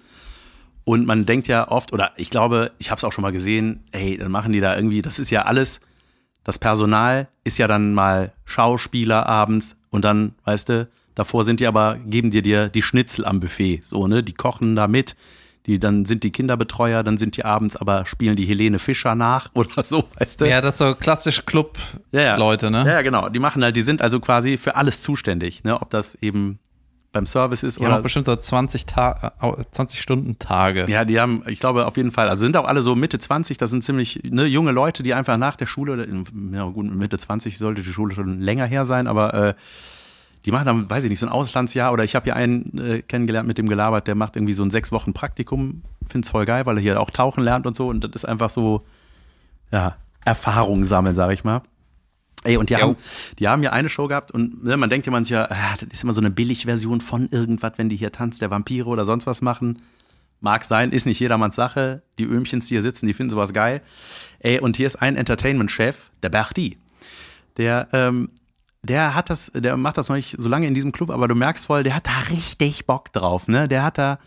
Und 0.84 1.06
man 1.06 1.24
denkt 1.24 1.48
ja 1.48 1.68
oft, 1.70 1.92
oder 1.92 2.12
ich 2.16 2.30
glaube, 2.30 2.72
ich 2.78 2.90
habe 2.90 2.98
es 2.98 3.04
auch 3.04 3.12
schon 3.12 3.22
mal 3.22 3.32
gesehen, 3.32 3.84
ey, 3.92 4.18
dann 4.18 4.30
machen 4.30 4.52
die 4.52 4.60
da 4.60 4.76
irgendwie, 4.76 5.02
das 5.02 5.18
ist 5.18 5.30
ja 5.30 5.42
alles, 5.42 5.80
das 6.44 6.58
Personal 6.58 7.28
ist 7.42 7.58
ja 7.58 7.66
dann 7.66 7.94
mal 7.94 8.32
Schauspieler 8.44 9.26
abends 9.26 9.78
und 9.90 10.04
dann, 10.04 10.34
weißt 10.44 10.68
du, 10.68 10.88
davor 11.14 11.42
sind 11.44 11.60
die 11.60 11.66
aber, 11.66 11.96
geben 12.06 12.30
dir 12.30 12.42
dir 12.42 12.68
die 12.68 12.82
Schnitzel 12.82 13.24
am 13.24 13.40
Buffet, 13.40 13.80
so, 13.84 14.06
ne? 14.06 14.22
Die 14.22 14.34
kochen 14.34 14.76
da 14.76 14.86
mit, 14.86 15.16
die, 15.66 15.78
dann 15.78 16.04
sind 16.04 16.22
die 16.22 16.30
Kinderbetreuer, 16.30 17.02
dann 17.02 17.16
sind 17.16 17.38
die 17.38 17.44
abends 17.46 17.76
aber 17.76 18.04
spielen 18.04 18.36
die 18.36 18.44
Helene 18.44 18.78
Fischer 18.78 19.14
nach 19.14 19.50
oder 19.54 19.84
so, 19.84 20.04
weißt 20.18 20.42
du? 20.42 20.44
Ja, 20.44 20.60
das 20.60 20.76
so 20.76 20.94
klassisch 20.94 21.46
Club-Leute, 21.46 22.66
ja, 22.66 22.70
ne? 22.70 22.84
Ja, 22.86 23.00
genau. 23.00 23.30
Die 23.30 23.38
machen 23.38 23.64
halt, 23.64 23.74
die 23.74 23.82
sind 23.82 24.02
also 24.02 24.20
quasi 24.20 24.58
für 24.58 24.76
alles 24.76 25.02
zuständig, 25.02 25.64
ne? 25.64 25.80
Ob 25.80 25.88
das 25.88 26.14
eben 26.16 26.58
beim 27.14 27.24
Service 27.24 27.62
ist 27.62 27.78
Die 27.78 27.84
haben 27.84 27.90
oder. 27.92 27.98
auch 28.00 28.02
bestimmt 28.02 28.26
so 28.26 28.36
20, 28.36 28.84
Ta 28.84 29.32
äh, 29.40 29.52
20 29.70 30.00
Stunden 30.02 30.38
Tage. 30.38 30.84
Ja, 30.88 31.06
die 31.06 31.18
haben, 31.18 31.42
ich 31.46 31.60
glaube 31.60 31.86
auf 31.86 31.96
jeden 31.96 32.10
Fall, 32.10 32.28
also 32.28 32.44
sind 32.44 32.56
auch 32.58 32.66
alle 32.66 32.82
so 32.82 32.94
Mitte 32.94 33.18
20, 33.18 33.56
das 33.56 33.70
sind 33.70 33.82
ziemlich 33.82 34.20
ne, 34.24 34.44
junge 34.44 34.72
Leute, 34.72 35.02
die 35.02 35.14
einfach 35.14 35.38
nach 35.38 35.56
der 35.56 35.66
Schule, 35.66 35.94
oder 35.94 36.06
in- 36.06 36.52
ja 36.52 36.64
gut, 36.64 36.94
Mitte 36.94 37.16
20 37.18 37.56
sollte 37.56 37.80
die 37.82 37.88
Schule 37.92 38.14
schon 38.14 38.40
länger 38.42 38.66
her 38.66 38.84
sein, 38.84 39.06
aber 39.06 39.32
äh, 39.32 39.54
die 40.44 40.52
machen 40.52 40.66
dann, 40.66 40.90
weiß 40.90 41.04
ich 41.04 41.08
nicht, 41.10 41.20
so 41.20 41.26
ein 41.26 41.32
Auslandsjahr 41.32 41.90
oder 41.92 42.04
ich 42.04 42.14
habe 42.14 42.24
hier 42.24 42.36
einen 42.36 42.76
äh, 42.76 43.00
kennengelernt 43.00 43.48
mit 43.48 43.56
dem 43.56 43.66
gelabert, 43.66 44.06
der 44.06 44.14
macht 44.14 44.36
irgendwie 44.36 44.52
so 44.52 44.62
ein 44.62 44.68
sechs 44.70 44.92
Wochen 44.92 45.14
Praktikum, 45.14 45.80
find's 46.06 46.28
voll 46.28 46.44
geil, 46.44 46.66
weil 46.66 46.76
er 46.76 46.82
hier 46.82 47.00
auch 47.00 47.10
tauchen 47.10 47.42
lernt 47.42 47.66
und 47.66 47.74
so 47.74 47.88
und 47.88 48.04
das 48.04 48.10
ist 48.14 48.24
einfach 48.26 48.50
so, 48.50 48.82
ja, 49.72 49.96
Erfahrung 50.26 50.84
sammeln, 50.84 51.14
sag 51.14 51.30
ich 51.32 51.44
mal. 51.44 51.62
Ey, 52.44 52.58
und 52.58 52.68
die 52.68 52.74
Jo. 52.74 52.80
haben, 52.80 52.96
die 53.38 53.48
haben 53.48 53.62
ja 53.62 53.72
eine 53.72 53.88
Show 53.88 54.06
gehabt 54.06 54.30
und 54.30 54.64
ne, 54.64 54.76
man 54.76 54.90
denkt 54.90 55.06
ja 55.06 55.12
manchmal, 55.12 55.46
ah, 55.50 55.76
das 55.80 55.88
ist 55.90 56.04
immer 56.04 56.12
so 56.12 56.20
eine 56.20 56.30
Billigversion 56.30 57.00
von 57.00 57.28
irgendwas, 57.30 57.72
wenn 57.76 57.88
die 57.88 57.96
hier 57.96 58.12
Tanz 58.12 58.38
der 58.38 58.50
Vampire 58.50 58.86
oder 58.86 59.04
sonst 59.04 59.26
was 59.26 59.40
machen. 59.40 59.80
Mag 60.40 60.62
sein, 60.64 60.92
ist 60.92 61.06
nicht 61.06 61.20
jedermanns 61.20 61.56
Sache. 61.56 62.02
Die 62.18 62.24
Öhmchens, 62.24 62.66
die 62.66 62.74
hier 62.74 62.82
sitzen, 62.82 63.06
die 63.06 63.14
finden 63.14 63.30
sowas 63.30 63.54
geil. 63.54 63.80
Ey, 64.40 64.60
und 64.60 64.76
hier 64.76 64.86
ist 64.86 64.96
ein 64.96 65.16
Entertainment-Chef, 65.16 66.10
der 66.22 66.28
Berti. 66.28 66.76
Der, 67.56 67.88
ähm, 67.92 68.28
der 68.82 69.14
hat 69.14 69.30
das, 69.30 69.50
der 69.54 69.78
macht 69.78 69.96
das 69.96 70.10
noch 70.10 70.16
nicht 70.16 70.36
so 70.38 70.48
lange 70.50 70.66
in 70.66 70.74
diesem 70.74 70.92
Club, 70.92 71.08
aber 71.10 71.28
du 71.28 71.34
merkst 71.34 71.64
voll, 71.64 71.82
der 71.82 71.96
hat 71.96 72.06
da 72.06 72.18
richtig 72.30 72.84
Bock 72.84 73.10
drauf, 73.12 73.48
ne? 73.48 73.68
Der 73.68 73.84
hat 73.84 73.96
da, 73.96 74.18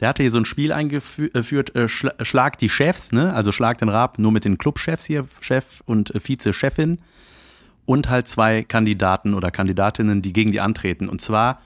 der 0.00 0.08
hatte 0.08 0.22
hier 0.22 0.30
so 0.30 0.38
ein 0.38 0.46
Spiel 0.46 0.72
eingeführt, 0.72 1.76
äh, 1.76 1.88
Schla 1.88 2.14
Schlag 2.22 2.56
die 2.56 2.70
Chefs, 2.70 3.12
ne? 3.12 3.34
Also 3.34 3.52
Schlag 3.52 3.76
den 3.76 3.90
Rab 3.90 4.18
nur 4.18 4.32
mit 4.32 4.46
den 4.46 4.56
Clubchefs 4.56 5.04
hier, 5.04 5.26
Chef 5.42 5.82
und 5.84 6.14
äh, 6.14 6.20
Vize-Chefin 6.20 7.00
und 7.88 8.10
halt 8.10 8.28
zwei 8.28 8.64
Kandidaten 8.64 9.32
oder 9.32 9.50
Kandidatinnen, 9.50 10.20
die 10.20 10.34
gegen 10.34 10.52
die 10.52 10.60
antreten. 10.60 11.08
Und 11.08 11.22
zwar, 11.22 11.62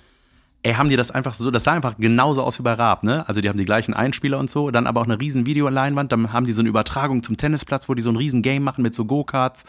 ey, 0.63 0.75
haben 0.75 0.89
die 0.89 0.95
das 0.95 1.11
einfach 1.11 1.35
so, 1.35 1.51
das 1.51 1.65
sah 1.65 1.73
einfach 1.73 1.97
genauso 1.99 2.45
aus 2.45 2.61
wie 2.61 2.63
bei 2.63 2.75
Raab, 2.75 3.03
ne? 3.03 3.29
Also 3.29 3.41
die 3.41 3.49
haben 3.49 3.57
die 3.57 3.65
gleichen 3.65 3.93
Einspieler 3.93 4.39
und 4.39 4.49
so, 4.49 4.71
dann 4.71 4.87
aber 4.87 5.01
auch 5.01 5.07
eine 5.07 5.21
riesen 5.21 5.47
Videoleinwand, 5.47 6.13
dann 6.13 6.33
haben 6.33 6.47
die 6.47 6.53
so 6.53 6.63
eine 6.63 6.69
Übertragung 6.69 7.25
zum 7.25 7.37
Tennisplatz, 7.37 7.89
wo 7.89 7.95
die 7.95 8.03
so 8.03 8.11
ein 8.11 8.15
riesen 8.15 8.41
Game 8.41 8.63
machen 8.63 8.83
mit 8.83 8.95
so 8.95 9.05
Go-Karts. 9.05 9.65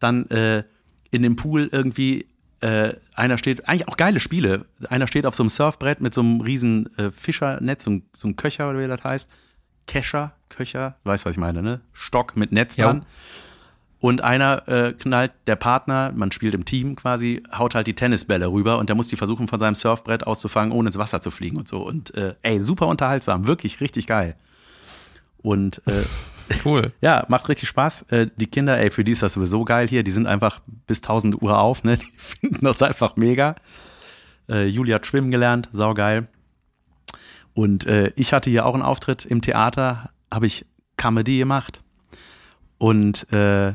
Dann 0.00 0.28
äh, 0.28 0.64
in 1.10 1.22
dem 1.22 1.36
Pool 1.36 1.70
irgendwie, 1.72 2.26
äh, 2.60 2.92
einer 3.14 3.38
steht, 3.38 3.66
eigentlich 3.66 3.88
auch 3.88 3.96
geile 3.96 4.20
Spiele. 4.20 4.66
Einer 4.90 5.06
steht 5.06 5.24
auf 5.24 5.34
so 5.34 5.42
einem 5.42 5.48
Surfbrett 5.48 6.02
mit 6.02 6.12
so 6.12 6.20
einem 6.20 6.42
riesen 6.42 6.94
äh, 6.98 7.10
Fischernetz, 7.10 7.84
so, 7.84 8.02
so 8.14 8.28
ein 8.28 8.36
Köcher 8.36 8.68
oder 8.68 8.80
wie 8.80 8.86
das 8.86 9.02
heißt. 9.02 9.30
Kescher, 9.86 10.34
Köcher, 10.50 10.96
weißt 11.04 11.24
was 11.24 11.32
ich 11.32 11.38
meine, 11.38 11.62
ne? 11.62 11.80
Stock 11.94 12.36
mit 12.36 12.52
Netz 12.52 12.76
dran. 12.76 13.06
Und 14.00 14.22
einer 14.22 14.66
äh, 14.66 14.92
knallt, 14.94 15.32
der 15.46 15.56
Partner, 15.56 16.12
man 16.14 16.32
spielt 16.32 16.54
im 16.54 16.64
Team 16.64 16.96
quasi, 16.96 17.42
haut 17.56 17.74
halt 17.74 17.86
die 17.86 17.94
Tennisbälle 17.94 18.50
rüber 18.50 18.78
und 18.78 18.88
der 18.88 18.96
muss 18.96 19.08
die 19.08 19.16
versuchen, 19.16 19.46
von 19.46 19.58
seinem 19.58 19.74
Surfbrett 19.74 20.26
auszufangen, 20.26 20.72
ohne 20.72 20.88
ins 20.88 20.98
Wasser 20.98 21.20
zu 21.20 21.30
fliegen 21.30 21.58
und 21.58 21.68
so. 21.68 21.82
Und 21.82 22.14
äh, 22.14 22.34
ey, 22.42 22.60
super 22.60 22.86
unterhaltsam, 22.86 23.46
wirklich 23.46 23.80
richtig 23.80 24.06
geil. 24.06 24.36
Und 25.42 25.82
äh, 25.86 25.92
Cool. 26.64 26.92
ja, 27.00 27.24
macht 27.28 27.48
richtig 27.48 27.68
Spaß. 27.68 28.02
Äh, 28.10 28.28
die 28.36 28.46
Kinder, 28.46 28.78
ey, 28.78 28.90
für 28.90 29.04
die 29.04 29.12
ist 29.12 29.22
das 29.22 29.34
sowieso 29.34 29.64
geil 29.64 29.88
hier. 29.88 30.02
Die 30.02 30.10
sind 30.10 30.26
einfach 30.26 30.60
bis 30.86 30.98
1000 30.98 31.40
Uhr 31.40 31.58
auf, 31.58 31.84
ne? 31.84 31.96
Die 31.96 32.06
finden 32.18 32.64
das 32.64 32.82
einfach 32.82 33.16
mega. 33.16 33.56
Äh, 34.48 34.66
Julia 34.66 34.96
hat 34.96 35.06
schwimmen 35.06 35.30
gelernt, 35.30 35.68
saugeil. 35.72 36.28
Und 37.54 37.86
äh, 37.86 38.12
ich 38.16 38.32
hatte 38.32 38.50
hier 38.50 38.66
auch 38.66 38.74
einen 38.74 38.82
Auftritt 38.82 39.24
im 39.24 39.42
Theater, 39.42 40.10
habe 40.32 40.46
ich 40.46 40.66
Comedy 40.96 41.38
gemacht. 41.38 41.82
Und 42.78 43.30
äh, 43.32 43.74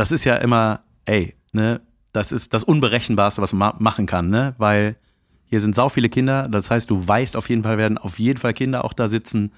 das 0.00 0.12
ist 0.12 0.24
ja 0.24 0.36
immer, 0.36 0.80
ey, 1.04 1.34
ne, 1.52 1.82
das 2.12 2.32
ist 2.32 2.54
das 2.54 2.64
Unberechenbarste, 2.64 3.42
was 3.42 3.52
man 3.52 3.72
ma 3.72 3.76
machen 3.78 4.06
kann, 4.06 4.30
ne? 4.30 4.54
Weil 4.56 4.96
hier 5.44 5.60
sind 5.60 5.74
sau 5.74 5.90
viele 5.90 6.08
Kinder, 6.08 6.48
das 6.48 6.70
heißt, 6.70 6.88
du 6.88 7.06
weißt 7.06 7.36
auf 7.36 7.50
jeden 7.50 7.64
Fall, 7.64 7.76
werden 7.76 7.98
auf 7.98 8.18
jeden 8.18 8.38
Fall 8.38 8.54
Kinder 8.54 8.82
auch 8.86 8.94
da 8.94 9.08
sitzen. 9.08 9.52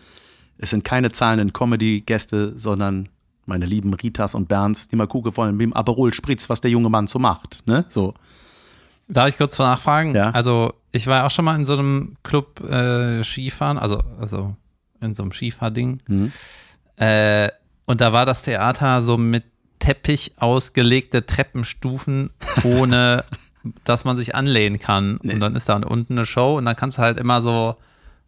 Es 0.58 0.70
sind 0.70 0.82
keine 0.82 1.12
zahlenden 1.12 1.52
Comedy-Gäste, 1.52 2.58
sondern 2.58 3.08
meine 3.46 3.66
lieben 3.66 3.94
Ritas 3.94 4.34
und 4.34 4.48
Bernds, 4.48 4.88
die 4.88 4.96
mal 4.96 5.06
gucken 5.06 5.36
wollen, 5.36 5.56
mit 5.56 5.62
dem 5.62 5.74
Aperol 5.74 6.12
Spritz, 6.12 6.50
was 6.50 6.60
der 6.60 6.72
junge 6.72 6.90
Mann 6.90 7.06
so 7.06 7.20
macht, 7.20 7.62
ne? 7.66 7.84
So. 7.88 8.14
Darf 9.06 9.28
ich 9.28 9.36
kurz 9.36 9.56
nachfragen? 9.60 10.12
Ja. 10.12 10.30
Also, 10.30 10.72
ich 10.90 11.06
war 11.06 11.24
auch 11.24 11.30
schon 11.30 11.44
mal 11.44 11.56
in 11.56 11.66
so 11.66 11.74
einem 11.74 12.14
Club 12.24 12.68
äh, 12.68 13.22
Skifahren, 13.22 13.78
also, 13.78 14.02
also 14.18 14.56
in 15.00 15.14
so 15.14 15.22
einem 15.22 15.30
Skifahrding. 15.30 15.98
Mhm. 16.08 16.32
Äh, 16.96 17.48
und 17.84 18.00
da 18.00 18.12
war 18.12 18.26
das 18.26 18.42
Theater 18.42 19.02
so 19.02 19.16
mit 19.16 19.44
Teppich 19.82 20.34
ausgelegte 20.36 21.26
Treppenstufen, 21.26 22.30
ohne 22.62 23.24
dass 23.84 24.04
man 24.04 24.16
sich 24.16 24.36
anlehnen 24.36 24.78
kann. 24.78 25.18
Nee. 25.22 25.34
Und 25.34 25.40
dann 25.40 25.56
ist 25.56 25.68
da 25.68 25.74
unten 25.76 26.12
eine 26.12 26.24
Show 26.24 26.56
und 26.56 26.64
dann 26.66 26.76
kannst 26.76 26.98
du 26.98 27.02
halt 27.02 27.18
immer 27.18 27.42
so 27.42 27.74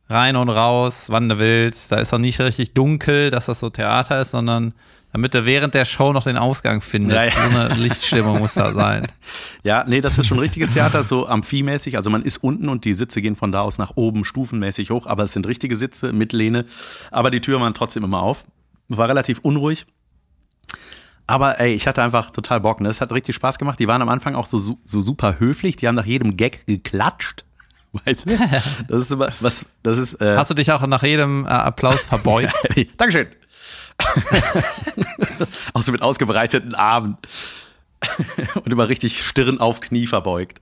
rein 0.09 0.35
und 0.35 0.49
raus, 0.49 1.07
wann 1.11 1.29
du 1.29 1.39
willst. 1.39 1.93
Da 1.93 1.99
ist 1.99 2.13
auch 2.13 2.19
nicht 2.19 2.41
richtig 2.41 2.75
dunkel, 2.75 3.31
dass 3.31 3.47
das 3.47 3.61
so 3.61 3.71
Theater 3.71 4.21
ist, 4.21 4.33
sondern 4.33 4.75
damit 5.13 5.33
du 5.33 5.47
während 5.47 5.75
der 5.75 5.85
Show 5.85 6.13
noch 6.13 6.25
den 6.25 6.37
Ausgang 6.37 6.81
findest. 6.81 7.17
Ja, 7.17 7.25
ja. 7.25 7.51
So 7.51 7.57
eine 7.57 7.81
Lichtstimmung 7.81 8.41
muss 8.41 8.55
da 8.55 8.73
sein. 8.73 9.07
Ja, 9.63 9.85
nee, 9.87 10.03
das 10.03 10.19
ist 10.19 10.27
schon 10.27 10.37
ein 10.39 10.41
richtiges 10.41 10.73
Theater, 10.75 11.03
so 11.03 11.27
amphimäßig. 11.27 11.97
Also 11.97 12.11
man 12.11 12.23
ist 12.23 12.39
unten 12.39 12.69
und 12.69 12.85
die 12.85 12.93
Sitze 12.93 13.23
gehen 13.23 13.35
von 13.35 13.51
da 13.51 13.63
aus 13.63 13.79
nach 13.79 13.93
oben 13.95 14.27
stufenmäßig 14.27 14.91
hoch, 14.91 15.07
aber 15.07 15.23
es 15.23 15.33
sind 15.33 15.47
richtige 15.47 15.75
Sitze 15.75 16.13
mit 16.13 16.35
Lehne. 16.35 16.67
Aber 17.11 17.31
die 17.31 17.41
Türen 17.41 17.63
waren 17.63 17.73
trotzdem 17.73 18.05
immer 18.05 18.23
auf. 18.23 18.45
War 18.89 19.09
relativ 19.09 19.39
unruhig. 19.39 19.87
Aber 21.27 21.59
ey, 21.61 21.73
ich 21.75 21.87
hatte 21.87 22.03
einfach 22.03 22.31
total 22.31 22.61
Bock. 22.61 22.81
Ne? 22.81 22.89
Es 22.89 23.01
hat 23.01 23.13
richtig 23.13 23.35
Spaß 23.35 23.59
gemacht. 23.59 23.79
Die 23.81 23.89
waren 23.89 24.03
am 24.03 24.09
Anfang 24.11 24.35
auch 24.35 24.47
so, 24.47 24.59
so 24.59 25.01
super 25.01 25.39
höflich. 25.39 25.77
Die 25.77 25.89
haben 25.89 25.95
nach 25.95 26.05
jedem 26.07 26.37
Gag 26.37 26.67
geklatscht. 26.67 27.45
Weißt 28.05 28.29
du? 28.29 28.37
Das 28.89 28.99
ist 29.05 29.11
immer, 29.13 29.29
was, 29.41 29.65
das 29.83 29.99
ist. 29.99 30.21
Äh, 30.21 30.37
Hast 30.37 30.51
du 30.51 30.55
dich 30.55 30.71
auch 30.73 30.85
nach 30.87 31.03
jedem 31.03 31.45
äh, 31.47 31.49
Applaus 31.49 32.03
verbeugt? 32.03 32.53
Dankeschön. 32.99 33.29
auch 35.73 35.83
so 35.83 35.93
mit 35.93 36.03
ausgebreiteten 36.03 36.75
Armen. 36.75 37.17
und 38.57 38.71
immer 38.73 38.89
richtig 38.89 39.23
Stirn 39.25 39.61
auf 39.61 39.81
Knie 39.81 40.07
verbeugt. 40.07 40.61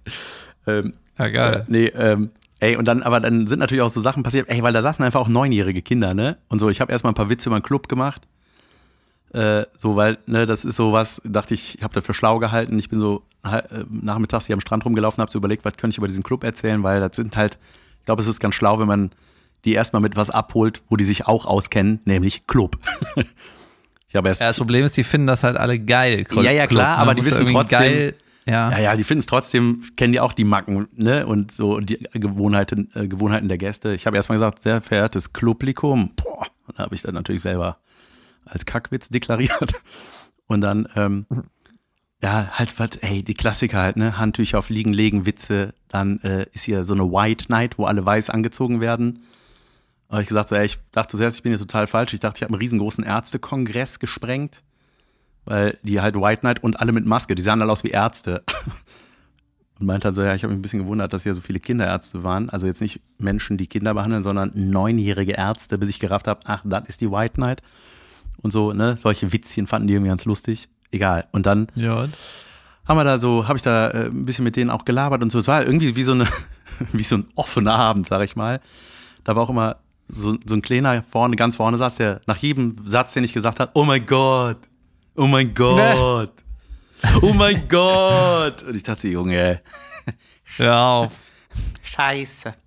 Ähm, 0.66 0.94
Ja, 1.18 1.28
geil. 1.28 1.54
äh, 1.66 1.70
nee, 1.70 1.86
ähm, 1.86 2.30
ey, 2.60 2.76
und 2.76 2.84
dann, 2.86 3.02
aber 3.02 3.20
dann 3.20 3.46
sind 3.46 3.58
natürlich 3.58 3.82
auch 3.82 3.88
so 3.90 4.00
Sachen 4.00 4.22
passiert, 4.22 4.48
ey, 4.48 4.62
weil 4.62 4.72
da 4.72 4.82
saßen 4.82 5.04
einfach 5.04 5.20
auch 5.20 5.28
neunjährige 5.28 5.82
Kinder, 5.82 6.14
ne? 6.14 6.36
Und 6.48 6.58
so, 6.60 6.68
ich 6.68 6.80
habe 6.80 6.92
erstmal 6.92 7.12
ein 7.12 7.16
paar 7.16 7.30
Witze 7.30 7.48
über 7.48 7.58
den 7.58 7.62
Club 7.64 7.88
gemacht. 7.88 8.22
Äh, 9.32 9.64
so, 9.76 9.96
weil, 9.96 10.18
ne, 10.26 10.44
das 10.46 10.64
ist 10.64 10.76
so 10.76 10.92
was, 10.92 11.20
dachte 11.24 11.54
ich, 11.54 11.76
ich 11.78 11.82
habe 11.82 11.94
dafür 11.94 12.14
schlau 12.14 12.38
gehalten. 12.38 12.78
Ich 12.78 12.88
bin 12.90 13.00
so 13.00 13.22
äh, 13.44 13.62
nachmittags 13.88 14.46
hier 14.46 14.54
am 14.54 14.60
Strand 14.60 14.84
rumgelaufen, 14.84 15.20
habe 15.22 15.30
so 15.32 15.38
überlegt, 15.38 15.64
was 15.64 15.76
könnte 15.76 15.94
ich 15.94 15.98
über 15.98 16.08
diesen 16.08 16.22
Club 16.22 16.44
erzählen, 16.44 16.82
weil 16.82 17.00
das 17.00 17.16
sind 17.16 17.36
halt, 17.36 17.58
ich 18.00 18.04
glaube, 18.04 18.20
es 18.22 18.28
ist 18.28 18.40
ganz 18.40 18.54
schlau, 18.54 18.78
wenn 18.78 18.88
man 18.88 19.10
die 19.64 19.72
erstmal 19.72 20.02
mit 20.02 20.16
was 20.16 20.28
abholt, 20.30 20.82
wo 20.88 20.96
die 20.96 21.04
sich 21.04 21.26
auch 21.26 21.46
auskennen, 21.46 22.00
nämlich 22.04 22.46
Club. 22.46 22.76
Ich 24.08 24.16
habe 24.16 24.28
erst. 24.28 24.42
Ja, 24.42 24.48
das 24.48 24.58
Problem 24.58 24.84
ist, 24.84 24.94
die 24.98 25.04
finden 25.04 25.26
das 25.26 25.42
halt 25.42 25.56
alle 25.56 25.78
geil. 25.80 26.26
Ja, 26.34 26.50
ja, 26.50 26.66
klar, 26.66 26.96
ne? 26.96 27.02
aber 27.02 27.14
die 27.14 27.24
wissen 27.24 27.46
trotzdem- 27.46 27.78
Geil, 27.78 28.14
ja. 28.44 28.70
Ja, 28.70 28.78
ja, 28.78 28.96
die 28.96 29.04
finden 29.04 29.20
es 29.20 29.26
trotzdem, 29.26 29.84
kennen 29.96 30.12
die 30.12 30.20
auch 30.20 30.34
die 30.34 30.44
Macken, 30.44 30.86
ne? 30.94 31.26
Und 31.26 31.50
so 31.50 31.78
die 31.80 31.96
Gewohnheiten, 32.12 32.90
äh, 32.94 33.08
Gewohnheiten 33.08 33.48
der 33.48 33.56
Gäste. 33.56 33.94
Ich 33.94 34.04
habe 34.06 34.16
erstmal 34.16 34.36
gesagt, 34.36 34.60
sehr 34.60 34.82
verehrtes 34.82 35.30
Publikum, 35.30 36.10
boah, 36.16 36.46
da 36.76 36.82
habe 36.82 36.94
ich 36.94 37.00
dann 37.00 37.14
natürlich 37.14 37.40
selber 37.40 37.78
als 38.44 38.66
Kackwitz 38.66 39.08
deklariert. 39.08 39.74
Und 40.46 40.60
dann, 40.60 40.88
ähm, 40.96 41.26
ja, 42.22 42.48
halt, 42.52 42.78
was, 42.78 42.96
ey, 43.00 43.22
die 43.22 43.34
Klassiker 43.34 43.78
halt, 43.78 43.96
ne? 43.96 44.18
Handtücher 44.18 44.58
auf 44.58 44.68
Liegen 44.68 44.92
legen, 44.92 45.26
Witze. 45.26 45.74
Dann 45.88 46.20
äh, 46.20 46.46
ist 46.52 46.64
hier 46.64 46.84
so 46.84 46.94
eine 46.94 47.10
White 47.10 47.46
Night, 47.48 47.78
wo 47.78 47.86
alle 47.86 48.04
weiß 48.04 48.30
angezogen 48.30 48.80
werden. 48.80 49.20
Habe 50.08 50.22
ich 50.22 50.28
gesagt, 50.28 50.50
so, 50.50 50.56
ey, 50.56 50.66
ich 50.66 50.78
dachte 50.92 51.16
zuerst, 51.16 51.38
ich 51.38 51.42
bin 51.42 51.52
hier 51.52 51.58
total 51.58 51.86
falsch. 51.86 52.12
Ich 52.12 52.20
dachte, 52.20 52.38
ich 52.38 52.42
habe 52.42 52.52
einen 52.52 52.60
riesengroßen 52.60 53.04
Ärztekongress 53.04 53.98
gesprengt 53.98 54.62
weil 55.44 55.78
die 55.82 56.00
halt 56.00 56.16
White 56.16 56.40
Knight 56.40 56.62
und 56.62 56.80
alle 56.80 56.92
mit 56.92 57.06
Maske, 57.06 57.34
die 57.34 57.42
sahen 57.42 57.62
alle 57.62 57.72
aus 57.72 57.84
wie 57.84 57.90
Ärzte. 57.90 58.42
Und 59.78 59.86
meinte 59.86 60.06
halt 60.06 60.14
so, 60.14 60.22
ja, 60.22 60.34
ich 60.34 60.44
habe 60.44 60.52
mich 60.52 60.58
ein 60.58 60.62
bisschen 60.62 60.80
gewundert, 60.80 61.12
dass 61.12 61.24
hier 61.24 61.34
so 61.34 61.40
viele 61.40 61.58
Kinderärzte 61.58 62.22
waren. 62.22 62.50
Also 62.50 62.68
jetzt 62.68 62.80
nicht 62.80 63.00
Menschen, 63.18 63.56
die 63.56 63.66
Kinder 63.66 63.94
behandeln, 63.94 64.22
sondern 64.22 64.52
neunjährige 64.54 65.32
Ärzte, 65.32 65.76
bis 65.76 65.88
ich 65.88 65.98
gerafft 65.98 66.28
habe, 66.28 66.40
ach, 66.44 66.62
das 66.64 66.84
ist 66.86 67.00
die 67.00 67.10
White 67.10 67.34
Knight. 67.34 67.62
Und 68.42 68.50
so, 68.50 68.72
ne, 68.72 68.96
solche 68.98 69.32
Witzchen 69.32 69.66
fanden 69.66 69.86
die 69.88 69.94
irgendwie 69.94 70.08
ganz 70.10 70.24
lustig. 70.24 70.68
Egal. 70.90 71.26
Und 71.32 71.46
dann 71.46 71.68
Ja. 71.74 72.06
haben 72.86 72.96
wir 72.96 73.04
da 73.04 73.18
so, 73.18 73.46
habe 73.48 73.56
ich 73.56 73.62
da 73.62 73.88
äh, 73.90 74.06
ein 74.06 74.24
bisschen 74.24 74.44
mit 74.44 74.56
denen 74.56 74.70
auch 74.70 74.84
gelabert 74.84 75.22
und 75.22 75.30
so. 75.30 75.38
Es 75.38 75.48
war 75.48 75.64
irgendwie 75.64 75.94
wie 75.96 76.02
so 76.02 76.12
eine, 76.12 76.26
wie 76.92 77.02
so 77.04 77.16
ein 77.16 77.26
offener 77.36 77.74
Abend, 77.74 78.06
sag 78.08 78.22
ich 78.22 78.36
mal. 78.36 78.60
Da 79.24 79.36
war 79.36 79.44
auch 79.44 79.50
immer 79.50 79.76
so, 80.08 80.36
so 80.44 80.54
ein 80.56 80.62
kleiner 80.62 81.02
vorne, 81.02 81.36
ganz 81.36 81.56
vorne 81.56 81.78
saß, 81.78 81.94
der 81.96 82.20
nach 82.26 82.36
jedem 82.36 82.76
Satz, 82.84 83.14
den 83.14 83.24
ich 83.24 83.32
gesagt 83.32 83.60
habe, 83.60 83.70
oh 83.74 83.84
mein 83.84 84.04
Gott, 84.04 84.58
oh 85.16 85.26
mein 85.26 85.54
Gott, 85.54 86.32
oh 87.22 87.32
mein 87.32 87.66
Gott. 87.68 88.62
Und 88.64 88.74
ich 88.74 88.82
dachte, 88.82 89.08
Junge, 89.08 89.36
ey, 89.38 89.58
Hör 90.56 90.78
auf. 90.78 91.18
Scheiße. 91.82 92.54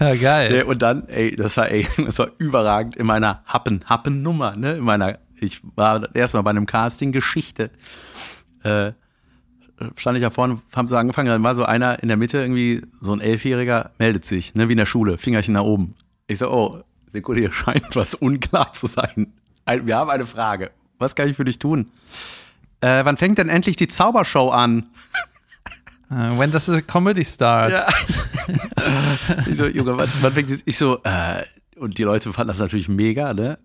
Ja, 0.00 0.14
geil. 0.14 0.52
Nee, 0.52 0.62
und 0.62 0.82
dann, 0.82 1.08
ey, 1.08 1.34
das 1.34 1.56
war, 1.56 1.68
ey, 1.68 1.86
das 1.96 2.18
war 2.18 2.28
überragend 2.38 2.96
in 2.96 3.06
meiner 3.06 3.42
Happen-Happen-Nummer, 3.46 4.56
ne? 4.56 4.74
In 4.76 4.84
meiner, 4.84 5.18
ich 5.36 5.60
war 5.74 6.14
erstmal 6.14 6.42
bei 6.42 6.50
einem 6.50 6.66
Casting 6.66 7.12
Geschichte. 7.12 7.70
Äh, 8.62 8.92
stand 9.96 10.16
ich 10.16 10.22
da 10.22 10.30
vorne, 10.30 10.60
haben 10.74 10.88
so 10.88 10.96
angefangen, 10.96 11.28
dann 11.28 11.42
war 11.42 11.54
so 11.54 11.64
einer 11.64 12.02
in 12.02 12.08
der 12.08 12.16
Mitte, 12.16 12.38
irgendwie 12.38 12.82
so 13.00 13.12
ein 13.12 13.20
Elfjähriger, 13.20 13.90
meldet 13.98 14.24
sich, 14.24 14.54
ne, 14.54 14.68
wie 14.68 14.72
in 14.72 14.78
der 14.78 14.86
Schule, 14.86 15.18
Fingerchen 15.18 15.54
nach 15.54 15.62
oben. 15.62 15.94
Ich 16.26 16.38
so, 16.38 16.50
oh, 16.50 16.82
Sekunde, 17.08 17.40
hier 17.40 17.52
scheint 17.52 17.94
was 17.96 18.14
unklar 18.14 18.72
zu 18.72 18.86
sein. 18.86 19.32
Ein, 19.64 19.86
wir 19.86 19.96
haben 19.96 20.10
eine 20.10 20.26
Frage. 20.26 20.70
Was 20.98 21.14
kann 21.14 21.28
ich 21.28 21.36
für 21.36 21.44
dich 21.44 21.58
tun? 21.58 21.90
Äh, 22.80 23.04
wann 23.04 23.16
fängt 23.16 23.38
denn 23.38 23.48
endlich 23.48 23.76
die 23.76 23.88
Zaubershow 23.88 24.50
an? 24.50 24.86
Uh, 26.10 26.38
when 26.38 26.50
does 26.50 26.66
the 26.66 26.82
comedy 26.82 27.24
start? 27.24 27.72
Ja. 27.72 27.86
ich 29.50 29.56
so, 29.56 29.66
Junge, 29.66 29.96
wann, 29.96 30.08
wann 30.20 30.32
fängt? 30.32 30.50
Ich 30.64 30.76
so, 30.76 30.98
äh, 31.02 31.42
und 31.76 31.98
die 31.98 32.02
Leute 32.02 32.32
fanden 32.32 32.48
das 32.48 32.58
natürlich 32.58 32.88
mega, 32.88 33.34
ne? 33.34 33.58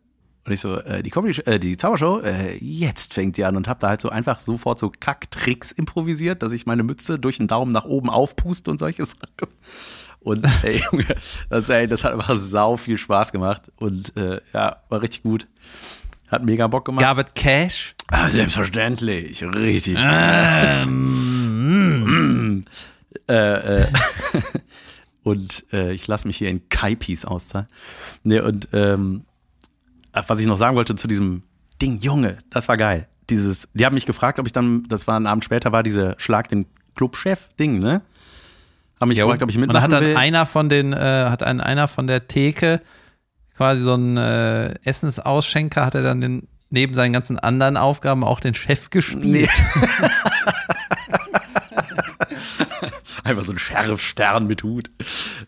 Und 0.46 0.54
ich 0.54 0.62
so, 0.62 0.78
äh, 0.78 1.04
die 1.04 1.10
Comedy, 1.10 1.42
äh, 1.42 1.60
die 1.60 1.78
Zaubershow, 1.78 2.22
äh, 2.22 2.58
jetzt 2.58 3.14
fängt 3.14 3.38
die 3.38 3.46
an 3.46 3.56
und 3.56 3.68
hab 3.68 3.80
da 3.82 3.90
halt 3.90 4.02
so 4.02 4.10
einfach 4.10 4.40
sofort 4.40 4.80
so 4.80 4.92
Kacktricks 5.00 5.72
improvisiert, 5.72 6.42
dass 6.42 6.54
ich 6.54 6.66
meine 6.66 6.84
Mütze 6.84 7.20
durch 7.20 7.38
den 7.38 7.48
Daumen 7.48 7.72
nach 7.72 7.86
oben 7.86 8.10
aufpuste 8.10 8.72
und 8.72 8.80
solche 8.80 9.06
Sachen. 9.06 9.54
Und 10.22 10.48
ey, 10.64 10.82
Junge, 10.92 11.06
das, 11.50 11.70
ey, 11.70 11.88
das 11.88 12.04
hat 12.04 12.14
einfach 12.14 12.36
sau 12.36 12.78
viel 12.78 12.98
Spaß 12.98 13.32
gemacht 13.32 13.72
und 13.78 14.16
äh, 14.18 14.42
ja, 14.54 14.78
war 14.90 15.02
richtig 15.02 15.24
gut. 15.24 15.48
Hat 16.30 16.44
mega 16.44 16.68
Bock 16.68 16.86
gemacht. 16.86 17.04
Gab 17.04 17.18
es 17.18 17.34
Cash? 17.34 17.96
Ah, 18.08 18.30
selbstverständlich, 18.30 19.44
richtig. 19.44 19.98
Ähm, 20.00 21.39
äh, 23.28 23.34
äh, 23.34 23.88
und 25.24 25.66
äh, 25.72 25.92
ich 25.94 26.08
lasse 26.08 26.28
mich 26.28 26.38
hier 26.38 26.50
in 26.50 26.68
Kaipis 26.70 27.26
auszahlen. 27.26 27.68
Nee, 28.24 28.40
und 28.40 28.70
ähm, 28.74 29.26
ach, 30.12 30.26
was 30.28 30.40
ich 30.40 30.48
noch 30.48 30.58
sagen 30.58 30.76
wollte 30.76 30.96
zu 30.96 31.08
diesem 31.08 31.44
Ding, 31.82 32.00
Junge, 32.00 32.40
das 32.50 32.68
war 32.68 32.78
geil. 32.78 33.08
Dieses, 33.30 33.70
die 33.74 33.86
haben 33.86 33.94
mich 33.94 34.06
gefragt, 34.06 34.40
ob 34.40 34.46
ich 34.46 34.54
dann, 34.54 34.84
das 34.90 35.08
war 35.08 35.20
ein 35.20 35.28
Abend 35.28 35.46
später, 35.46 35.72
war 35.72 35.84
diese 35.84 36.16
Schlag 36.18 36.48
den 36.48 36.66
Clubchef-Ding, 36.96 37.80
ne? 37.80 38.02
Haben 39.00 39.10
mich 39.10 39.20
gefragt, 39.20 39.44
ob 39.44 39.50
ich 39.50 39.56
Und 39.56 39.62
da 39.62 39.68
mitmachen 39.68 39.84
hat 39.84 39.92
dann 39.92 40.04
will. 40.04 40.18
einer 40.18 40.46
von 40.46 40.68
den, 40.68 40.92
äh, 40.94 40.98
hat 41.30 41.44
ein, 41.44 41.62
einer 41.62 41.88
von 41.88 42.08
der 42.08 42.28
Theke 42.28 42.82
quasi 43.56 43.82
so 43.84 43.94
einen 43.94 44.18
äh, 44.18 44.74
Essensausschenker, 44.84 45.86
hat 45.86 45.94
er 45.96 46.02
dann 46.02 46.22
den, 46.22 46.48
neben 46.70 46.94
seinen 46.94 47.14
ganzen 47.14 47.38
anderen 47.40 47.78
Aufgaben 47.78 48.24
auch 48.24 48.40
den 48.40 48.56
Chef 48.56 48.90
gespielt. 48.90 49.50
Einfach 53.24 53.44
so 53.44 53.52
ein 53.52 53.60
Sheriff-Stern 53.60 54.48
mit 54.48 54.64
Hut. 54.64 54.92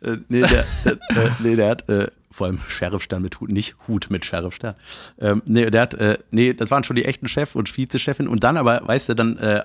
Äh, 0.02 0.18
nee, 0.30 0.42
der, 0.42 0.62
äh, 0.86 1.30
nee, 1.40 1.56
der 1.56 1.70
hat, 1.70 1.90
äh, 1.90 2.08
vor 2.30 2.48
allem 2.48 2.60
Sheriff-Stern 2.68 3.22
mit 3.22 3.40
Hut, 3.40 3.52
nicht 3.52 3.76
Hut 3.88 4.08
mit 4.10 4.26
Sheriff-Stern. 4.26 4.76
Ähm, 5.20 5.42
nee, 5.46 5.70
der 5.70 5.82
hat, 5.82 5.94
äh, 5.96 6.18
nee, 6.32 6.54
das 6.54 6.72
waren 6.72 6.84
schon 6.84 6.96
die 6.96 7.06
echten 7.06 7.28
Chef 7.28 7.56
und 7.56 7.76
Vizechefin. 7.76 8.28
Und 8.28 8.44
dann 8.44 8.58
aber, 8.58 8.82
weißt 8.86 9.10
du, 9.10 9.16
dann 9.16 9.38
äh, 9.38 9.64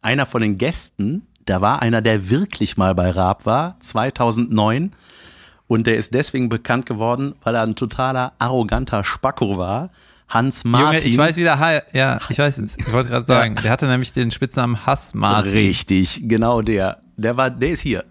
einer 0.00 0.26
von 0.26 0.42
den 0.42 0.58
Gästen, 0.58 1.26
da 1.46 1.60
war 1.60 1.82
einer, 1.82 2.02
der 2.02 2.30
wirklich 2.30 2.76
mal 2.76 2.94
bei 2.94 3.10
Raab 3.10 3.46
war, 3.46 3.76
2009. 3.80 4.92
Und 5.68 5.86
der 5.86 5.96
ist 5.96 6.12
deswegen 6.12 6.48
bekannt 6.48 6.86
geworden, 6.86 7.34
weil 7.42 7.54
er 7.54 7.62
ein 7.62 7.76
totaler 7.76 8.32
arroganter 8.38 9.04
Spacko 9.04 9.56
war. 9.56 9.90
Hans 10.32 10.64
Martin. 10.64 11.00
Junge, 11.00 11.06
ich 11.06 11.18
weiß 11.18 11.36
wieder, 11.36 11.84
ja, 11.92 12.18
ich 12.28 12.38
weiß 12.38 12.58
es. 12.58 12.78
Ich 12.78 12.90
wollte 12.90 13.10
gerade 13.10 13.26
sagen, 13.26 13.56
der 13.56 13.70
hatte 13.70 13.86
nämlich 13.86 14.12
den 14.12 14.30
Spitznamen 14.30 14.86
Hass 14.86 15.12
Martin. 15.12 15.52
Richtig, 15.52 16.22
genau 16.24 16.62
der. 16.62 17.02
Der 17.16 17.36
war, 17.36 17.50
der 17.50 17.70
ist 17.70 17.82
hier. 17.82 18.04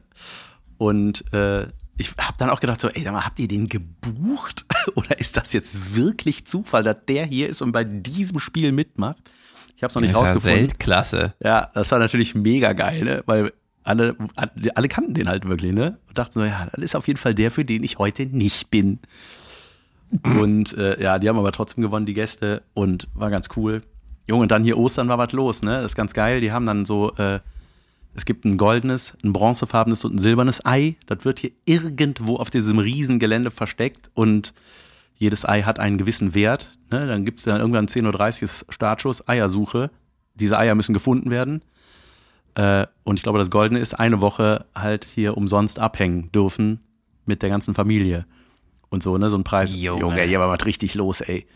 Und 0.77 1.23
äh, 1.33 1.63
ich 1.97 2.11
habe 2.19 2.37
dann 2.37 2.49
auch 2.49 2.59
gedacht 2.59 2.79
so, 2.79 2.89
ey, 2.89 3.03
habt 3.03 3.39
ihr 3.39 3.47
den 3.47 3.69
gebucht 3.69 4.65
oder 4.95 5.19
ist 5.19 5.35
das 5.37 5.51
jetzt 5.53 5.95
wirklich 5.95 6.45
Zufall, 6.45 6.83
dass 6.83 6.97
der 7.07 7.25
hier 7.25 7.49
ist 7.49 7.61
und 7.61 7.71
bei 7.71 7.83
diesem 7.83 8.39
Spiel 8.39 8.71
mitmacht? 8.71 9.17
Ich 9.75 9.83
habe 9.83 9.89
es 9.89 9.95
noch 9.95 10.01
nicht 10.01 10.13
Das 10.13 10.19
rausgefunden. 10.19 10.59
Weltklasse. 10.59 11.33
Ja, 11.43 11.71
das 11.73 11.91
war 11.91 11.97
natürlich 11.97 12.35
mega 12.35 12.73
geil, 12.73 13.03
ne? 13.03 13.23
weil 13.25 13.51
alle, 13.83 14.15
alle 14.75 14.87
kannten 14.87 15.15
den 15.15 15.27
halt 15.27 15.47
wirklich, 15.47 15.73
ne? 15.73 15.97
Und 16.07 16.17
dachten 16.17 16.33
so, 16.33 16.43
ja, 16.43 16.67
das 16.71 16.85
ist 16.85 16.95
auf 16.95 17.07
jeden 17.07 17.17
Fall 17.17 17.33
der, 17.33 17.49
für 17.49 17.63
den 17.63 17.83
ich 17.83 17.97
heute 17.97 18.27
nicht 18.27 18.69
bin. 18.69 18.99
Und 20.41 20.77
äh, 20.77 21.01
ja, 21.01 21.19
die 21.19 21.29
haben 21.29 21.39
aber 21.39 21.51
trotzdem 21.51 21.81
gewonnen, 21.81 22.05
die 22.05 22.13
Gäste, 22.13 22.63
und 22.73 23.07
war 23.13 23.29
ganz 23.29 23.49
cool. 23.55 23.81
Junge, 24.27 24.43
und 24.43 24.51
dann 24.51 24.63
hier 24.63 24.77
Ostern 24.77 25.07
war 25.07 25.17
was 25.17 25.31
los, 25.31 25.61
ne? 25.61 25.75
Das 25.75 25.91
ist 25.91 25.95
ganz 25.95 26.13
geil. 26.13 26.41
Die 26.41 26.51
haben 26.51 26.65
dann 26.65 26.85
so, 26.85 27.13
äh, 27.15 27.39
es 28.13 28.25
gibt 28.25 28.45
ein 28.45 28.57
goldenes, 28.57 29.17
ein 29.23 29.33
bronzefarbenes 29.33 30.03
und 30.03 30.15
ein 30.15 30.17
silbernes 30.17 30.65
Ei. 30.65 30.95
Das 31.07 31.23
wird 31.23 31.39
hier 31.39 31.51
irgendwo 31.65 32.35
auf 32.35 32.49
diesem 32.49 32.79
riesen 32.79 33.19
Gelände 33.19 33.51
versteckt 33.51 34.11
und 34.13 34.53
jedes 35.15 35.47
Ei 35.47 35.61
hat 35.61 35.79
einen 35.79 35.97
gewissen 35.97 36.33
Wert. 36.33 36.77
Ne? 36.91 37.07
Dann 37.07 37.25
gibt 37.25 37.39
es 37.39 37.45
dann 37.45 37.61
irgendwann 37.61 37.87
10.30 37.87 38.43
Uhr 38.43 38.73
Startschuss, 38.73 39.27
Eiersuche. 39.27 39.91
Diese 40.35 40.57
Eier 40.57 40.75
müssen 40.75 40.93
gefunden 40.93 41.29
werden. 41.29 41.61
Äh, 42.55 42.87
und 43.03 43.17
ich 43.17 43.23
glaube, 43.23 43.39
das 43.39 43.51
Goldene 43.51 43.79
ist 43.79 43.93
eine 43.93 44.19
Woche 44.19 44.65
halt 44.75 45.05
hier 45.05 45.37
umsonst 45.37 45.79
abhängen 45.79 46.31
dürfen 46.31 46.81
mit 47.25 47.43
der 47.43 47.49
ganzen 47.49 47.73
Familie. 47.75 48.25
Und 48.91 49.01
so, 49.01 49.17
ne, 49.17 49.29
so 49.29 49.37
ein 49.37 49.43
Preis. 49.43 49.71
Junge. 49.73 50.01
Junge, 50.01 50.21
hier 50.23 50.39
war 50.39 50.49
was 50.49 50.65
richtig 50.65 50.95
los, 50.95 51.21
ey. 51.21 51.47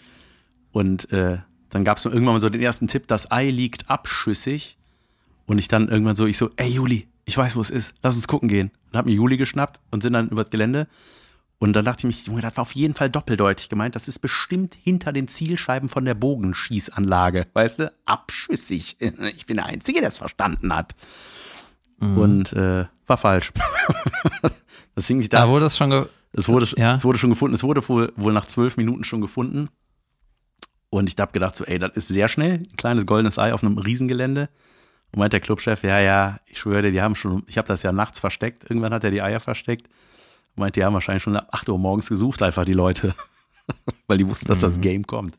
Und 0.71 1.11
äh, 1.11 1.37
dann 1.69 1.83
gab 1.83 1.97
es 1.97 2.05
irgendwann 2.05 2.35
mal 2.35 2.39
so 2.39 2.49
den 2.49 2.61
ersten 2.61 2.87
Tipp, 2.87 3.07
das 3.07 3.29
Ei 3.29 3.51
liegt 3.51 3.89
abschüssig. 3.89 4.77
Und 5.45 5.59
ich 5.59 5.67
dann 5.67 5.89
irgendwann 5.89 6.15
so, 6.15 6.25
ich 6.25 6.37
so, 6.37 6.49
ey 6.55 6.69
Juli, 6.69 7.07
ich 7.25 7.37
weiß, 7.37 7.55
wo 7.55 7.61
es 7.61 7.69
ist, 7.69 7.93
lass 8.01 8.15
uns 8.15 8.27
gucken 8.27 8.47
gehen. 8.47 8.71
Und 8.91 8.97
hab 8.97 9.05
mir 9.05 9.11
Juli 9.11 9.37
geschnappt 9.37 9.81
und 9.91 10.01
sind 10.01 10.13
dann 10.13 10.29
über 10.29 10.43
das 10.43 10.49
Gelände. 10.49 10.87
Und 11.59 11.73
dann 11.73 11.83
dachte 11.85 11.99
ich 11.99 12.15
mich, 12.15 12.27
Junge, 12.27 12.41
das 12.41 12.55
war 12.55 12.61
auf 12.61 12.73
jeden 12.73 12.93
Fall 12.93 13.09
doppeldeutig 13.09 13.67
gemeint. 13.67 13.95
Das 13.95 14.07
ist 14.07 14.19
bestimmt 14.19 14.75
hinter 14.81 15.11
den 15.11 15.27
Zielscheiben 15.27 15.89
von 15.89 16.05
der 16.05 16.13
Bogenschießanlage. 16.13 17.47
Weißt 17.53 17.79
du? 17.79 17.93
Abschüssig. 18.05 18.97
Ich 19.35 19.45
bin 19.45 19.57
der 19.57 19.65
Einzige, 19.65 19.99
der 19.99 20.07
es 20.07 20.17
verstanden 20.17 20.73
hat. 20.73 20.95
Und 21.99 22.53
äh, 22.53 22.85
war 23.07 23.17
falsch. 23.17 23.51
das 24.95 25.07
hing 25.07 25.17
nicht 25.17 25.33
da. 25.33 25.41
Da 25.41 25.49
wurde 25.49 25.65
das 25.65 25.77
schon 25.77 25.89
ge 25.89 26.05
Es 26.37 26.47
wurde, 26.47 26.67
Ja. 26.77 26.95
es 26.95 27.03
wurde 27.03 27.17
schon 27.17 27.29
gefunden. 27.29 27.55
Es 27.55 27.63
wurde 27.63 27.87
wohl, 27.87 28.11
wohl 28.15 28.33
nach 28.33 28.45
zwölf 28.45 28.77
Minuten 28.77 29.03
schon 29.03 29.21
gefunden. 29.21 29.69
Und 30.89 31.09
ich 31.11 31.19
habe 31.19 31.31
gedacht, 31.31 31.55
so, 31.55 31.63
ey, 31.65 31.79
das 31.79 31.91
ist 31.95 32.07
sehr 32.09 32.27
schnell. 32.27 32.53
Ein 32.69 32.75
kleines 32.77 33.05
goldenes 33.05 33.37
Ei 33.39 33.53
auf 33.53 33.63
einem 33.63 33.77
Riesengelände. 33.77 34.49
Und 35.11 35.19
meint 35.19 35.33
der 35.33 35.39
Clubchef, 35.39 35.83
ja, 35.83 35.99
ja, 35.99 36.39
ich 36.45 36.59
schwöre 36.59 36.81
dir, 36.83 36.91
die 36.91 37.01
haben 37.01 37.15
schon, 37.15 37.43
ich 37.47 37.57
habe 37.57 37.67
das 37.67 37.83
ja 37.83 37.91
nachts 37.91 38.19
versteckt. 38.19 38.63
Irgendwann 38.69 38.93
hat 38.93 39.03
er 39.03 39.11
die 39.11 39.21
Eier 39.21 39.39
versteckt. 39.39 39.87
Und 40.55 40.61
meint, 40.61 40.75
die 40.75 40.83
haben 40.83 40.93
wahrscheinlich 40.93 41.23
schon 41.23 41.35
ab 41.35 41.47
8 41.51 41.69
Uhr 41.69 41.77
morgens 41.77 42.07
gesucht, 42.09 42.41
einfach 42.43 42.65
die 42.65 42.73
Leute. 42.73 43.13
Weil 44.07 44.17
die 44.17 44.27
wussten, 44.27 44.47
dass 44.47 44.59
das 44.59 44.79
Game 44.81 45.05
kommt. 45.07 45.35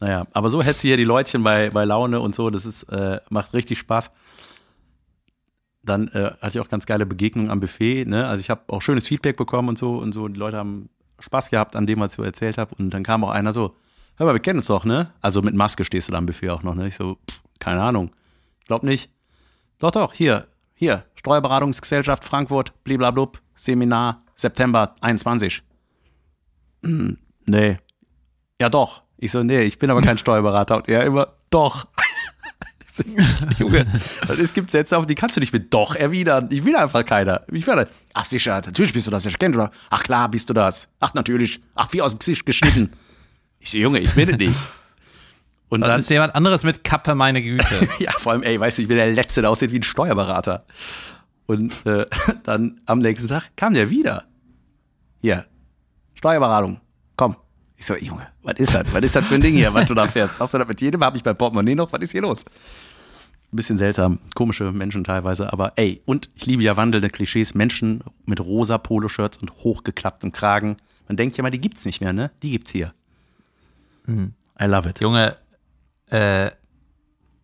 Naja, 0.00 0.26
aber 0.32 0.48
so 0.48 0.62
hältst 0.62 0.82
du 0.84 0.88
hier 0.88 0.96
die 0.96 1.04
Leutchen 1.04 1.42
bei, 1.42 1.70
bei 1.70 1.84
Laune 1.84 2.20
und 2.20 2.34
so. 2.34 2.50
Das 2.50 2.66
ist, 2.66 2.84
äh, 2.84 3.20
macht 3.30 3.54
richtig 3.54 3.78
Spaß. 3.78 4.10
Dann 5.84 6.08
äh, 6.08 6.32
hatte 6.40 6.58
ich 6.58 6.60
auch 6.60 6.68
ganz 6.68 6.86
geile 6.86 7.06
Begegnungen 7.06 7.50
am 7.50 7.60
Buffet. 7.60 8.04
Ne? 8.04 8.26
Also 8.26 8.40
ich 8.40 8.50
habe 8.50 8.62
auch 8.68 8.82
schönes 8.82 9.08
Feedback 9.08 9.36
bekommen 9.36 9.68
und 9.68 9.78
so 9.78 9.96
und 9.96 10.12
so. 10.12 10.28
Die 10.28 10.38
Leute 10.38 10.56
haben 10.56 10.88
Spaß 11.18 11.50
gehabt 11.50 11.76
an 11.76 11.86
dem, 11.86 12.00
was 12.00 12.12
ich 12.12 12.16
so 12.16 12.22
erzählt 12.22 12.58
habe. 12.58 12.74
Und 12.76 12.90
dann 12.90 13.02
kam 13.02 13.24
auch 13.24 13.30
einer 13.30 13.52
so, 13.52 13.74
hör 14.16 14.26
mal, 14.26 14.34
wir 14.34 14.40
kennen 14.40 14.58
uns 14.58 14.66
doch, 14.66 14.84
ne? 14.84 15.12
Also 15.20 15.42
mit 15.42 15.54
Maske 15.54 15.84
stehst 15.84 16.08
du 16.08 16.12
da 16.12 16.18
am 16.18 16.26
Buffet 16.26 16.50
auch 16.50 16.62
noch, 16.62 16.74
ne? 16.74 16.86
Ich 16.86 16.94
so, 16.94 17.16
pff, 17.28 17.40
keine 17.58 17.82
Ahnung. 17.82 18.12
Glaub 18.66 18.82
nicht. 18.82 19.10
Doch, 19.78 19.90
doch, 19.90 20.14
hier, 20.14 20.46
hier, 20.74 21.04
Steuerberatungsgesellschaft 21.16 22.24
Frankfurt, 22.24 22.72
bliblablub, 22.84 23.40
Seminar, 23.54 24.18
September 24.34 24.94
21. 25.00 25.62
Hm, 26.84 27.18
nee. 27.48 27.78
Ja, 28.60 28.68
doch. 28.68 29.02
Ich 29.16 29.30
so, 29.30 29.42
nee, 29.42 29.62
ich 29.62 29.78
bin 29.78 29.90
aber 29.90 30.00
kein 30.00 30.18
Steuerberater. 30.18 30.76
Und 30.76 30.88
er 30.88 31.04
immer, 31.04 31.32
doch. 31.50 31.86
Junge, 33.58 33.86
es 34.38 34.52
gibt 34.52 34.70
Sätze 34.70 34.96
auf, 34.98 35.06
die 35.06 35.14
kannst 35.14 35.36
du 35.36 35.40
nicht 35.40 35.52
mit 35.52 35.72
doch 35.72 35.94
erwidern. 35.94 36.48
Ich 36.50 36.64
will 36.64 36.76
einfach 36.76 37.04
keiner. 37.04 37.42
Ich 37.50 37.66
werde, 37.66 37.88
ach 38.12 38.24
sicher, 38.24 38.60
natürlich 38.64 38.92
bist 38.92 39.06
du 39.06 39.10
das. 39.10 39.24
Ich 39.26 39.38
kenne 39.38 39.56
das. 39.56 39.70
Ach 39.90 40.02
klar, 40.02 40.28
bist 40.28 40.50
du 40.50 40.54
das. 40.54 40.88
Ach 41.00 41.14
natürlich. 41.14 41.60
Ach, 41.74 41.88
wie 41.92 42.02
aus 42.02 42.12
dem 42.12 42.18
Gesicht 42.18 42.44
geschnitten. 42.44 42.92
Ich 43.58 43.70
so, 43.70 43.78
Junge, 43.78 44.00
ich 44.00 44.14
bin 44.14 44.28
es 44.28 44.36
nicht. 44.36 44.68
Und 45.68 45.80
dann, 45.80 45.88
dann 45.88 46.00
ist 46.00 46.10
jemand 46.10 46.34
anderes 46.34 46.64
mit 46.64 46.84
Kappe, 46.84 47.14
meine 47.14 47.42
Güte. 47.42 47.88
ja, 47.98 48.10
vor 48.12 48.32
allem, 48.32 48.42
ey, 48.42 48.60
weißt 48.60 48.76
du, 48.76 48.82
ich 48.82 48.88
bin 48.88 48.98
der 48.98 49.10
Letzte, 49.10 49.40
der 49.40 49.50
aussieht 49.50 49.70
wie 49.70 49.78
ein 49.78 49.82
Steuerberater. 49.82 50.66
Und 51.46 51.86
äh, 51.86 52.04
dann 52.42 52.80
am 52.84 52.98
nächsten 52.98 53.28
Tag 53.28 53.56
kam 53.56 53.72
der 53.72 53.88
wieder. 53.88 54.24
Hier, 55.22 55.46
Steuerberatung. 56.14 56.80
Ich 57.82 57.86
so, 57.86 57.96
Junge, 57.96 58.28
was 58.44 58.54
ist 58.58 58.72
das? 58.72 58.84
Was 58.92 59.02
ist 59.02 59.16
das 59.16 59.26
für 59.26 59.34
ein 59.34 59.40
Ding 59.40 59.56
hier, 59.56 59.74
was 59.74 59.86
du 59.86 59.94
da 59.94 60.06
fährst? 60.06 60.38
Hast 60.38 60.54
du 60.54 60.58
das 60.58 60.68
mit 60.68 60.80
jedem? 60.80 61.02
Hab 61.02 61.16
ich 61.16 61.24
bei 61.24 61.34
Portemonnaie 61.34 61.74
noch? 61.74 61.92
Was 61.92 62.00
ist 62.00 62.12
hier 62.12 62.22
los? 62.22 62.44
Ein 62.44 63.56
bisschen 63.56 63.76
seltsam, 63.76 64.20
komische 64.36 64.70
Menschen 64.70 65.02
teilweise, 65.02 65.52
aber 65.52 65.72
ey, 65.74 66.00
und 66.04 66.30
ich 66.36 66.46
liebe 66.46 66.62
ja 66.62 66.76
wandelnde 66.76 67.10
Klischees, 67.10 67.54
Menschen 67.54 68.04
mit 68.24 68.38
rosa 68.38 68.78
Poloshirts 68.78 69.38
und 69.38 69.50
hochgeklapptem 69.64 70.30
Kragen. 70.30 70.76
Man 71.08 71.16
denkt 71.16 71.36
ja 71.36 71.42
mal, 71.42 71.50
die 71.50 71.60
gibt's 71.60 71.84
nicht 71.84 72.00
mehr, 72.00 72.12
ne? 72.12 72.30
Die 72.44 72.52
gibt's 72.52 72.70
hier. 72.70 72.94
Mhm. 74.06 74.34
I 74.60 74.66
love 74.66 74.88
it. 74.88 75.00
Junge, 75.00 75.36
äh, 76.08 76.52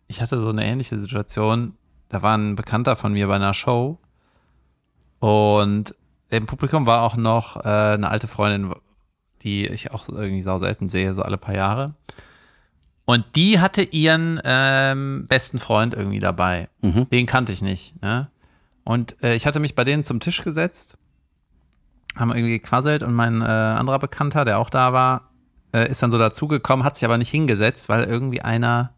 ich 0.07 0.21
hatte 0.21 0.39
so 0.39 0.51
eine 0.51 0.63
ähnliche 0.63 0.97
Situation. 0.97 1.73
Da 2.07 2.21
war 2.21 2.37
ein 2.37 2.55
Bekannter 2.55 2.95
von 2.95 3.11
mir 3.11 3.27
bei 3.27 3.35
einer 3.35 3.53
Show 3.53 3.99
und 5.19 5.93
im 6.29 6.45
Publikum 6.45 6.85
war 6.85 7.03
auch 7.03 7.17
noch 7.17 7.57
äh, 7.57 7.67
eine 7.67 8.09
alte 8.09 8.29
Freundin 8.29 8.73
die 9.41 9.67
ich 9.67 9.91
auch 9.91 10.09
irgendwie 10.09 10.41
sau 10.41 10.59
selten 10.59 10.89
sehe, 10.89 11.13
so 11.13 11.21
alle 11.21 11.37
paar 11.37 11.55
Jahre. 11.55 11.93
Und 13.09 13.25
die 13.35 13.59
hatte 13.59 13.81
ihren 13.81 14.39
ähm, 14.43 15.25
besten 15.27 15.57
Freund 15.57 15.95
irgendwie 15.95 16.19
dabei. 16.19 16.69
Mhm. 16.81 17.09
Den 17.09 17.25
kannte 17.25 17.51
ich 17.51 17.63
nicht. 17.63 17.99
Ne? 18.03 18.29
Und 18.83 19.21
äh, 19.23 19.33
ich 19.33 19.47
hatte 19.47 19.59
mich 19.59 19.73
bei 19.73 19.83
denen 19.83 20.03
zum 20.03 20.19
Tisch 20.19 20.43
gesetzt, 20.43 20.95
haben 22.15 22.29
irgendwie 22.29 22.59
gequasselt 22.59 23.01
und 23.01 23.15
mein 23.15 23.41
äh, 23.41 23.45
anderer 23.45 23.97
Bekannter, 23.97 24.45
der 24.45 24.59
auch 24.59 24.69
da 24.69 24.93
war, 24.93 25.31
äh, 25.73 25.89
ist 25.89 26.03
dann 26.03 26.11
so 26.11 26.19
dazugekommen, 26.19 26.85
hat 26.85 26.97
sich 26.97 27.05
aber 27.05 27.17
nicht 27.17 27.31
hingesetzt, 27.31 27.89
weil 27.89 28.03
irgendwie 28.03 28.41
einer, 28.41 28.93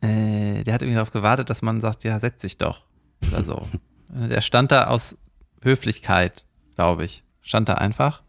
äh, 0.00 0.64
der 0.64 0.74
hat 0.74 0.82
irgendwie 0.82 0.96
darauf 0.96 1.12
gewartet, 1.12 1.50
dass 1.50 1.62
man 1.62 1.80
sagt, 1.80 2.02
ja, 2.02 2.18
setz 2.18 2.42
dich 2.42 2.58
doch. 2.58 2.84
Oder 3.30 3.44
so. 3.44 3.68
Der 4.08 4.40
stand 4.40 4.70
da 4.70 4.88
aus 4.88 5.16
Höflichkeit, 5.62 6.46
glaube 6.74 7.04
ich. 7.04 7.24
Stand 7.42 7.68
da 7.68 7.74
einfach 7.74 8.23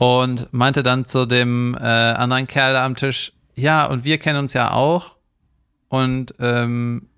und 0.00 0.50
meinte 0.50 0.82
dann 0.82 1.04
zu 1.04 1.26
dem 1.26 1.76
äh, 1.78 1.84
anderen 1.84 2.46
Kerl 2.46 2.72
da 2.72 2.86
am 2.86 2.96
Tisch, 2.96 3.34
ja, 3.54 3.84
und 3.84 4.02
wir 4.02 4.16
kennen 4.16 4.38
uns 4.38 4.54
ja 4.54 4.72
auch. 4.72 5.16
Und 5.90 6.34
ähm, 6.40 7.10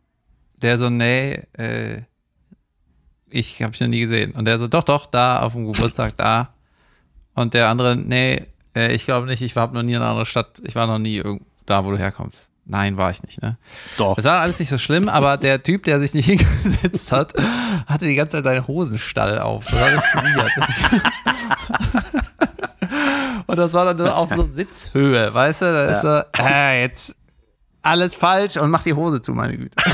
der 0.62 0.80
so, 0.80 0.90
nee, 0.90 1.44
äh, 1.56 2.00
ich 3.30 3.62
habe 3.62 3.70
dich 3.70 3.82
noch 3.82 3.86
nie 3.86 4.00
gesehen. 4.00 4.32
Und 4.32 4.46
der 4.46 4.58
so, 4.58 4.66
doch, 4.66 4.82
doch, 4.82 5.06
da 5.06 5.42
auf 5.42 5.52
dem 5.52 5.72
Geburtstag, 5.72 6.16
da. 6.16 6.54
Und 7.34 7.54
der 7.54 7.68
andere, 7.68 7.94
nee, 7.94 8.46
äh, 8.74 8.92
ich 8.92 9.04
glaube 9.04 9.28
nicht, 9.28 9.42
ich 9.42 9.54
war 9.54 9.68
noch 9.70 9.84
nie 9.84 9.92
in 9.92 9.98
einer 9.98 10.08
anderen 10.08 10.26
Stadt, 10.26 10.60
ich 10.64 10.74
war 10.74 10.88
noch 10.88 10.98
nie 10.98 11.22
da, 11.66 11.84
wo 11.84 11.92
du 11.92 11.98
herkommst. 11.98 12.50
Nein, 12.64 12.96
war 12.96 13.12
ich 13.12 13.22
nicht, 13.22 13.40
ne? 13.42 13.58
Doch. 13.96 14.16
Das 14.16 14.24
war 14.24 14.40
alles 14.40 14.58
nicht 14.58 14.70
so 14.70 14.78
schlimm, 14.78 15.08
aber 15.08 15.36
der 15.36 15.62
Typ, 15.62 15.84
der 15.84 16.00
sich 16.00 16.14
nicht 16.14 16.26
hingesetzt 16.26 17.12
hat, 17.12 17.34
hatte 17.86 18.06
die 18.06 18.16
ganze 18.16 18.38
Zeit 18.38 18.44
seinen 18.44 18.66
Hosenstall 18.66 19.38
auf. 19.38 19.66
Das 19.66 19.74
war 19.74 20.24
richtig. 20.24 21.02
Und 23.52 23.58
das 23.58 23.74
war 23.74 23.92
dann 23.92 24.08
auf 24.08 24.32
so 24.32 24.44
Sitzhöhe, 24.46 25.34
weißt 25.34 25.60
du? 25.60 25.64
Da 25.66 25.84
ist 25.92 26.00
so, 26.00 26.22
äh, 26.42 26.80
jetzt 26.80 27.14
alles 27.82 28.14
falsch 28.14 28.56
und 28.56 28.70
mach 28.70 28.82
die 28.82 28.94
Hose 28.94 29.20
zu, 29.20 29.32
meine 29.34 29.58
Güte. 29.58 29.76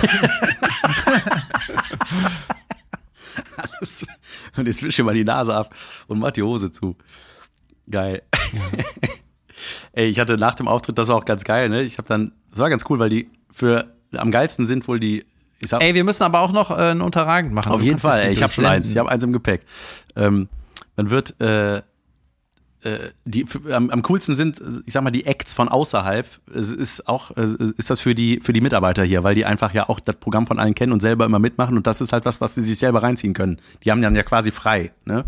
alles, 3.56 4.06
und 4.56 4.68
jetzt 4.68 4.80
wisch 4.84 4.96
mal 5.00 5.12
die 5.12 5.24
Nase 5.24 5.56
ab 5.56 5.74
und 6.06 6.20
mach 6.20 6.30
die 6.30 6.44
Hose 6.44 6.70
zu. 6.70 6.96
Geil. 7.90 8.22
Ey, 9.92 10.06
ich 10.06 10.20
hatte 10.20 10.36
nach 10.36 10.54
dem 10.54 10.68
Auftritt, 10.68 10.96
das 10.96 11.08
war 11.08 11.16
auch 11.16 11.24
ganz 11.24 11.42
geil, 11.42 11.68
ne? 11.68 11.82
Ich 11.82 11.98
habe 11.98 12.06
dann, 12.06 12.30
das 12.50 12.60
war 12.60 12.70
ganz 12.70 12.84
cool, 12.88 13.00
weil 13.00 13.10
die 13.10 13.28
für 13.50 13.92
am 14.12 14.30
geilsten 14.30 14.66
sind 14.66 14.86
wohl 14.86 15.00
die 15.00 15.26
Sag, 15.66 15.82
ey, 15.82 15.94
wir 15.94 16.04
müssen 16.04 16.22
aber 16.22 16.38
auch 16.42 16.52
noch 16.52 16.70
äh, 16.70 16.92
ein 16.92 17.00
Unterragend 17.00 17.52
machen. 17.52 17.72
Auf 17.72 17.82
jeden 17.82 17.98
Fall, 17.98 18.22
ey, 18.22 18.32
ich 18.32 18.40
habe 18.40 18.52
schon 18.52 18.66
eins. 18.66 18.92
Ich 18.92 18.98
habe 18.98 19.08
eins 19.08 19.24
im 19.24 19.32
Gepäck. 19.32 19.62
Ähm, 20.14 20.48
dann 20.94 21.10
wird 21.10 21.40
äh, 21.40 21.82
die 23.24 23.44
am, 23.72 23.90
am, 23.90 24.02
coolsten 24.02 24.34
sind, 24.34 24.62
ich 24.86 24.92
sag 24.92 25.02
mal, 25.02 25.10
die 25.10 25.26
Acts 25.26 25.52
von 25.54 25.68
außerhalb. 25.68 26.26
Ist 26.54 27.08
auch, 27.08 27.32
ist 27.32 27.90
das 27.90 28.00
für 28.00 28.14
die, 28.14 28.40
für 28.40 28.52
die 28.52 28.60
Mitarbeiter 28.60 29.02
hier, 29.02 29.24
weil 29.24 29.34
die 29.34 29.44
einfach 29.44 29.74
ja 29.74 29.88
auch 29.88 30.00
das 30.00 30.16
Programm 30.16 30.46
von 30.46 30.58
allen 30.58 30.74
kennen 30.74 30.92
und 30.92 31.00
selber 31.00 31.24
immer 31.24 31.38
mitmachen 31.38 31.76
und 31.76 31.86
das 31.86 32.00
ist 32.00 32.12
halt 32.12 32.24
was, 32.24 32.40
was 32.40 32.54
sie 32.54 32.62
sich 32.62 32.78
selber 32.78 33.02
reinziehen 33.02 33.34
können. 33.34 33.58
Die 33.84 33.90
haben 33.90 34.00
dann 34.00 34.14
ja 34.14 34.22
quasi 34.22 34.50
frei, 34.50 34.92
ne? 35.04 35.24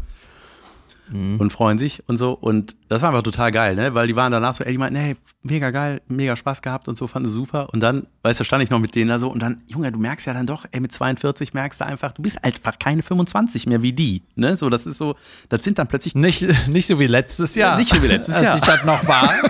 Mhm. 1.11 1.39
und 1.39 1.51
freuen 1.51 1.79
sich 1.79 2.03
und 2.07 2.17
so. 2.17 2.33
Und 2.33 2.77
das 2.89 3.03
war 3.03 3.11
einfach 3.11 3.23
total 3.23 3.51
geil, 3.51 3.75
ne? 3.75 3.95
Weil 3.95 4.07
die 4.07 4.17
waren 4.17 4.33
danach 4.33 4.55
so, 4.55 4.65
ey, 4.65 4.73
die 4.73 4.79
meinten, 4.79 4.99
hey, 4.99 5.17
mega 5.43 5.71
geil, 5.71 6.01
mega 6.09 6.37
Spaß 6.37 6.63
gehabt 6.63 6.89
und 6.89 6.97
so, 6.97 7.07
fanden 7.07 7.29
sie 7.29 7.35
super. 7.35 7.69
Und 7.73 7.81
dann, 7.81 8.07
weißt 8.23 8.41
du, 8.41 8.45
stand 8.45 8.63
ich 8.63 8.71
noch 8.71 8.79
mit 8.79 8.95
denen 8.95 9.09
da 9.09 9.19
so 9.19 9.31
und 9.31 9.41
dann, 9.41 9.63
Junge, 9.69 9.93
du 9.93 9.99
merkst 9.99 10.27
ja 10.27 10.35
dann 10.35 10.47
doch, 10.47 10.65
ey, 10.71 10.81
mit 10.81 10.93
42 10.93 11.55
merkst 11.55 11.81
du 11.81 11.87
einfach, 11.87 12.13
du 12.13 12.23
bist 12.23 12.43
einfach 12.45 12.79
keine 12.79 13.03
25 13.03 13.67
mehr 13.67 13.83
wie 13.83 13.93
die, 13.93 14.23
ne? 14.35 14.57
So, 14.57 14.69
das 14.69 14.87
ist 14.87 14.99
so, 14.99 15.17
das 15.49 15.65
sind 15.65 15.79
dann 15.79 15.87
plötzlich. 15.87 16.15
Nicht, 16.15 16.47
nicht 16.69 16.87
so 16.87 16.99
wie 16.99 17.07
letztes 17.07 17.55
Jahr. 17.55 17.73
Ja, 17.73 17.79
nicht 17.79 17.93
so 17.93 18.03
wie 18.03 18.09
letztes 18.09 18.41
Jahr. 18.41 18.53
Als 18.53 18.63
ich 18.63 18.69
das 18.69 18.85
noch 18.85 19.07
war. 19.07 19.35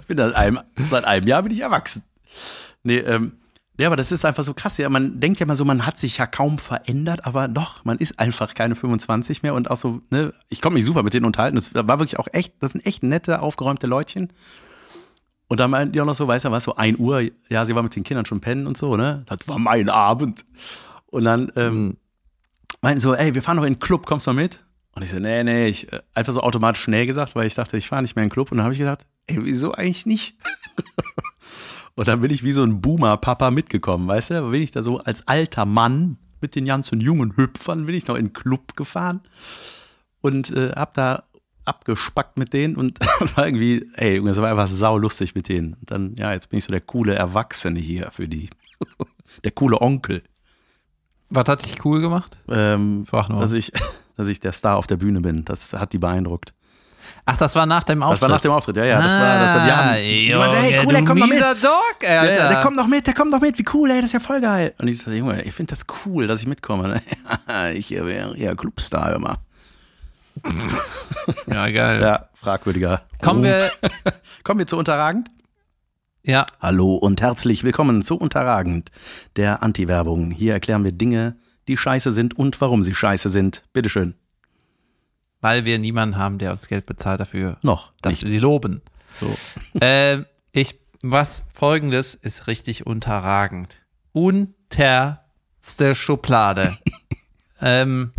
ich 0.00 0.06
bin 0.06 0.18
seit 0.18 0.34
einem, 0.34 0.60
seit 0.90 1.04
einem 1.04 1.26
Jahr 1.26 1.42
bin 1.42 1.52
ich 1.52 1.60
erwachsen. 1.60 2.04
Nee, 2.84 2.98
ähm, 2.98 3.32
ja, 3.82 3.88
aber 3.88 3.96
das 3.96 4.12
ist 4.12 4.24
einfach 4.24 4.44
so 4.44 4.54
krass. 4.54 4.78
Ja, 4.78 4.88
man 4.88 5.18
denkt 5.18 5.40
ja 5.40 5.46
mal 5.46 5.56
so, 5.56 5.64
man 5.64 5.84
hat 5.84 5.98
sich 5.98 6.18
ja 6.18 6.26
kaum 6.28 6.58
verändert, 6.58 7.26
aber 7.26 7.48
doch, 7.48 7.84
man 7.84 7.98
ist 7.98 8.16
einfach 8.16 8.54
keine 8.54 8.76
25 8.76 9.42
mehr 9.42 9.54
und 9.54 9.70
auch 9.72 9.76
so, 9.76 10.00
ne, 10.10 10.32
ich 10.48 10.60
konnte 10.60 10.74
mich 10.74 10.84
super 10.84 11.02
mit 11.02 11.14
denen 11.14 11.26
unterhalten. 11.26 11.56
Das 11.56 11.74
war 11.74 11.98
wirklich 11.98 12.16
auch 12.20 12.28
echt, 12.30 12.54
das 12.60 12.72
sind 12.72 12.86
echt 12.86 13.02
nette, 13.02 13.40
aufgeräumte 13.40 13.88
Leutchen. 13.88 14.32
Und 15.48 15.58
dann 15.58 15.72
meinten 15.72 15.92
die 15.92 16.00
auch 16.00 16.06
noch 16.06 16.14
so, 16.14 16.28
weißt 16.28 16.44
du 16.44 16.52
was, 16.52 16.62
so 16.62 16.76
1 16.76 16.96
Uhr, 17.00 17.28
ja, 17.48 17.64
sie 17.64 17.74
war 17.74 17.82
mit 17.82 17.96
den 17.96 18.04
Kindern 18.04 18.24
schon 18.24 18.40
pennen 18.40 18.68
und 18.68 18.76
so, 18.76 18.96
ne? 18.96 19.24
Das 19.26 19.48
war 19.48 19.58
mein 19.58 19.88
Abend. 19.88 20.44
Und 21.06 21.24
dann 21.24 21.50
ähm, 21.56 21.84
mhm. 21.84 21.96
meinten 22.82 23.00
so, 23.00 23.14
ey, 23.14 23.34
wir 23.34 23.42
fahren 23.42 23.56
noch 23.56 23.64
in 23.64 23.74
den 23.74 23.80
Club, 23.80 24.06
kommst 24.06 24.28
du 24.28 24.32
mal 24.32 24.42
mit? 24.42 24.64
Und 24.94 25.02
ich 25.02 25.10
so, 25.10 25.18
nee, 25.18 25.42
nee, 25.42 25.66
ich 25.66 25.92
äh, 25.92 26.02
einfach 26.14 26.32
so 26.32 26.40
automatisch 26.40 26.82
schnell 26.82 27.04
gesagt, 27.04 27.34
weil 27.34 27.48
ich 27.48 27.54
dachte, 27.56 27.76
ich 27.76 27.88
fahre 27.88 28.02
nicht 28.02 28.14
mehr 28.14 28.22
in 28.22 28.28
den 28.28 28.32
Club. 28.32 28.52
Und 28.52 28.58
dann 28.58 28.64
habe 28.64 28.74
ich 28.74 28.78
gedacht, 28.78 29.06
ey, 29.26 29.38
wieso 29.40 29.72
eigentlich 29.72 30.06
nicht? 30.06 30.36
Und 31.94 32.08
dann 32.08 32.20
bin 32.20 32.30
ich 32.30 32.42
wie 32.42 32.52
so 32.52 32.62
ein 32.62 32.80
Boomer-Papa 32.80 33.50
mitgekommen, 33.50 34.08
weißt 34.08 34.30
du? 34.30 34.50
Bin 34.50 34.62
ich 34.62 34.70
da 34.70 34.82
so 34.82 34.98
als 34.98 35.26
alter 35.28 35.66
Mann 35.66 36.16
mit 36.40 36.54
den 36.54 36.64
ganzen 36.64 37.00
jungen 37.00 37.36
Hüpfern, 37.36 37.86
bin 37.86 37.94
ich 37.94 38.06
noch 38.06 38.16
in 38.16 38.26
den 38.26 38.32
Club 38.32 38.76
gefahren 38.76 39.20
und 40.20 40.50
äh, 40.50 40.70
hab 40.70 40.94
da 40.94 41.24
abgespackt 41.64 42.38
mit 42.38 42.52
denen 42.52 42.76
und 42.76 42.98
war 43.36 43.46
irgendwie, 43.46 43.88
ey, 43.94 44.22
das 44.22 44.38
war 44.38 44.50
einfach 44.50 44.68
saulustig 44.68 45.34
mit 45.34 45.48
denen. 45.48 45.74
Und 45.74 45.90
dann, 45.90 46.16
ja, 46.16 46.32
jetzt 46.32 46.50
bin 46.50 46.58
ich 46.58 46.64
so 46.64 46.72
der 46.72 46.80
coole 46.80 47.14
Erwachsene 47.14 47.78
hier 47.78 48.10
für 48.10 48.28
die. 48.28 48.50
der 49.44 49.52
coole 49.52 49.80
Onkel. 49.80 50.22
Was 51.30 51.44
hat 51.46 51.64
dich 51.64 51.84
cool 51.84 52.00
gemacht? 52.00 52.38
Ähm, 52.48 53.06
dass, 53.10 53.52
ich, 53.52 53.72
dass 54.16 54.28
ich 54.28 54.40
der 54.40 54.52
Star 54.52 54.76
auf 54.76 54.86
der 54.86 54.96
Bühne 54.96 55.20
bin. 55.20 55.44
Das 55.44 55.72
hat 55.72 55.92
die 55.92 55.98
beeindruckt. 55.98 56.52
Ach, 57.24 57.36
das 57.36 57.54
war 57.54 57.66
nach 57.66 57.84
dem 57.84 58.02
Auftritt. 58.02 58.22
Das 58.22 58.30
war 58.30 58.36
nach 58.36 58.40
dem 58.40 58.50
Auftritt, 58.52 58.76
ja, 58.76 58.84
ja. 58.84 58.96
Das 59.00 59.12
war, 59.12 59.38
das 59.38 59.54
war 59.54 59.64
die 59.64 59.70
ah, 59.70 59.76
haben, 59.76 59.96
die 60.02 60.34
meinten, 60.34 60.56
hey, 60.56 60.80
cool, 60.84 60.92
der 60.92 61.04
kommt 61.04 61.20
noch 61.20 61.28
mit. 61.28 61.40
Dog, 61.40 61.96
ey, 62.00 62.16
Alter. 62.16 62.34
Ja, 62.34 62.48
der 62.48 62.60
kommt 62.60 62.76
noch 62.76 62.86
mit, 62.88 63.06
der 63.06 63.14
kommt 63.14 63.30
noch 63.30 63.40
mit, 63.40 63.58
wie 63.58 63.64
cool, 63.72 63.90
ey, 63.90 63.96
das 63.96 64.06
ist 64.06 64.12
ja 64.14 64.20
voll 64.20 64.40
geil. 64.40 64.74
Und 64.78 64.88
ich 64.88 64.98
so, 64.98 65.10
Junge, 65.10 65.42
ich 65.42 65.52
finde 65.52 65.70
das 65.70 65.86
cool, 66.04 66.26
dass 66.26 66.40
ich 66.40 66.46
mitkomme. 66.46 67.00
ich 67.74 67.90
wäre 67.90 68.36
ja 68.36 68.54
Clubstar 68.54 69.14
immer. 69.14 69.38
ja, 71.46 71.68
geil. 71.68 72.00
Ja, 72.00 72.28
fragwürdiger. 72.34 73.02
Kommen 73.22 73.44
wir, 73.44 73.70
kommen 74.44 74.58
wir 74.58 74.66
zu 74.66 74.76
Unterragend? 74.76 75.28
Ja. 76.24 76.46
Hallo 76.60 76.94
und 76.94 77.20
herzlich 77.20 77.64
willkommen 77.64 78.02
zu 78.02 78.16
Unterragend, 78.16 78.90
der 79.36 79.62
Anti-Werbung. 79.62 80.30
Hier 80.30 80.54
erklären 80.54 80.84
wir 80.84 80.92
Dinge, 80.92 81.36
die 81.68 81.76
scheiße 81.76 82.12
sind 82.12 82.36
und 82.36 82.60
warum 82.60 82.82
sie 82.82 82.94
scheiße 82.94 83.28
sind. 83.28 83.64
Bitteschön 83.72 84.14
weil 85.42 85.66
wir 85.66 85.78
niemanden 85.78 86.16
haben, 86.16 86.38
der 86.38 86.52
uns 86.52 86.68
Geld 86.68 86.86
bezahlt 86.86 87.20
dafür, 87.20 87.58
noch, 87.62 87.92
dass 88.00 88.12
nicht. 88.12 88.22
wir 88.22 88.28
sie 88.30 88.38
loben. 88.38 88.80
So. 89.20 89.36
äh, 89.84 90.22
ich, 90.52 90.76
was 91.02 91.44
folgendes 91.52 92.14
ist 92.14 92.46
richtig 92.46 92.86
unterragend. 92.86 93.76
Unterste 94.12 95.94
Schublade. 95.94 96.76
ähm, 97.60 98.12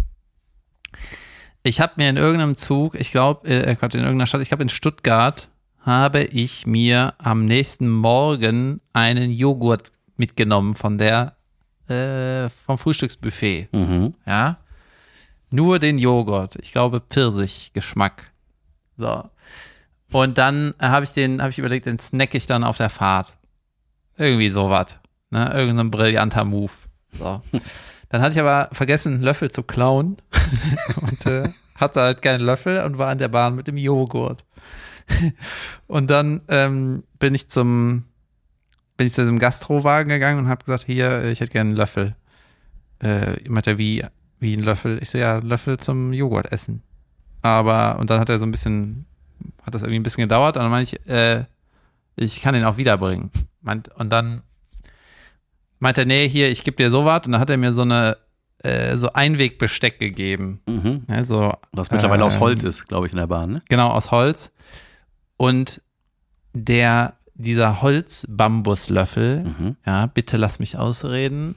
Ich 1.63 1.79
habe 1.79 1.93
mir 1.95 2.09
in 2.09 2.17
irgendeinem 2.17 2.57
Zug, 2.57 2.95
ich 2.95 3.11
glaube, 3.11 3.47
äh, 3.47 3.75
Gott, 3.75 3.95
in 3.95 4.01
irgendeiner 4.01 4.27
Stadt, 4.27 4.41
ich 4.41 4.49
glaube 4.49 4.63
in 4.63 4.69
Stuttgart, 4.69 5.49
habe 5.79 6.23
ich 6.23 6.65
mir 6.67 7.13
am 7.17 7.45
nächsten 7.45 7.89
Morgen 7.89 8.81
einen 8.91 9.31
Joghurt 9.31 9.91
mitgenommen 10.17 10.73
von 10.73 10.97
der, 10.97 11.35
äh, 11.87 12.49
vom 12.49 12.77
Frühstücksbuffet. 12.77 13.69
Mhm. 13.71 14.13
Ja. 14.25 14.57
Nur 15.53 15.77
den 15.77 15.99
Joghurt. 15.99 16.55
Ich 16.63 16.71
glaube 16.71 16.99
Pfirsichgeschmack. 16.99 18.31
So. 18.97 19.29
Und 20.11 20.39
dann 20.39 20.73
äh, 20.79 20.87
habe 20.87 21.03
ich 21.03 21.13
den, 21.13 21.43
habe 21.43 21.51
ich 21.51 21.59
überlegt, 21.59 21.85
den 21.85 21.99
snack 21.99 22.33
ich 22.33 22.47
dann 22.47 22.63
auf 22.63 22.77
der 22.77 22.89
Fahrt. 22.89 23.35
Irgendwie 24.17 24.49
sowas. 24.49 24.97
Ne? 25.29 25.53
Irgendein 25.53 25.91
brillanter 25.91 26.43
Move. 26.43 26.71
So. 27.11 27.43
Dann 28.09 28.21
hatte 28.21 28.33
ich 28.33 28.39
aber 28.39 28.69
vergessen, 28.71 29.13
einen 29.13 29.21
Löffel 29.21 29.51
zu 29.51 29.61
klauen. 29.61 30.17
und 31.01 31.23
äh, 31.27 31.47
hatte 31.75 32.01
halt 32.01 32.23
keinen 32.23 32.41
Löffel 32.41 32.83
und 32.83 32.97
war 32.97 33.11
in 33.11 33.19
der 33.19 33.27
Bahn 33.27 33.55
mit 33.55 33.67
dem 33.67 33.77
Joghurt. 33.77 34.43
und 35.85 36.09
dann 36.09 36.41
ähm, 36.47 37.03
bin 37.19 37.35
ich 37.35 37.47
zum 37.47 38.05
bin 38.97 39.05
ich 39.05 39.13
zu 39.13 39.23
dem 39.23 39.37
Gastrowagen 39.37 40.09
gegangen 40.09 40.39
und 40.39 40.47
habe 40.47 40.65
gesagt, 40.65 40.85
hier, 40.85 41.25
ich 41.25 41.41
hätte 41.41 41.51
gerne 41.51 41.69
einen 41.69 41.77
Löffel. 41.77 42.15
Äh, 43.03 43.47
meinte 43.47 43.77
wie, 43.77 44.03
wie 44.43 44.55
ein 44.55 44.61
Löffel? 44.63 44.99
Ich 45.01 45.09
so, 45.09 45.17
ja, 45.17 45.39
Löffel 45.39 45.77
zum 45.79 46.13
Joghurt 46.13 46.51
essen. 46.51 46.83
Aber, 47.41 47.97
und 47.99 48.09
dann 48.09 48.19
hat 48.19 48.29
er 48.29 48.37
so 48.39 48.45
ein 48.45 48.51
bisschen, 48.51 49.05
hat 49.63 49.73
das 49.73 49.81
irgendwie 49.81 49.99
ein 49.99 50.03
bisschen 50.03 50.21
gedauert, 50.23 50.55
und 50.57 50.61
dann 50.63 50.71
meinte 50.71 50.95
ich, 50.97 51.09
äh, 51.09 51.45
ich 52.15 52.41
kann 52.41 52.53
den 52.53 52.63
auch 52.63 52.77
wiederbringen. 52.77 53.31
Meint, 53.61 53.89
und 53.95 54.09
dann 54.11 54.43
meinte 55.79 56.01
er, 56.01 56.05
nee, 56.05 56.29
hier, 56.29 56.49
ich 56.51 56.63
gebe 56.63 56.77
dir 56.77 56.91
sowas. 56.91 57.23
Und 57.25 57.31
dann 57.33 57.41
hat 57.41 57.49
er 57.49 57.57
mir 57.57 57.73
so 57.73 57.81
eine, 57.81 58.17
äh, 58.59 58.95
so 58.97 59.11
Einwegbesteck 59.13 59.99
gegeben. 59.99 60.61
Mhm. 60.67 61.03
Ja, 61.09 61.25
so, 61.25 61.53
Was 61.71 61.89
mittlerweile 61.91 62.23
aus 62.23 62.35
ähm, 62.35 62.41
Holz 62.41 62.63
ist, 62.63 62.87
glaube 62.87 63.07
ich, 63.07 63.13
in 63.13 63.19
der 63.19 63.27
Bahn, 63.27 63.49
ne? 63.51 63.61
Genau, 63.67 63.89
aus 63.89 64.11
Holz. 64.11 64.51
Und 65.37 65.81
der, 66.53 67.15
dieser 67.33 67.81
Holz-Bambuslöffel, 67.81 69.43
Mhm. 69.43 69.75
ja, 69.85 70.05
bitte 70.05 70.37
lass 70.37 70.59
mich 70.59 70.77
ausreden, 70.77 71.55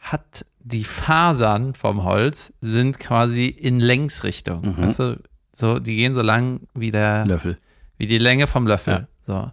hat 0.00 0.44
die 0.60 0.84
Fasern 0.84 1.74
vom 1.74 2.04
Holz 2.04 2.52
sind 2.60 2.98
quasi 2.98 3.46
in 3.46 3.80
Längsrichtung. 3.80 4.62
Mhm. 4.62 4.76
Weißt 4.78 4.98
du, 4.98 5.18
so, 5.52 5.78
die 5.78 5.96
gehen 5.96 6.14
so 6.14 6.22
lang 6.22 6.60
wie 6.74 6.90
der, 6.90 7.24
Löffel. 7.26 7.58
wie 7.98 8.06
die 8.06 8.18
Länge 8.18 8.46
vom 8.46 8.66
Löffel. 8.66 9.06
So. 9.22 9.50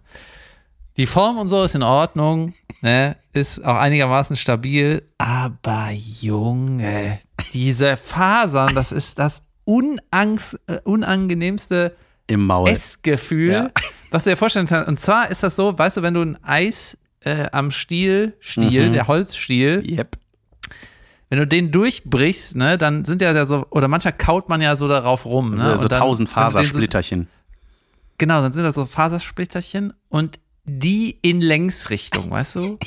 Die 0.96 1.06
Form 1.06 1.38
und 1.38 1.48
so 1.48 1.62
ist 1.62 1.74
in 1.74 1.82
Ordnung, 1.82 2.54
ne, 2.82 3.16
ist 3.32 3.64
auch 3.64 3.76
einigermaßen 3.76 4.34
stabil, 4.36 5.02
aber 5.18 5.90
Junge, 5.92 7.20
diese 7.52 7.96
Fasern, 7.96 8.74
das 8.74 8.90
ist 8.92 9.18
das 9.18 9.42
Unangst, 9.64 10.58
äh, 10.66 10.78
unangenehmste 10.84 11.94
Im 12.26 12.46
Maul. 12.46 12.68
Essgefühl, 12.70 13.52
Ja. 13.52 13.70
was 14.10 14.24
du 14.24 14.30
dir 14.30 14.36
vorstellen 14.36 14.66
kannst. 14.66 14.88
Und 14.88 14.98
zwar 14.98 15.30
ist 15.30 15.42
das 15.42 15.56
so, 15.56 15.78
weißt 15.78 15.98
du, 15.98 16.02
wenn 16.02 16.14
du 16.14 16.22
ein 16.22 16.42
Eis 16.42 16.96
äh, 17.20 17.46
am 17.52 17.70
Stiel, 17.70 18.34
Stiel, 18.40 18.88
Mhm. 18.88 18.92
der 18.94 19.06
Holzstiel, 19.08 19.82
Yep. 19.86 20.16
Wenn 21.30 21.38
du 21.38 21.46
den 21.46 21.70
durchbrichst, 21.70 22.56
ne, 22.56 22.78
dann 22.78 23.04
sind 23.04 23.20
ja 23.20 23.46
so, 23.46 23.66
oder 23.70 23.88
manchmal 23.88 24.14
kaut 24.14 24.48
man 24.48 24.60
ja 24.60 24.76
so 24.76 24.88
darauf 24.88 25.24
rum, 25.26 25.54
ne? 25.54 25.76
so 25.76 25.82
so 25.82 25.88
dann- 25.88 25.98
tausend 26.00 26.28
den 26.28 26.34
so- 26.34 26.40
Fasersplitterchen. 26.40 27.28
Genau, 28.18 28.40
dann 28.42 28.52
sind 28.52 28.64
da 28.64 28.72
so 28.72 28.84
Fasersplitterchen 28.86 29.92
und 30.08 30.40
die 30.64 31.18
in 31.22 31.40
Längsrichtung, 31.40 32.30
weißt 32.30 32.56
du? 32.56 32.78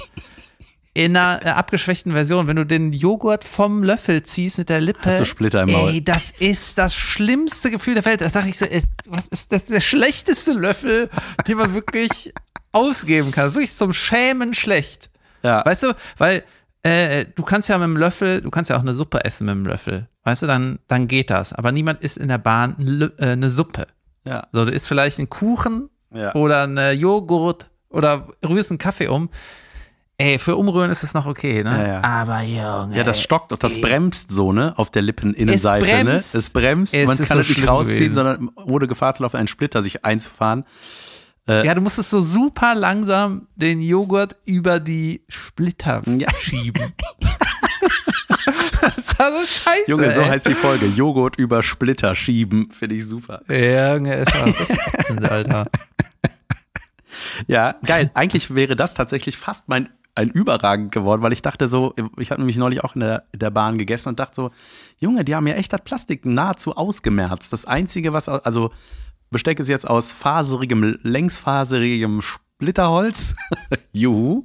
In 0.94 1.16
einer 1.16 1.40
äh, 1.46 1.50
abgeschwächten 1.52 2.12
Version, 2.12 2.48
wenn 2.48 2.58
du 2.58 2.66
den 2.66 2.92
Joghurt 2.92 3.46
vom 3.46 3.82
Löffel 3.82 4.24
ziehst 4.24 4.58
mit 4.58 4.68
der 4.68 4.82
Lippe. 4.82 5.06
Hast 5.06 5.22
du 5.22 5.26
Splitter 5.26 5.62
im 5.64 5.72
Maul. 5.72 5.90
Ey, 5.92 6.04
das 6.04 6.32
ist 6.32 6.78
das 6.78 6.94
schlimmste 6.94 7.72
Gefühl 7.72 7.94
der 7.94 8.04
Welt. 8.04 8.20
Da 8.20 8.28
dachte 8.28 8.50
ich 8.50 8.58
so, 8.58 8.66
ey, 8.66 8.84
was 9.08 9.30
ist 9.30 9.54
das 9.54 9.66
der 9.68 9.80
schlechteste 9.80 10.52
Löffel, 10.52 11.10
den 11.48 11.58
man 11.58 11.74
wirklich 11.74 12.34
ausgeben 12.74 13.32
kann? 13.32 13.54
Wirklich 13.54 13.74
zum 13.74 13.94
Schämen 13.94 14.54
schlecht. 14.54 15.10
Ja. 15.44 15.66
Weißt 15.66 15.84
du, 15.84 15.94
weil 16.18 16.44
äh, 16.84 17.26
du 17.36 17.44
kannst 17.44 17.70
ja 17.70 17.78
mit 17.78 17.86
dem 17.88 17.98
Löffel, 17.98 18.42
du 18.42 18.50
kannst 18.50 18.70
ja 18.70 18.78
auch 18.78 18.82
eine 18.82 18.94
Suppe 18.94 19.24
essen 19.24 19.46
mit 19.46 19.56
dem 19.56 19.66
Löffel. 19.66 20.08
Weißt 20.24 20.42
du, 20.44 20.48
dann, 20.48 20.80
dann 20.88 21.08
geht 21.08 21.30
das. 21.30 21.54
Aber 21.54 21.72
niemand 21.72 22.02
isst 22.04 22.18
in 22.18 22.28
der 22.28 22.38
Bahn 22.38 23.12
äh, 23.20 23.26
eine 23.32 23.50
Suppe. 23.50 23.88
ja. 24.24 24.48
So, 24.52 24.66
du 24.66 24.72
isst 24.72 24.88
vielleicht 24.88 25.20
einen 25.20 25.30
Kuchen 25.30 25.90
Ja. 26.14 26.34
oder 26.36 26.64
einen 26.64 26.98
Joghurt 27.00 27.70
oder 27.90 28.28
rührst 28.48 28.72
einen 28.72 28.78
Kaffee 28.78 29.08
um. 29.08 29.30
Ey, 30.18 30.38
für 30.38 30.56
Umrühren 30.56 30.92
ist 30.92 31.02
es 31.04 31.16
noch 31.16 31.26
okay, 31.26 31.64
ne? 31.64 31.72
Ja, 31.72 31.88
ja. 31.88 32.04
Aber 32.04 32.42
Junge. 32.42 32.96
Ja, 32.96 33.04
das 33.04 33.20
stockt 33.24 33.52
und 33.52 33.64
das 33.64 33.78
ey. 33.78 33.82
bremst 33.82 34.30
so, 34.32 34.54
ne, 34.54 34.74
auf 34.78 34.92
der 34.92 35.02
Lippeninnenseite, 35.02 35.86
Es 35.86 35.92
bremst. 35.92 36.34
ne? 36.36 36.38
Es 36.38 36.50
bremst, 36.52 36.94
Es 36.94 37.08
man 37.08 37.18
kann 37.18 37.26
so 37.28 37.40
es 37.40 37.50
nicht 37.50 37.68
rausziehen, 37.68 38.14
gewesen. 38.14 38.16
sondern 38.16 38.50
ohne 38.56 38.86
Gefahr 38.88 39.16
zu 39.16 39.24
laufen, 39.24 39.38
einen 39.38 39.48
Splitter 39.48 39.82
sich 39.82 40.06
einzufahren. 40.06 40.64
Ja, 41.48 41.74
du 41.76 41.82
musstest 41.82 42.12
so 42.12 42.22
super 42.22 42.76
langsam 42.76 43.48
den 43.56 43.82
Joghurt 43.82 44.36
über 44.46 44.80
die 44.80 45.26
Splitter 45.28 46.02
Ja. 46.06 46.30
schieben. 46.40 46.94
das 48.82 49.20
war 49.20 49.32
so 49.32 49.40
scheiße. 49.46 49.90
Junge, 49.92 50.14
so 50.14 50.22
ey. 50.22 50.30
heißt 50.30 50.48
die 50.48 50.54
Folge. 50.54 50.86
Joghurt 50.86 51.36
über 51.38 51.64
Splitter 51.64 52.16
schieben. 52.16 52.70
Finde 52.72 52.96
ich 52.96 53.06
super. 53.08 53.42
Ja, 53.50 53.96
Junge, 53.98 54.26
Alter. 55.30 55.66
Ja, 57.48 57.76
geil. 57.86 58.12
Eigentlich 58.14 58.54
wäre 58.54 58.76
das 58.76 58.94
tatsächlich 58.94 59.38
fast 59.38 59.68
mein 59.68 59.90
ein 60.14 60.28
überragend 60.30 60.92
geworden, 60.92 61.22
weil 61.22 61.32
ich 61.32 61.42
dachte 61.42 61.70
so, 61.70 61.96
ich 62.18 62.32
habe 62.32 62.42
nämlich 62.42 62.58
neulich 62.58 62.84
auch 62.84 62.96
in 62.96 63.00
der, 63.00 63.24
in 63.32 63.40
der 63.40 63.50
Bahn 63.50 63.78
gegessen 63.78 64.10
und 64.10 64.20
dachte 64.20 64.36
so, 64.36 64.52
Junge, 65.00 65.24
die 65.24 65.36
haben 65.36 65.48
ja 65.48 65.54
echt 65.56 65.72
das 65.72 65.82
Plastik 65.86 66.26
nahezu 66.26 66.76
ausgemerzt. 66.76 67.54
Das 67.54 67.64
Einzige, 67.64 68.12
was, 68.12 68.28
also 68.28 68.72
Besteck 69.32 69.60
ist 69.60 69.70
jetzt 69.70 69.90
aus 69.90 70.12
faserigem, 70.12 71.00
längsfaserigem 71.02 72.22
Splitterholz. 72.22 73.36
Juhu. 73.94 74.44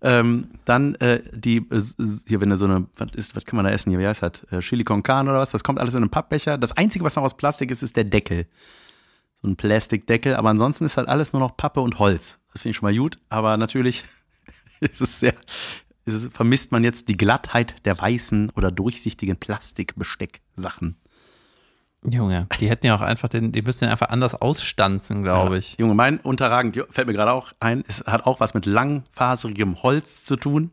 ähm, 0.00 0.48
dann 0.64 0.94
äh, 0.96 1.22
die, 1.32 1.58
äh, 1.58 1.80
hier, 2.26 2.40
wenn 2.40 2.50
du 2.50 2.56
so 2.56 2.64
eine, 2.64 2.86
was 2.96 3.14
ist, 3.14 3.36
was 3.36 3.44
kann 3.44 3.56
man 3.56 3.66
da 3.66 3.70
essen 3.70 3.90
hier, 3.90 3.98
wie 3.98 4.06
heißt 4.06 4.22
das? 4.22 4.42
Äh, 4.50 4.60
Chili 4.60 4.84
con 4.84 5.02
Carne 5.02 5.30
oder 5.30 5.38
was? 5.38 5.52
Das 5.52 5.62
kommt 5.62 5.78
alles 5.78 5.94
in 5.94 5.98
einem 5.98 6.10
Pappbecher. 6.10 6.58
Das 6.58 6.72
Einzige, 6.72 7.04
was 7.04 7.14
noch 7.16 7.22
aus 7.22 7.36
Plastik 7.36 7.70
ist, 7.70 7.82
ist 7.82 7.96
der 7.96 8.04
Deckel 8.04 8.46
so 9.42 9.48
ein 9.48 9.56
Plastikdeckel, 9.56 10.34
aber 10.34 10.50
ansonsten 10.50 10.84
ist 10.84 10.96
halt 10.96 11.08
alles 11.08 11.32
nur 11.32 11.40
noch 11.40 11.56
Pappe 11.56 11.80
und 11.80 11.98
Holz. 11.98 12.38
Das 12.52 12.62
finde 12.62 12.70
ich 12.70 12.76
schon 12.76 12.86
mal 12.86 12.96
gut, 12.96 13.18
aber 13.28 13.56
natürlich 13.56 14.04
ist 14.80 15.00
es 15.00 15.20
sehr, 15.20 15.34
ist 16.04 16.14
es, 16.14 16.28
vermisst 16.32 16.72
man 16.72 16.84
jetzt 16.84 17.08
die 17.08 17.16
Glattheit 17.16 17.74
der 17.84 17.98
weißen 17.98 18.50
oder 18.50 18.70
durchsichtigen 18.70 19.36
Plastikbestecksachen. 19.36 20.96
Junge, 22.08 22.46
die 22.60 22.68
hätten 22.68 22.86
ja 22.86 22.94
auch 22.94 23.00
einfach 23.00 23.28
den, 23.28 23.52
die 23.52 23.62
müssten 23.62 23.86
den 23.86 23.92
einfach 23.92 24.10
anders 24.10 24.34
ausstanzen, 24.34 25.22
glaube 25.22 25.58
ich. 25.58 25.76
Junge, 25.78 25.94
mein 25.94 26.18
unterragend, 26.18 26.78
fällt 26.90 27.08
mir 27.08 27.14
gerade 27.14 27.32
auch 27.32 27.52
ein, 27.60 27.84
es 27.88 28.04
hat 28.06 28.26
auch 28.26 28.40
was 28.40 28.54
mit 28.54 28.66
langfaserigem 28.66 29.82
Holz 29.82 30.24
zu 30.24 30.36
tun. 30.36 30.70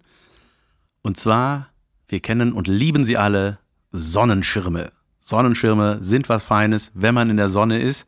Und 1.01 1.17
zwar, 1.17 1.69
wir 2.07 2.19
kennen 2.19 2.53
und 2.53 2.67
lieben 2.67 3.03
sie 3.03 3.17
alle, 3.17 3.57
Sonnenschirme. 3.91 4.91
Sonnenschirme 5.19 5.97
sind 6.01 6.29
was 6.29 6.43
Feines, 6.43 6.91
wenn 6.93 7.15
man 7.15 7.29
in 7.29 7.38
der 7.38 7.49
Sonne 7.49 7.79
ist 7.79 8.07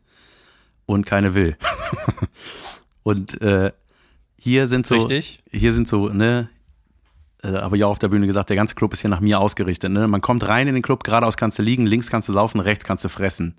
und 0.84 1.06
keine 1.06 1.34
will. 1.34 1.56
und 3.02 3.40
äh, 3.40 3.72
hier 4.38 4.66
sind 4.66 4.86
so, 4.86 4.96
Richtig. 4.96 5.42
hier 5.50 5.72
sind 5.72 5.88
so, 5.88 6.08
ne, 6.08 6.48
äh, 7.46 7.60
habe 7.60 7.76
ich 7.76 7.84
auch 7.84 7.90
auf 7.90 7.98
der 7.98 8.08
Bühne 8.08 8.26
gesagt, 8.26 8.50
der 8.50 8.56
ganze 8.56 8.74
Club 8.74 8.92
ist 8.92 9.00
hier 9.00 9.10
nach 9.10 9.20
mir 9.20 9.40
ausgerichtet. 9.40 9.90
Ne? 9.90 10.08
Man 10.08 10.20
kommt 10.20 10.46
rein 10.48 10.68
in 10.68 10.74
den 10.74 10.82
Club, 10.82 11.04
geradeaus 11.04 11.36
kannst 11.36 11.58
du 11.58 11.62
liegen, 11.62 11.86
links 11.86 12.10
kannst 12.10 12.28
du 12.28 12.32
saufen, 12.32 12.60
rechts 12.60 12.84
kannst 12.84 13.04
du 13.04 13.08
fressen. 13.08 13.56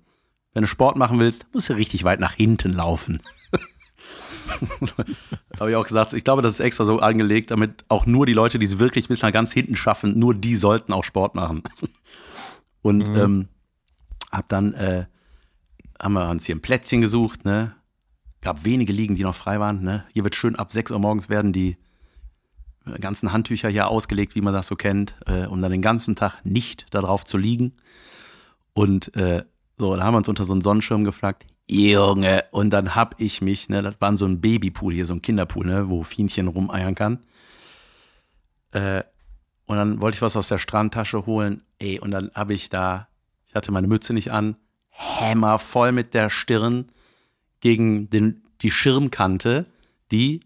Wenn 0.54 0.62
du 0.62 0.68
Sport 0.68 0.96
machen 0.96 1.18
willst, 1.18 1.46
musst 1.52 1.68
du 1.68 1.74
richtig 1.74 2.04
weit 2.04 2.20
nach 2.20 2.32
hinten 2.32 2.72
laufen. 2.72 3.20
habe 5.60 5.70
ich 5.70 5.76
auch 5.76 5.86
gesagt, 5.86 6.14
ich 6.14 6.24
glaube, 6.24 6.42
das 6.42 6.54
ist 6.54 6.60
extra 6.60 6.84
so 6.84 7.00
angelegt, 7.00 7.50
damit 7.50 7.84
auch 7.88 8.06
nur 8.06 8.26
die 8.26 8.32
Leute, 8.32 8.58
die 8.58 8.66
es 8.66 8.78
wirklich 8.78 9.08
bis 9.08 9.22
nach 9.22 9.32
ganz 9.32 9.52
hinten 9.52 9.76
schaffen, 9.76 10.18
nur 10.18 10.34
die 10.34 10.56
sollten 10.56 10.92
auch 10.92 11.04
Sport 11.04 11.34
machen. 11.34 11.62
Und 12.82 13.02
ähm, 13.02 13.48
hab 14.32 14.48
dann, 14.48 14.72
äh, 14.74 15.06
haben 16.00 16.14
wir 16.14 16.30
uns 16.30 16.46
hier 16.46 16.54
ein 16.54 16.62
Plätzchen 16.62 17.00
gesucht, 17.00 17.44
ne? 17.44 17.74
Gab 18.40 18.64
wenige 18.64 18.92
Liegen, 18.92 19.16
die 19.16 19.24
noch 19.24 19.34
frei 19.34 19.58
waren, 19.58 19.82
ne? 19.82 20.04
Hier 20.12 20.22
wird 20.22 20.36
schön 20.36 20.56
ab 20.56 20.72
6 20.72 20.92
Uhr 20.92 21.00
morgens 21.00 21.28
werden 21.28 21.52
die 21.52 21.76
ganzen 23.00 23.32
Handtücher 23.32 23.68
hier 23.68 23.88
ausgelegt, 23.88 24.34
wie 24.34 24.40
man 24.40 24.54
das 24.54 24.66
so 24.66 24.76
kennt, 24.76 25.14
äh, 25.26 25.46
um 25.46 25.60
dann 25.62 25.70
den 25.70 25.82
ganzen 25.82 26.16
Tag 26.16 26.44
nicht 26.44 26.86
darauf 26.90 27.24
zu 27.24 27.38
liegen. 27.38 27.74
Und 28.72 29.14
äh, 29.16 29.44
so, 29.76 29.96
da 29.96 30.02
haben 30.02 30.14
wir 30.14 30.18
uns 30.18 30.28
unter 30.28 30.44
so 30.44 30.52
einen 30.52 30.62
Sonnenschirm 30.62 31.04
gefragt. 31.04 31.46
Junge, 31.70 32.44
und 32.50 32.70
dann 32.70 32.94
hab 32.94 33.20
ich 33.20 33.42
mich, 33.42 33.68
ne, 33.68 33.82
das 33.82 33.96
war 34.00 34.16
so 34.16 34.24
ein 34.24 34.40
Babypool 34.40 34.94
hier, 34.94 35.04
so 35.04 35.14
ein 35.14 35.22
Kinderpool, 35.22 35.66
ne, 35.66 35.88
wo 35.88 36.02
Fienchen 36.02 36.48
rumeiern 36.48 36.94
kann. 36.94 37.18
Äh, 38.72 39.02
und 39.66 39.76
dann 39.76 40.00
wollte 40.00 40.16
ich 40.16 40.22
was 40.22 40.36
aus 40.36 40.48
der 40.48 40.58
Strandtasche 40.58 41.26
holen, 41.26 41.62
ey, 41.78 42.00
und 42.00 42.10
dann 42.10 42.30
habe 42.34 42.54
ich 42.54 42.70
da, 42.70 43.08
ich 43.46 43.54
hatte 43.54 43.70
meine 43.70 43.86
Mütze 43.86 44.14
nicht 44.14 44.32
an, 44.32 44.56
Hämmer 44.88 45.58
voll 45.58 45.92
mit 45.92 46.14
der 46.14 46.30
Stirn 46.30 46.90
gegen 47.60 48.08
den, 48.10 48.42
die 48.62 48.70
Schirmkante, 48.70 49.66
die, 50.10 50.40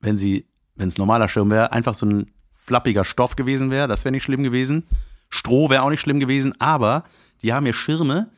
wenn 0.00 0.16
sie, 0.16 0.46
wenn 0.78 0.88
es 0.88 0.96
normaler 0.96 1.28
Schirm 1.28 1.50
wäre, 1.50 1.72
einfach 1.72 1.94
so 1.94 2.06
ein 2.06 2.30
flappiger 2.52 3.04
Stoff 3.04 3.36
gewesen 3.36 3.70
wäre, 3.70 3.88
das 3.88 4.04
wäre 4.04 4.12
nicht 4.12 4.24
schlimm 4.24 4.42
gewesen. 4.42 4.84
Stroh 5.30 5.68
wäre 5.68 5.82
auch 5.82 5.90
nicht 5.90 6.00
schlimm 6.00 6.20
gewesen, 6.20 6.58
aber 6.60 7.04
die 7.42 7.52
haben 7.52 7.64
hier 7.64 7.74
Schirme, 7.74 8.30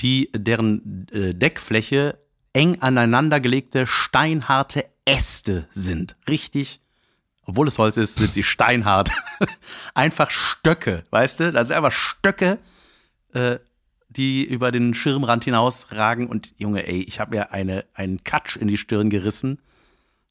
die, 0.00 0.30
deren 0.34 1.06
äh, 1.12 1.34
Deckfläche 1.34 2.18
eng 2.52 2.80
aneinandergelegte 2.80 3.86
steinharte 3.86 4.84
Äste 5.04 5.66
sind. 5.72 6.16
Richtig, 6.28 6.80
obwohl 7.44 7.68
es 7.68 7.78
Holz 7.78 7.96
ist, 7.96 8.16
sind 8.16 8.32
sie 8.32 8.42
steinhart. 8.42 9.10
einfach 9.94 10.30
Stöcke, 10.30 11.04
weißt 11.10 11.40
du? 11.40 11.52
Das 11.52 11.68
sind 11.68 11.76
einfach 11.76 11.92
Stöcke, 11.92 12.58
äh, 13.32 13.58
die 14.08 14.44
über 14.44 14.70
den 14.70 14.94
Schirmrand 14.94 15.44
hinaus 15.44 15.92
ragen. 15.92 16.28
Und 16.28 16.54
Junge, 16.58 16.86
ey, 16.86 17.02
ich 17.02 17.18
habe 17.18 17.36
mir 17.36 17.52
eine, 17.52 17.84
einen 17.94 18.22
Katsch 18.22 18.56
in 18.56 18.68
die 18.68 18.78
Stirn 18.78 19.10
gerissen, 19.10 19.58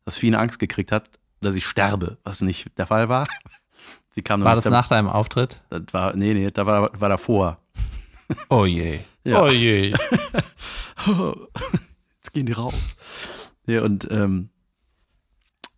dass 0.06 0.18
Fine 0.18 0.40
Angst 0.40 0.60
gekriegt 0.60 0.92
hat, 0.92 1.10
dass 1.42 1.56
ich 1.56 1.66
sterbe, 1.66 2.18
was 2.24 2.42
nicht 2.42 2.78
der 2.78 2.88
Fall 2.88 3.10
war. 3.10 3.28
Sie 4.14 4.22
kam 4.22 4.44
war 4.44 4.56
das 4.56 4.66
nach 4.66 4.90
deinem 4.90 5.08
Auftritt? 5.08 5.62
Das 5.70 5.84
war, 5.92 6.16
nee, 6.16 6.34
nee, 6.34 6.52
da 6.52 6.66
war, 6.66 6.92
war 7.00 7.10
davor. 7.10 7.60
Oh 8.50 8.66
je. 8.66 9.00
Ja. 9.24 9.44
Oh 9.44 9.50
je. 9.50 9.92
Jetzt 12.18 12.34
gehen 12.34 12.48
die 12.48 12.54
raus. 12.54 12.96
Ja, 13.68 13.84
und 13.84 14.10
ähm, 14.10 14.50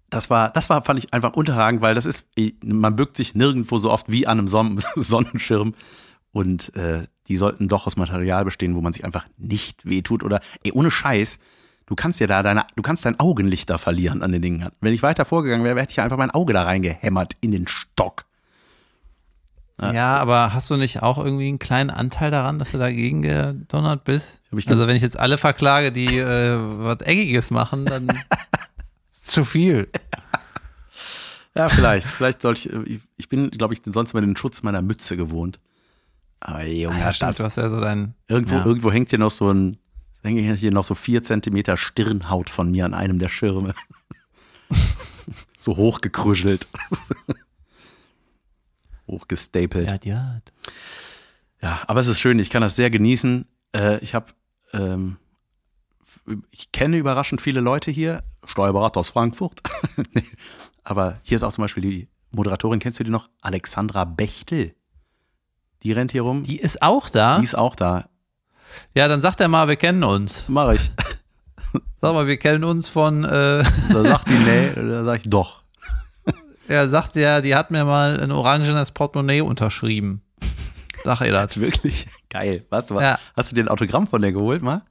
das 0.09 0.29
war, 0.29 0.49
das 0.49 0.69
war, 0.69 0.81
fand 0.85 0.99
ich 0.99 1.13
einfach 1.13 1.33
unterragend, 1.33 1.81
weil 1.81 1.93
das 1.93 2.05
ist, 2.05 2.29
man 2.63 2.95
bückt 2.95 3.17
sich 3.17 3.35
nirgendwo 3.35 3.77
so 3.79 3.91
oft 3.91 4.09
wie 4.09 4.27
an 4.27 4.39
einem 4.39 4.47
Son 4.47 4.79
Sonnenschirm. 4.95 5.73
Und 6.31 6.73
äh, 6.77 7.07
die 7.27 7.35
sollten 7.35 7.67
doch 7.67 7.85
aus 7.85 7.97
Material 7.97 8.45
bestehen, 8.45 8.75
wo 8.75 8.81
man 8.81 8.93
sich 8.93 9.03
einfach 9.03 9.27
nicht 9.37 9.85
wehtut. 9.85 10.23
Oder, 10.23 10.39
ey, 10.63 10.71
ohne 10.71 10.89
Scheiß, 10.89 11.39
du 11.85 11.95
kannst 11.95 12.19
ja 12.19 12.27
da 12.27 12.43
deine, 12.43 12.65
du 12.75 12.81
kannst 12.81 13.05
dein 13.05 13.19
Augenlicht 13.19 13.69
da 13.69 13.77
verlieren 13.77 14.21
an 14.21 14.31
den 14.31 14.41
Dingen. 14.41 14.69
Wenn 14.81 14.93
ich 14.93 15.03
weiter 15.03 15.25
vorgegangen 15.25 15.65
wäre, 15.65 15.79
hätte 15.79 15.91
ich 15.91 15.97
ja 15.97 16.03
einfach 16.03 16.17
mein 16.17 16.31
Auge 16.31 16.53
da 16.53 16.63
reingehämmert 16.63 17.33
in 17.41 17.51
den 17.51 17.67
Stock. 17.67 18.25
Ja. 19.81 19.91
ja, 19.91 20.17
aber 20.17 20.53
hast 20.53 20.69
du 20.69 20.77
nicht 20.77 21.01
auch 21.01 21.17
irgendwie 21.17 21.47
einen 21.47 21.59
kleinen 21.59 21.89
Anteil 21.89 22.29
daran, 22.29 22.59
dass 22.59 22.71
du 22.71 22.77
dagegen 22.77 23.23
gedonnert 23.23 24.03
bist? 24.03 24.41
also 24.51 24.87
wenn 24.87 24.95
ich 24.95 25.01
jetzt 25.01 25.19
alle 25.19 25.37
verklage, 25.37 25.91
die 25.91 26.19
äh, 26.19 26.57
was 26.59 27.01
Eckiges 27.01 27.49
machen, 27.49 27.85
dann 27.85 28.07
ist 29.11 29.27
zu 29.27 29.43
viel. 29.43 29.89
Ja, 31.55 31.69
vielleicht. 31.69 32.07
Vielleicht 32.07 32.41
sollte 32.41 32.83
ich, 32.85 32.99
ich 33.17 33.29
bin, 33.29 33.49
glaube 33.51 33.73
ich, 33.73 33.81
sonst 33.85 34.13
immer 34.13 34.21
den 34.21 34.37
Schutz 34.37 34.63
meiner 34.63 34.81
Mütze 34.81 35.17
gewohnt. 35.17 35.59
Aber 36.39 36.63
Junge, 36.65 36.95
ah, 36.95 36.99
ja, 36.99 37.13
stimmt, 37.13 37.39
du 37.39 37.43
hast 37.43 37.57
ja 37.57 37.69
so 37.69 37.79
dein. 37.79 38.15
Irgendwo, 38.27 38.55
ja. 38.55 38.65
irgendwo 38.65 38.91
hängt 38.91 39.09
hier 39.09 39.19
noch 39.19 39.31
so 39.31 39.49
ein, 39.49 39.77
hängt 40.23 40.59
hier 40.59 40.71
noch 40.71 40.83
so 40.83 40.95
vier 40.95 41.23
Zentimeter 41.23 41.77
Stirnhaut 41.77 42.49
von 42.49 42.71
mir 42.71 42.85
an 42.85 42.93
einem 42.93 43.19
der 43.19 43.29
Schirme. 43.29 43.75
so 45.57 45.77
hochgekruschelt 45.77 46.67
hochgestapelt. 49.07 50.05
Ja, 50.05 50.13
ja. 50.13 50.41
Ja, 51.61 51.81
aber 51.87 52.01
es 52.01 52.07
ist 52.07 52.19
schön, 52.19 52.39
ich 52.39 52.49
kann 52.49 52.61
das 52.61 52.75
sehr 52.75 52.89
genießen. 52.89 53.47
Äh, 53.73 53.99
ich 53.99 54.13
habe, 54.15 54.33
ähm, 54.73 55.17
ich 56.51 56.71
kenne 56.71 56.97
überraschend 56.97 57.39
viele 57.39 57.61
Leute 57.61 57.89
hier, 57.89 58.23
Steuerberater 58.43 58.99
aus 58.99 59.09
Frankfurt. 59.09 59.61
nee. 60.13 60.25
Aber 60.83 61.19
hier 61.23 61.37
ist 61.37 61.43
auch 61.43 61.53
zum 61.53 61.63
Beispiel 61.63 61.83
die 61.83 62.07
Moderatorin, 62.31 62.79
kennst 62.79 62.99
du 62.99 63.03
die 63.03 63.11
noch? 63.11 63.29
Alexandra 63.41 64.03
Bechtel. 64.03 64.75
Die 65.83 65.93
rennt 65.93 66.11
hier 66.11 66.23
rum. 66.23 66.43
Die 66.43 66.59
ist 66.59 66.81
auch 66.81 67.09
da? 67.09 67.37
Die 67.37 67.43
ist 67.45 67.55
auch 67.55 67.75
da. 67.75 68.09
Ja, 68.95 69.07
dann 69.07 69.21
sagt 69.21 69.39
er 69.41 69.47
mal, 69.47 69.67
wir 69.67 69.75
kennen 69.75 70.03
uns. 70.03 70.45
Mach 70.47 70.71
ich. 70.71 70.91
Sag 72.01 72.13
mal, 72.13 72.27
wir 72.27 72.37
kennen 72.37 72.63
uns 72.63 72.89
von. 72.89 73.23
Äh 73.23 73.63
da 73.91 74.03
sagt 74.03 74.29
die, 74.29 74.33
nee, 74.33 74.71
da 74.75 75.03
sag 75.03 75.19
ich 75.19 75.29
doch. 75.29 75.63
Er 76.67 76.87
sagt 76.87 77.15
ja, 77.15 77.41
die 77.41 77.55
hat 77.55 77.71
mir 77.71 77.83
mal 77.85 78.19
ein 78.19 78.31
orangenes 78.31 78.91
Portemonnaie 78.91 79.41
unterschrieben. 79.41 80.21
Sag 81.03 81.21
ihr 81.21 81.31
das. 81.31 81.57
Wirklich? 81.59 82.07
Geil. 82.29 82.65
Was, 82.69 82.89
was, 82.89 83.01
ja. 83.01 83.19
Hast 83.35 83.51
du 83.51 83.55
dir 83.55 83.63
ein 83.63 83.69
Autogramm 83.69 84.07
von 84.07 84.21
der 84.21 84.31
geholt 84.31 84.61
mal? 84.61 84.81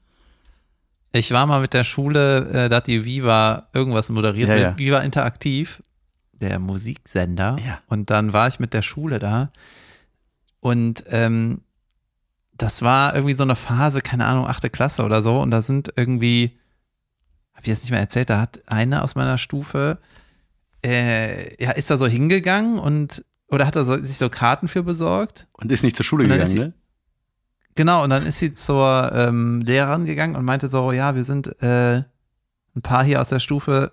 Ich 1.13 1.31
war 1.33 1.47
mal 1.47 1.61
mit 1.61 1.75
der 1.75 1.85
Schule, 1.85 2.49
äh, 2.49 2.69
da 2.69 2.77
hat 2.77 2.87
die 2.87 3.05
Viva 3.05 3.69
irgendwas 3.75 4.09
moderiert, 4.09 4.49
ja, 4.49 4.57
ja. 4.57 4.79
Viva 4.79 5.01
Interaktiv, 5.01 5.83
der 6.33 6.59
Musiksender. 6.59 7.59
Ja. 7.65 7.81
Und 7.87 8.09
dann 8.09 8.33
war 8.33 8.49
ich 8.49 8.59
mit 8.59 8.73
der 8.73 8.81
Schule 8.81 9.19
da. 9.19 9.53
Und 10.61 11.05
ähm, 11.11 11.61
das 12.63 12.83
war 12.83 13.15
irgendwie 13.15 13.35
so 13.35 13.43
eine 13.43 13.57
Phase, 13.57 14.01
keine 14.01 14.27
Ahnung, 14.27 14.47
achte 14.47 14.71
Klasse 14.71 15.05
oder 15.05 15.23
so. 15.23 15.41
Und 15.41 15.51
da 15.51 15.63
sind 15.63 15.93
irgendwie, 15.97 16.59
habe 17.53 17.63
ich 17.63 17.69
jetzt 17.69 17.83
nicht 17.83 17.91
mehr 17.91 18.01
erzählt, 18.01 18.31
da 18.31 18.41
hat 18.41 18.61
eine 18.67 19.03
aus 19.03 19.15
meiner 19.15 19.39
Stufe 19.39 19.99
äh, 20.85 21.63
ja, 21.63 21.73
ist 21.73 21.91
da 21.91 21.97
so 21.97 22.07
hingegangen 22.07 22.79
und 22.79 23.25
oder 23.49 23.67
hat 23.67 23.77
er 23.77 23.85
so, 23.85 24.03
sich 24.03 24.17
so 24.17 24.31
Karten 24.31 24.67
für 24.67 24.83
besorgt? 24.83 25.47
Und 25.53 25.71
ist 25.71 25.83
nicht 25.83 25.97
zur 25.97 26.05
Schule 26.05 26.25
gegangen, 26.25 26.47
sie, 26.47 26.59
ne? 26.59 26.73
Genau, 27.75 28.03
und 28.03 28.11
dann 28.11 28.25
ist 28.27 28.39
sie 28.39 28.55
zur 28.55 29.13
ähm, 29.15 29.63
Lehrerin 29.63 30.05
gegangen 30.05 30.37
und 30.37 30.45
meinte 30.45 30.69
so, 30.69 30.93
ja, 30.93 31.15
wir 31.15 31.25
sind 31.25 31.63
äh, 31.63 32.03
ein 32.75 32.83
paar 32.83 33.05
hier 33.05 33.21
aus 33.21 33.29
der 33.29 33.41
Stufe, 33.41 33.93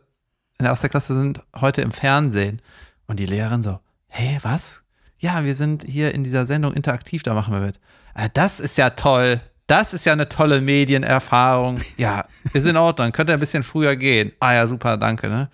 äh, 0.59 0.67
aus 0.67 0.81
der 0.81 0.89
Klasse 0.89 1.13
sind 1.13 1.41
heute 1.55 1.81
im 1.81 1.91
Fernsehen. 1.91 2.61
Und 3.07 3.19
die 3.19 3.25
Lehrerin 3.25 3.61
so, 3.61 3.79
hey, 4.07 4.37
was? 4.43 4.83
Ja, 5.17 5.43
wir 5.43 5.55
sind 5.55 5.83
hier 5.83 6.13
in 6.13 6.23
dieser 6.23 6.45
Sendung 6.45 6.73
interaktiv, 6.73 7.23
da 7.23 7.33
machen 7.33 7.53
wir 7.53 7.61
mit. 7.61 7.79
Äh, 8.19 8.29
das 8.33 8.59
ist 8.59 8.77
ja 8.77 8.91
toll. 8.91 9.39
Das 9.67 9.93
ist 9.93 10.05
ja 10.05 10.13
eine 10.13 10.29
tolle 10.29 10.61
Medienerfahrung. 10.61 11.79
Ja, 11.97 12.25
ist 12.53 12.65
in 12.65 12.77
Ordnung. 12.77 13.11
Könnte 13.11 13.33
ein 13.33 13.39
bisschen 13.39 13.63
früher 13.63 13.95
gehen. 13.95 14.31
Ah 14.39 14.53
ja, 14.53 14.67
super, 14.67 14.97
danke. 14.97 15.29
Ne? 15.29 15.49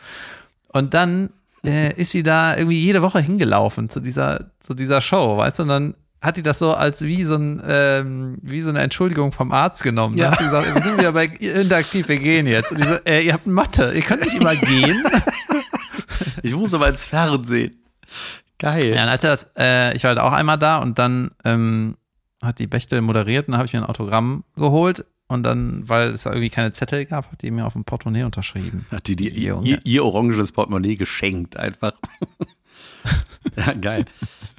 Und 0.70 0.94
dann 0.94 1.30
äh, 1.66 1.94
ist 1.94 2.12
sie 2.12 2.24
da 2.24 2.56
irgendwie 2.56 2.82
jede 2.82 3.02
Woche 3.02 3.20
hingelaufen 3.20 3.90
zu 3.90 4.00
dieser, 4.00 4.52
zu 4.60 4.74
dieser 4.74 5.02
Show, 5.02 5.38
weißt 5.38 5.60
du? 5.60 5.64
Und 5.64 5.70
dann 5.70 5.96
hat 6.22 6.38
die 6.38 6.44
das 6.44 6.60
so 6.60 6.74
als 6.74 7.02
wie 7.02 7.24
so, 7.24 7.36
ein, 7.36 7.62
ähm, 7.68 8.38
wie 8.42 8.62
so 8.62 8.70
eine 8.70 8.80
Entschuldigung 8.80 9.32
vom 9.32 9.52
Arzt 9.52 9.84
genommen. 9.84 10.18
Ja. 10.18 10.32
Hat 10.32 10.40
sie 10.40 10.46
gesagt, 10.46 10.74
wir 10.74 10.82
sind 10.82 10.98
wieder 10.98 11.12
bei 11.12 11.26
Interaktiv, 11.40 12.08
wir 12.08 12.18
gehen 12.18 12.48
jetzt. 12.48 12.72
Und 12.72 12.80
die 12.80 12.88
so, 12.88 12.96
äh, 13.06 13.22
ihr 13.22 13.34
habt 13.34 13.46
Mathe, 13.46 13.92
ihr 13.94 14.02
könnt 14.02 14.22
nicht 14.24 14.36
immer 14.36 14.56
gehen. 14.56 15.04
Ich 16.42 16.56
muss 16.56 16.74
aber 16.74 16.88
ins 16.88 17.06
Fernsehen. 17.06 17.84
Geil. 18.58 18.96
Ja, 18.96 19.04
und 19.04 19.10
als 19.10 19.22
das, 19.22 19.48
äh, 19.58 19.96
ich 19.96 20.04
war 20.04 20.10
halt 20.10 20.20
auch 20.20 20.32
einmal 20.32 20.58
da 20.58 20.78
und 20.78 20.98
dann 20.98 21.32
ähm, 21.44 21.98
hat 22.46 22.60
die 22.60 22.68
Bechtel 22.68 23.02
moderiert 23.02 23.48
und 23.48 23.54
dann 23.54 23.60
habe 23.60 23.68
ich 23.68 23.74
mir 23.74 23.80
ein 23.80 23.90
Autogramm 23.90 24.44
geholt 24.56 25.06
und 25.28 25.44
dann, 25.44 25.88
weil 25.90 26.10
es 26.10 26.26
irgendwie 26.26 26.50
keine 26.50 26.72
Zettel 26.72 27.06
gab, 27.06 27.32
hat 27.32 27.42
die 27.42 27.52
mir 27.52 27.66
auf 27.66 27.74
dem 27.74 27.84
Portemonnaie 27.84 28.24
unterschrieben. 28.24 28.86
Hat 28.92 29.08
die, 29.08 29.16
die 29.16 29.30
ihr, 29.30 29.60
ihr, 29.84 30.06
orangenes 30.06 30.52
Portemonnaie 30.52 30.96
geschenkt, 30.96 31.58
einfach. 31.58 31.94
ja, 33.58 33.74
geil. 33.74 34.06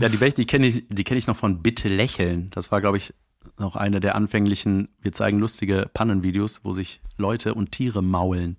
Ja, 0.01 0.09
die 0.09 0.16
Bech, 0.16 0.34
die 0.34 0.47
kenne 0.47 0.66
ich, 0.66 0.84
die 0.89 1.14
ich 1.14 1.26
noch 1.26 1.37
von 1.37 1.62
Bitte 1.62 1.89
lächeln. 1.89 2.51
Das 2.51 2.72
war, 2.72 2.80
glaube 2.80 2.97
ich, 2.97 3.14
noch 3.59 3.76
eine 3.76 4.01
der 4.01 4.16
anfänglichen, 4.16 4.89
wir 5.01 5.12
zeigen 5.12 5.39
lustige 5.39 5.89
Pannenvideos, 5.95 6.61
wo 6.64 6.72
sich 6.72 7.01
Leute 7.16 7.55
und 7.55 7.72
Tiere 7.72 8.03
maulen. 8.03 8.57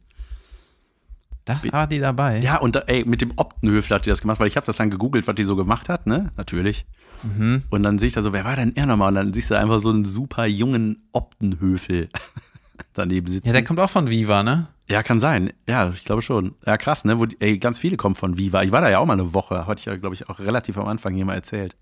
Da 1.48 1.62
war 1.72 1.88
die 1.88 2.00
dabei. 2.00 2.40
Ja, 2.40 2.58
und 2.58 2.76
da, 2.76 2.82
ey, 2.88 3.06
mit 3.06 3.22
dem 3.22 3.32
Optenhöfler 3.38 3.96
hat 3.96 4.06
die 4.06 4.10
das 4.10 4.20
gemacht, 4.20 4.40
weil 4.42 4.48
ich 4.48 4.58
habe 4.58 4.66
das 4.66 4.76
dann 4.76 4.90
gegoogelt, 4.90 5.28
was 5.28 5.36
die 5.36 5.46
so 5.46 5.56
gemacht 5.56 5.88
hat, 5.88 6.06
ne? 6.06 6.30
Natürlich. 6.36 6.86
Mhm. 7.24 7.64
Und 7.70 7.84
dann 7.84 7.98
sehe 7.98 8.08
ich 8.08 8.14
da 8.14 8.22
so, 8.22 8.34
wer 8.34 8.44
war 8.44 8.58
denn 8.58 8.76
er 8.76 8.86
nochmal? 8.86 9.08
Und 9.10 9.16
dann 9.16 9.34
siehst 9.34 9.50
du 9.50 9.56
einfach 9.56 9.80
so 9.80 9.90
einen 9.90 10.04
super 10.04 10.46
jungen 10.46 11.08
Optenhöfel 11.14 12.10
daneben 12.94 13.28
sitzen. 13.28 13.48
Ja, 13.48 13.54
der 13.54 13.64
kommt 13.64 13.80
auch 13.80 13.90
von 13.90 14.10
Viva, 14.10 14.44
ne? 14.44 14.68
Ja, 14.90 15.04
kann 15.04 15.22
sein. 15.22 15.54
Ja, 15.68 15.90
ich 15.90 16.04
glaube 16.04 16.22
schon. 16.22 16.56
Ja, 16.66 16.78
krass, 16.78 17.06
ne? 17.06 17.18
Wo 17.18 17.26
die, 17.26 17.38
ey, 17.40 17.58
ganz 17.60 17.80
viele 17.80 17.96
kommen 17.96 18.16
von 18.16 18.38
Viva. 18.38 18.64
Ich 18.64 18.74
war 18.74 18.82
da 18.82 18.90
ja 18.90 19.00
auch 19.00 19.06
mal 19.06 19.14
eine 19.14 19.34
Woche. 19.34 19.68
Hatte 19.68 19.80
ich 19.80 19.86
ja, 19.86 19.96
glaube 19.96 20.16
ich, 20.16 20.28
auch 20.30 20.40
relativ 20.40 20.78
am 20.78 20.88
Anfang 20.88 21.16
hier 21.16 21.26
mal 21.26 21.36
erzählt. 21.36 21.78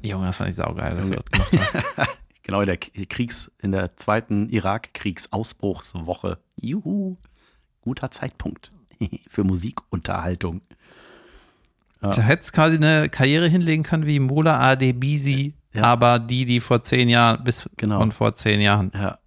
Junge, 0.00 0.24
das 0.24 0.38
fand 0.38 0.48
ich 0.48 0.56
saugeil, 0.56 0.94
dass 0.94 1.10
du 1.10 1.16
das 1.16 1.24
gemacht 1.26 1.86
hast. 1.98 2.18
genau, 2.42 2.62
in 2.62 2.66
der 2.66 2.78
Kriegs-, 2.78 3.50
in 3.60 3.72
der 3.72 3.94
zweiten 3.98 4.48
Irak-Kriegsausbruchswoche. 4.48 6.38
Juhu 6.58 7.18
guter 7.80 8.10
Zeitpunkt 8.10 8.70
für 9.28 9.44
Musikunterhaltung. 9.44 10.62
Ja. 12.02 12.10
Du 12.10 12.22
hättest 12.22 12.52
quasi 12.52 12.76
eine 12.76 13.08
Karriere 13.08 13.46
hinlegen 13.48 13.82
können 13.82 14.06
wie 14.06 14.20
Mola 14.20 14.58
Adebisi, 14.58 15.54
ja. 15.74 15.84
aber 15.84 16.18
die, 16.18 16.46
die 16.46 16.60
vor 16.60 16.82
zehn 16.82 17.08
Jahren, 17.08 17.44
bis 17.44 17.68
genau. 17.76 17.98
von 17.98 18.12
vor 18.12 18.34
zehn 18.34 18.60
Jahren. 18.60 18.90
Ja. 18.94 19.18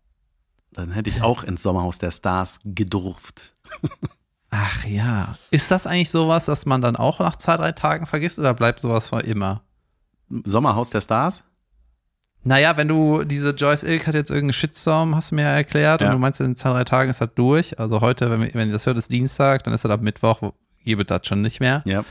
Dann 0.72 0.92
hätte 0.92 1.10
ich 1.10 1.22
auch 1.22 1.44
ins 1.44 1.62
Sommerhaus 1.62 2.00
der 2.00 2.12
Stars 2.12 2.60
gedurft. 2.66 3.54
Ach 4.50 4.86
ja. 4.86 5.36
Ist 5.52 5.72
das 5.72 5.88
eigentlich 5.88 6.10
sowas, 6.10 6.46
dass 6.46 6.66
man 6.66 6.82
dann 6.82 6.96
auch 6.96 7.20
nach 7.20 7.36
zwei, 7.36 7.58
drei 7.58 7.72
Tagen 7.72 8.06
vergisst 8.06 8.40
oder 8.40 8.54
bleibt 8.54 8.82
sowas 8.82 9.10
für 9.10 9.20
immer? 9.22 9.62
Sommerhaus 10.44 10.90
der 10.90 11.02
Stars? 11.02 11.44
Naja, 12.44 12.76
wenn 12.76 12.88
du 12.88 13.24
diese 13.24 13.52
Joyce 13.52 13.84
Ilk 13.84 14.08
hat 14.08 14.16
jetzt 14.16 14.30
irgendeinen 14.30 14.54
Shitstorm, 14.54 15.16
hast 15.16 15.32
du 15.32 15.36
mir 15.36 15.44
ja 15.44 15.52
erklärt, 15.52 16.02
ja. 16.02 16.08
und 16.08 16.14
du 16.14 16.20
meinst, 16.20 16.42
in 16.42 16.56
zwei, 16.56 16.72
drei 16.72 16.84
Tagen 16.84 17.10
ist 17.10 17.22
das 17.22 17.30
durch. 17.36 17.80
Also 17.80 18.02
heute, 18.02 18.30
wenn, 18.30 18.54
wenn 18.54 18.72
das 18.72 18.86
hört, 18.86 18.98
ist 18.98 19.12
Dienstag, 19.12 19.64
dann 19.64 19.74
ist 19.74 19.86
das 19.86 19.92
ab 19.92 20.02
Mittwoch, 20.02 20.54
gebe 20.84 21.06
das 21.06 21.26
schon 21.26 21.42
nicht 21.42 21.62
mehr. 21.62 21.82
Ja. 21.86 22.04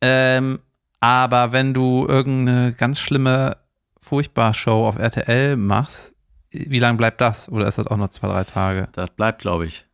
Ähm, 0.00 0.60
aber 1.00 1.52
wenn 1.52 1.74
du 1.74 2.06
irgendeine 2.06 2.72
ganz 2.72 3.00
schlimme, 3.00 3.56
furchtbar 4.00 4.54
Show 4.54 4.86
auf 4.86 4.98
RTL 4.98 5.56
machst, 5.56 6.14
wie 6.50 6.78
lange 6.78 6.96
bleibt 6.96 7.20
das? 7.20 7.48
Oder 7.48 7.66
ist 7.66 7.78
das 7.78 7.88
auch 7.88 7.96
noch 7.96 8.08
zwei, 8.08 8.28
drei 8.28 8.44
Tage? 8.44 8.88
Das 8.92 9.10
bleibt, 9.10 9.42
glaube 9.42 9.66
ich. 9.66 9.86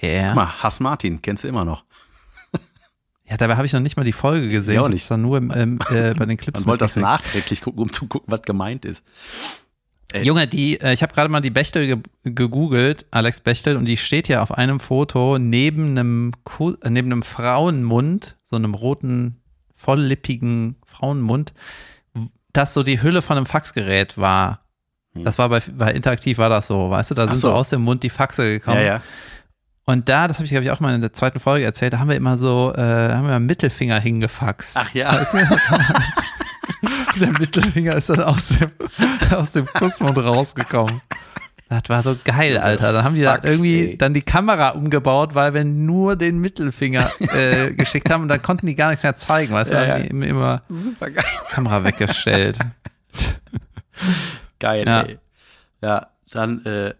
Ja. 0.00 0.08
Yeah. 0.08 0.26
Guck 0.28 0.36
mal, 0.36 0.62
Hass 0.62 0.80
Martin, 0.80 1.20
kennst 1.20 1.44
du 1.44 1.48
immer 1.48 1.64
noch. 1.64 1.84
Ja, 3.28 3.36
dabei 3.36 3.56
habe 3.56 3.66
ich 3.66 3.72
noch 3.72 3.80
nicht 3.80 3.96
mal 3.96 4.04
die 4.04 4.12
Folge 4.12 4.48
gesehen. 4.48 4.74
Ja, 4.76 4.82
auch 4.82 4.88
nicht. 4.88 5.10
Ich 5.10 5.16
nur 5.16 5.38
im, 5.38 5.50
im, 5.50 5.78
äh, 5.90 6.14
bei 6.18 6.26
den 6.26 6.36
Clips. 6.36 6.60
Man 6.60 6.66
wollte 6.66 6.84
das 6.84 6.96
nachträglich 6.96 7.62
gucken, 7.62 7.82
um 7.82 7.92
zu 7.92 8.06
gucken, 8.06 8.30
was 8.30 8.42
gemeint 8.42 8.84
ist. 8.84 9.04
Ey. 10.12 10.24
Junge, 10.24 10.46
die, 10.46 10.78
äh, 10.80 10.92
ich 10.92 11.02
habe 11.02 11.14
gerade 11.14 11.30
mal 11.30 11.40
die 11.40 11.50
Bechtel 11.50 11.86
ge 11.86 11.98
gegoogelt, 12.24 13.06
Alex 13.10 13.40
Bechtel, 13.40 13.76
und 13.76 13.86
die 13.86 13.96
steht 13.96 14.26
hier 14.26 14.42
auf 14.42 14.52
einem 14.52 14.78
Foto 14.78 15.38
neben 15.38 15.92
einem, 15.92 16.32
Ku 16.44 16.74
äh, 16.82 16.90
neben 16.90 17.10
einem 17.10 17.22
Frauenmund, 17.22 18.36
so 18.42 18.56
einem 18.56 18.74
roten, 18.74 19.40
volllippigen 19.74 20.76
Frauenmund, 20.84 21.54
das 22.52 22.74
so 22.74 22.82
die 22.82 23.02
Hülle 23.02 23.22
von 23.22 23.38
einem 23.38 23.46
Faxgerät 23.46 24.18
war. 24.18 24.60
Das 25.14 25.38
war 25.38 25.48
bei, 25.48 25.60
bei 25.60 25.92
Interaktiv 25.92 26.38
war 26.38 26.48
das 26.48 26.66
so, 26.66 26.90
weißt 26.90 27.10
du, 27.10 27.14
da 27.14 27.26
sind 27.26 27.36
so. 27.36 27.48
so. 27.48 27.54
aus 27.54 27.70
dem 27.70 27.82
Mund 27.82 28.02
die 28.02 28.10
Faxe 28.10 28.44
gekommen. 28.44 28.78
Ja, 28.78 28.82
ja. 28.82 29.02
Und 29.84 30.08
da, 30.08 30.28
das 30.28 30.36
habe 30.38 30.44
ich, 30.44 30.50
glaube 30.52 30.64
ich, 30.64 30.70
auch 30.70 30.80
mal 30.80 30.94
in 30.94 31.00
der 31.00 31.12
zweiten 31.12 31.40
Folge 31.40 31.64
erzählt, 31.64 31.92
da 31.92 31.98
haben 31.98 32.08
wir 32.08 32.16
immer 32.16 32.36
so, 32.36 32.72
äh, 32.72 32.76
da 32.76 33.16
haben 33.16 33.26
wir 33.26 33.34
einen 33.34 33.46
Mittelfinger 33.46 33.98
hingefaxt. 33.98 34.76
Ach 34.78 34.94
ja. 34.94 35.12
Weißt 35.12 35.34
du? 35.34 35.38
der 37.20 37.30
Mittelfinger 37.32 37.94
ist 37.96 38.08
dann 38.08 38.20
aus 38.20 38.48
dem, 38.50 38.70
aus 39.32 39.52
dem 39.52 39.66
Kussmund 39.66 40.16
rausgekommen. 40.18 41.00
Das 41.68 41.82
war 41.88 42.02
so 42.02 42.14
geil, 42.24 42.58
Alter. 42.58 42.92
Dann 42.92 43.02
haben 43.02 43.14
die 43.14 43.22
da 43.22 43.40
irgendwie 43.42 43.96
dann 43.96 44.12
die 44.12 44.20
Kamera 44.22 44.70
umgebaut, 44.70 45.34
weil 45.34 45.54
wir 45.54 45.64
nur 45.64 46.16
den 46.16 46.38
Mittelfinger 46.38 47.10
äh, 47.34 47.72
geschickt 47.74 48.10
haben 48.10 48.22
und 48.22 48.28
dann 48.28 48.42
konnten 48.42 48.66
die 48.66 48.74
gar 48.74 48.90
nichts 48.90 49.02
mehr 49.02 49.16
zeigen, 49.16 49.54
weißt 49.54 49.70
du? 49.72 49.74
Ja, 49.76 49.98
die 49.98 50.08
immer, 50.08 50.26
immer 50.26 50.62
Super 50.68 51.10
geil. 51.10 51.24
Kamera 51.50 51.82
weggestellt. 51.82 52.58
Geil, 54.58 54.86
Ja. 54.86 55.00
ey. 55.02 55.18
Ja, 55.82 56.06
dann 56.30 56.64
äh, 56.66 56.94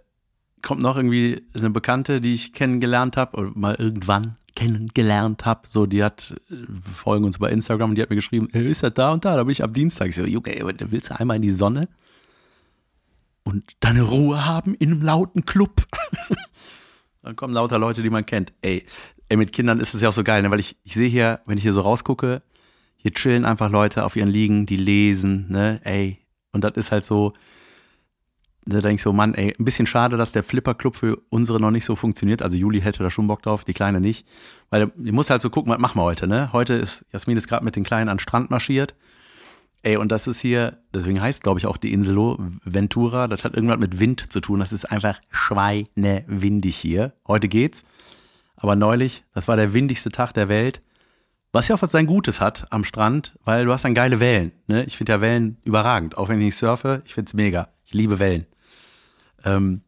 kommt 0.63 0.83
noch 0.83 0.97
irgendwie 0.97 1.43
eine 1.55 1.71
Bekannte, 1.71 2.21
die 2.21 2.35
ich 2.35 2.53
kennengelernt 2.53 3.17
habe 3.17 3.37
oder 3.37 3.51
mal 3.55 3.75
irgendwann 3.75 4.37
kennengelernt 4.55 5.45
habe. 5.45 5.63
So, 5.67 5.87
die 5.87 6.05
hat, 6.05 6.35
äh, 6.51 6.55
wir 6.69 6.93
folgen 6.93 7.25
uns 7.25 7.39
bei 7.39 7.51
Instagram 7.51 7.91
und 7.91 7.97
die 7.97 8.03
hat 8.03 8.11
mir 8.11 8.17
geschrieben, 8.17 8.49
äh, 8.53 8.63
ist 8.69 8.83
er 8.83 8.91
da 8.91 9.13
und 9.13 9.25
da? 9.25 9.37
Da 9.37 9.43
bin 9.45 9.53
ich 9.53 9.65
am 9.65 9.73
Dienstag. 9.73 10.09
Ich 10.09 10.17
so, 10.17 10.25
ey, 10.25 10.63
willst 10.91 11.11
du 11.11 11.19
einmal 11.19 11.37
in 11.37 11.43
die 11.43 11.51
Sonne 11.51 11.89
und 13.45 13.65
deine 13.81 14.03
Ruhe 14.03 14.47
haben 14.47 14.75
in 14.75 14.93
einem 14.93 15.03
lauten 15.03 15.45
Club? 15.45 15.87
Dann 17.23 17.37
kommen 17.37 17.55
lauter 17.55 17.79
Leute, 17.79 18.03
die 18.03 18.11
man 18.11 18.27
kennt. 18.27 18.53
Ey, 18.63 18.85
ey 19.29 19.37
mit 19.37 19.53
Kindern 19.53 19.81
ist 19.81 19.95
es 19.95 20.01
ja 20.01 20.09
auch 20.09 20.15
so 20.15 20.25
geil, 20.25 20.43
ne? 20.43 20.51
weil 20.51 20.61
ich, 20.61 20.77
ich 20.85 20.95
sehe 20.95 21.09
hier, 21.09 21.41
wenn 21.47 21.57
ich 21.57 21.63
hier 21.63 21.73
so 21.73 21.81
rausgucke, 21.81 22.43
hier 22.97 23.13
chillen 23.13 23.45
einfach 23.45 23.71
Leute 23.71 24.05
auf 24.05 24.17
ihren 24.17 24.29
Liegen, 24.29 24.67
die 24.67 24.77
lesen, 24.77 25.47
ne, 25.51 25.81
ey. 25.85 26.19
Und 26.53 26.63
das 26.63 26.73
ist 26.75 26.93
halt 26.93 27.05
so, 27.05 27.33
da 28.65 28.81
denke 28.81 28.95
ich 28.95 29.03
so, 29.03 29.13
Mann, 29.13 29.35
ey, 29.35 29.53
ein 29.59 29.65
bisschen 29.65 29.87
schade, 29.87 30.17
dass 30.17 30.33
der 30.33 30.45
Flipper-Club 30.45 30.97
für 30.97 31.19
unsere 31.31 31.61
noch 31.61 31.71
nicht 31.71 31.85
so 31.85 31.97
funktioniert. 31.97 32.43
Also 32.43 32.57
Juli 32.57 32.81
hätte 32.81 33.03
da 33.03 33.11
schon 33.11 33.27
Bock 33.27 33.43
drauf, 33.43 33.65
die 33.65 33.75
Kleine 33.75 34.01
nicht. 34.01 34.27
Weil 34.71 34.93
die 34.97 35.13
muss 35.13 35.31
halt 35.31 35.43
so 35.43 35.51
gucken, 35.51 35.73
was 35.73 35.81
machen 35.81 35.99
wir 35.99 36.05
heute, 36.05 36.29
ne? 36.29 36.51
Heute 36.53 36.75
ist, 36.75 37.05
Jasmin 37.13 37.37
ist 37.37 37.49
gerade 37.49 37.65
mit 37.65 37.75
den 37.75 37.83
Kleinen 37.83 38.09
an 38.09 38.19
den 38.19 38.21
Strand 38.21 38.51
marschiert. 38.51 38.95
Ey, 39.83 39.97
und 39.97 40.13
das 40.13 40.29
ist 40.29 40.41
hier, 40.41 40.79
deswegen 40.95 41.21
heißt, 41.21 41.43
glaube 41.43 41.59
ich, 41.59 41.67
auch 41.67 41.77
die 41.77 41.93
Insel 41.93 42.37
Ventura. 42.65 43.27
Das 43.27 43.43
hat 43.43 43.55
irgendwas 43.55 43.81
mit 43.81 43.99
Wind 43.99 44.33
zu 44.33 44.41
tun. 44.41 44.61
Das 44.61 44.73
ist 44.73 44.85
einfach 44.85 45.19
schweinewindig 45.31 46.77
hier. 46.77 47.15
Heute 47.27 47.49
geht's. 47.49 47.83
Aber 48.55 48.77
neulich, 48.77 49.25
das 49.35 49.49
war 49.49 49.57
der 49.57 49.75
windigste 49.75 50.11
Tag 50.11 50.33
der 50.35 50.49
Welt. 50.49 50.83
Was 51.51 51.67
ja 51.67 51.75
auch 51.75 51.83
was 51.83 51.91
sein 51.91 52.07
Gutes 52.07 52.41
hat 52.41 52.67
am 52.71 52.85
Strand, 52.85 53.37
weil 53.45 53.65
du 53.65 53.73
hast 53.73 53.85
dann 53.85 53.93
geile 53.93 54.21
Wellen. 54.21 54.53
Ne? 54.69 54.85
Ich 54.85 54.97
finde 54.97 55.13
ja 55.13 55.21
Wellen 55.21 55.59
überragend. 55.65 56.17
Auch 56.17 56.29
wenn 56.29 56.39
ich 56.39 56.45
nicht 56.45 56.57
surfe, 56.57 57.03
ich 57.05 57.15
finde 57.15 57.29
es 57.29 57.35
mega. 57.35 57.69
Ich 57.85 57.93
liebe 57.93 58.21
Wellen. 58.21 58.47
Ähm, 59.45 59.83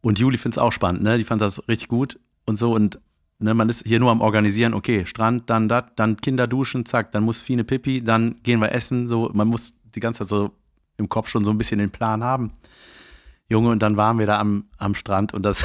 und 0.00 0.18
Juli 0.18 0.36
findet 0.36 0.56
es 0.56 0.62
auch 0.62 0.72
spannend, 0.72 1.02
ne? 1.02 1.18
Die 1.18 1.24
fand 1.24 1.40
das 1.40 1.66
richtig 1.68 1.88
gut 1.88 2.18
und 2.44 2.56
so. 2.56 2.74
Und 2.74 3.00
ne, 3.38 3.54
man 3.54 3.68
ist 3.68 3.86
hier 3.86 4.00
nur 4.00 4.10
am 4.10 4.20
Organisieren, 4.20 4.74
okay, 4.74 5.06
Strand, 5.06 5.48
dann 5.48 5.68
das, 5.68 5.84
dann 5.96 6.16
Kinder 6.16 6.46
duschen, 6.46 6.86
zack, 6.86 7.12
dann 7.12 7.22
muss 7.22 7.42
Fine 7.42 7.64
Pipi, 7.64 8.02
dann 8.02 8.42
gehen 8.42 8.60
wir 8.60 8.72
essen. 8.72 9.08
So, 9.08 9.30
man 9.32 9.48
muss 9.48 9.74
die 9.94 10.00
ganze 10.00 10.20
Zeit 10.20 10.28
so 10.28 10.50
im 10.96 11.08
Kopf 11.08 11.28
schon 11.28 11.44
so 11.44 11.50
ein 11.50 11.58
bisschen 11.58 11.78
den 11.78 11.90
Plan 11.90 12.24
haben. 12.24 12.52
Junge, 13.48 13.70
und 13.70 13.82
dann 13.82 13.96
waren 13.96 14.18
wir 14.18 14.26
da 14.26 14.40
am, 14.40 14.64
am 14.78 14.94
Strand 14.94 15.34
und 15.34 15.42
das, 15.42 15.64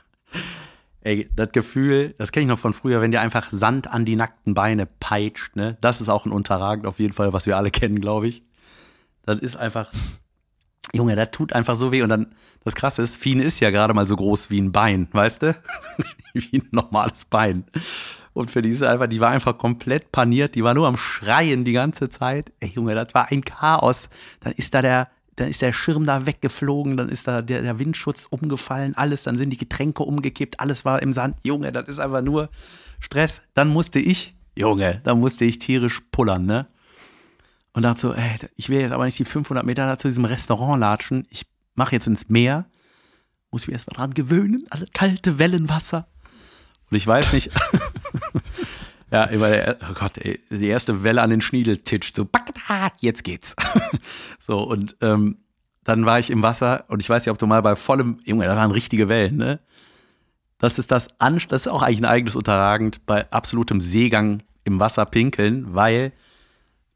ey, 1.00 1.28
das 1.34 1.52
Gefühl, 1.52 2.14
das 2.18 2.32
kenne 2.32 2.44
ich 2.44 2.48
noch 2.48 2.58
von 2.58 2.72
früher, 2.72 3.00
wenn 3.00 3.12
dir 3.12 3.20
einfach 3.20 3.50
Sand 3.50 3.86
an 3.88 4.04
die 4.04 4.16
nackten 4.16 4.54
Beine 4.54 4.86
peitscht, 4.86 5.54
ne? 5.54 5.76
Das 5.80 6.00
ist 6.00 6.08
auch 6.08 6.26
ein 6.26 6.32
Unterragend 6.32 6.86
auf 6.86 6.98
jeden 6.98 7.12
Fall, 7.12 7.32
was 7.32 7.46
wir 7.46 7.56
alle 7.56 7.70
kennen, 7.70 8.00
glaube 8.00 8.26
ich. 8.26 8.42
Das 9.22 9.38
ist 9.38 9.56
einfach, 9.56 9.92
Junge, 10.92 11.16
das 11.16 11.30
tut 11.30 11.52
einfach 11.52 11.76
so 11.76 11.92
weh. 11.92 12.02
Und 12.02 12.08
dann, 12.08 12.34
das 12.64 12.74
Krasse 12.74 13.02
ist, 13.02 13.16
Fien 13.16 13.40
ist 13.40 13.60
ja 13.60 13.70
gerade 13.70 13.94
mal 13.94 14.06
so 14.06 14.16
groß 14.16 14.50
wie 14.50 14.60
ein 14.60 14.72
Bein, 14.72 15.08
weißt 15.12 15.42
du? 15.42 15.56
wie 16.32 16.58
ein 16.58 16.68
normales 16.70 17.24
Bein. 17.24 17.64
Und 18.32 18.50
für 18.50 18.62
die 18.62 18.70
ist 18.70 18.82
einfach, 18.82 19.08
die 19.08 19.20
war 19.20 19.30
einfach 19.30 19.58
komplett 19.58 20.12
paniert, 20.12 20.54
die 20.54 20.62
war 20.62 20.74
nur 20.74 20.86
am 20.86 20.96
Schreien 20.96 21.64
die 21.64 21.72
ganze 21.72 22.08
Zeit. 22.08 22.52
Ey, 22.60 22.70
Junge, 22.74 22.94
das 22.94 23.12
war 23.12 23.30
ein 23.32 23.42
Chaos. 23.42 24.08
Dann 24.40 24.52
ist 24.52 24.74
da 24.74 24.82
der, 24.82 25.08
dann 25.36 25.48
ist 25.48 25.62
der 25.62 25.72
Schirm 25.72 26.06
da 26.06 26.26
weggeflogen, 26.26 26.96
dann 26.96 27.08
ist 27.08 27.26
da 27.26 27.42
der, 27.42 27.62
der 27.62 27.78
Windschutz 27.78 28.26
umgefallen, 28.26 28.96
alles, 28.96 29.24
dann 29.24 29.38
sind 29.38 29.50
die 29.50 29.56
Getränke 29.56 30.02
umgekippt, 30.02 30.60
alles 30.60 30.84
war 30.84 31.02
im 31.02 31.12
Sand. 31.12 31.36
Junge, 31.42 31.72
das 31.72 31.88
ist 31.88 31.98
einfach 31.98 32.22
nur 32.22 32.48
Stress. 33.00 33.42
Dann 33.54 33.68
musste 33.68 33.98
ich, 33.98 34.34
Junge, 34.54 35.00
dann 35.04 35.20
musste 35.20 35.44
ich 35.44 35.58
tierisch 35.58 36.00
pullern, 36.12 36.46
ne? 36.46 36.66
Und 37.78 37.84
dachte 37.84 38.00
so, 38.00 38.12
ey, 38.12 38.38
ich 38.56 38.70
will 38.70 38.80
jetzt 38.80 38.90
aber 38.90 39.04
nicht 39.04 39.20
die 39.20 39.24
500 39.24 39.64
Meter 39.64 39.86
da 39.86 39.96
zu 39.96 40.08
diesem 40.08 40.24
Restaurant 40.24 40.80
latschen. 40.80 41.28
Ich 41.30 41.46
mache 41.76 41.94
jetzt 41.94 42.08
ins 42.08 42.28
Meer. 42.28 42.66
Muss 43.52 43.68
mich 43.68 43.74
erstmal 43.74 43.94
dran 43.94 44.14
gewöhnen. 44.14 44.66
Alle 44.70 44.88
kalte 44.92 45.38
Wellenwasser. 45.38 46.08
Und 46.90 46.96
ich 46.96 47.06
weiß 47.06 47.32
nicht. 47.34 47.52
ja, 49.12 49.26
der, 49.26 49.76
oh 49.88 49.94
Gott, 49.94 50.18
ey, 50.18 50.40
die 50.50 50.66
erste 50.66 51.04
Welle 51.04 51.22
an 51.22 51.30
den 51.30 51.40
Schniedel 51.40 51.76
titscht. 51.76 52.16
So, 52.16 52.28
jetzt 52.98 53.22
geht's. 53.22 53.54
so, 54.40 54.58
und 54.58 54.96
ähm, 55.00 55.38
dann 55.84 56.04
war 56.04 56.18
ich 56.18 56.30
im 56.30 56.42
Wasser 56.42 56.84
und 56.88 57.00
ich 57.00 57.08
weiß 57.08 57.26
nicht, 57.26 57.30
ob 57.30 57.38
du 57.38 57.46
mal 57.46 57.62
bei 57.62 57.76
vollem, 57.76 58.18
Junge, 58.24 58.46
da 58.46 58.56
waren 58.56 58.72
richtige 58.72 59.08
Wellen, 59.08 59.36
ne? 59.36 59.60
Das 60.58 60.80
ist 60.80 60.90
das, 60.90 61.10
das 61.16 61.48
ist 61.48 61.68
auch 61.68 61.82
eigentlich 61.82 62.00
ein 62.00 62.06
eigenes 62.06 62.34
Unterragend 62.34 63.06
bei 63.06 63.30
absolutem 63.30 63.78
Seegang 63.78 64.42
im 64.64 64.80
Wasser 64.80 65.06
pinkeln, 65.06 65.76
weil 65.76 66.12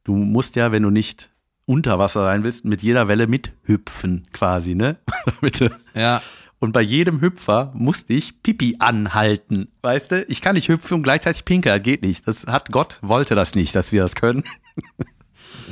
du 0.05 0.15
musst 0.15 0.57
ja, 0.57 0.73
wenn 0.73 0.83
du 0.83 0.91
nicht 0.91 1.31
unter 1.65 1.99
Wasser 1.99 2.25
sein 2.25 2.45
willst, 2.45 2.65
mit 2.65 2.83
jeder 2.83 3.09
Welle 3.09 3.27
mithüpfen 3.27 4.25
quasi, 4.33 4.75
ne? 4.75 4.97
Bitte. 5.41 5.73
Ja. 5.95 6.21
Und 6.59 6.73
bei 6.73 6.81
jedem 6.81 7.21
Hüpfer 7.21 7.73
musste 7.75 8.13
ich 8.13 8.43
Pipi 8.43 8.77
anhalten, 8.79 9.69
weißt 9.83 10.13
du? 10.13 10.25
Ich 10.29 10.41
kann 10.41 10.55
nicht 10.55 10.69
hüpfen 10.69 10.99
und 10.99 11.03
gleichzeitig 11.03 11.45
pinkeln, 11.45 11.83
geht 11.83 12.03
nicht. 12.03 12.29
Das 12.29 12.47
hat 12.47 12.71
Gott 12.71 13.01
wollte 13.03 13.35
das 13.35 13.57
nicht, 13.57 13.75
dass 13.75 13.93
wir 13.93 14.03
das 14.03 14.15
können. 14.15 14.45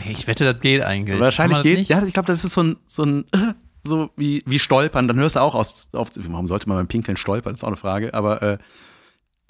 Ich 0.09 0.27
wette, 0.27 0.45
das 0.45 0.61
geht 0.61 0.83
eigentlich. 0.83 1.21
Wahrscheinlich 1.21 1.63
geht. 1.63 1.79
nicht? 1.79 1.91
Ja, 1.91 2.03
ich 2.03 2.13
glaube, 2.13 2.27
das 2.27 2.45
ist 2.45 2.53
so 2.53 2.63
ein, 2.63 2.77
so 2.87 3.05
ein, 3.05 3.25
so 3.85 4.11
wie, 4.17 4.43
wie 4.47 4.59
Stolpern. 4.59 5.09
Dann 5.09 5.19
hörst 5.19 5.37
du 5.37 5.41
auch 5.41 5.55
aus, 5.55 5.89
auf, 5.93 6.11
warum 6.17 6.47
sollte 6.47 6.69
man 6.69 6.77
beim 6.79 6.89
Pinkeln 6.89 7.17
stolpern? 7.17 7.53
Das 7.53 7.61
ist 7.61 7.65
auch 7.65 7.69
eine 7.69 7.77
Frage. 7.77 8.15
Aber 8.15 8.43
äh, 8.43 8.59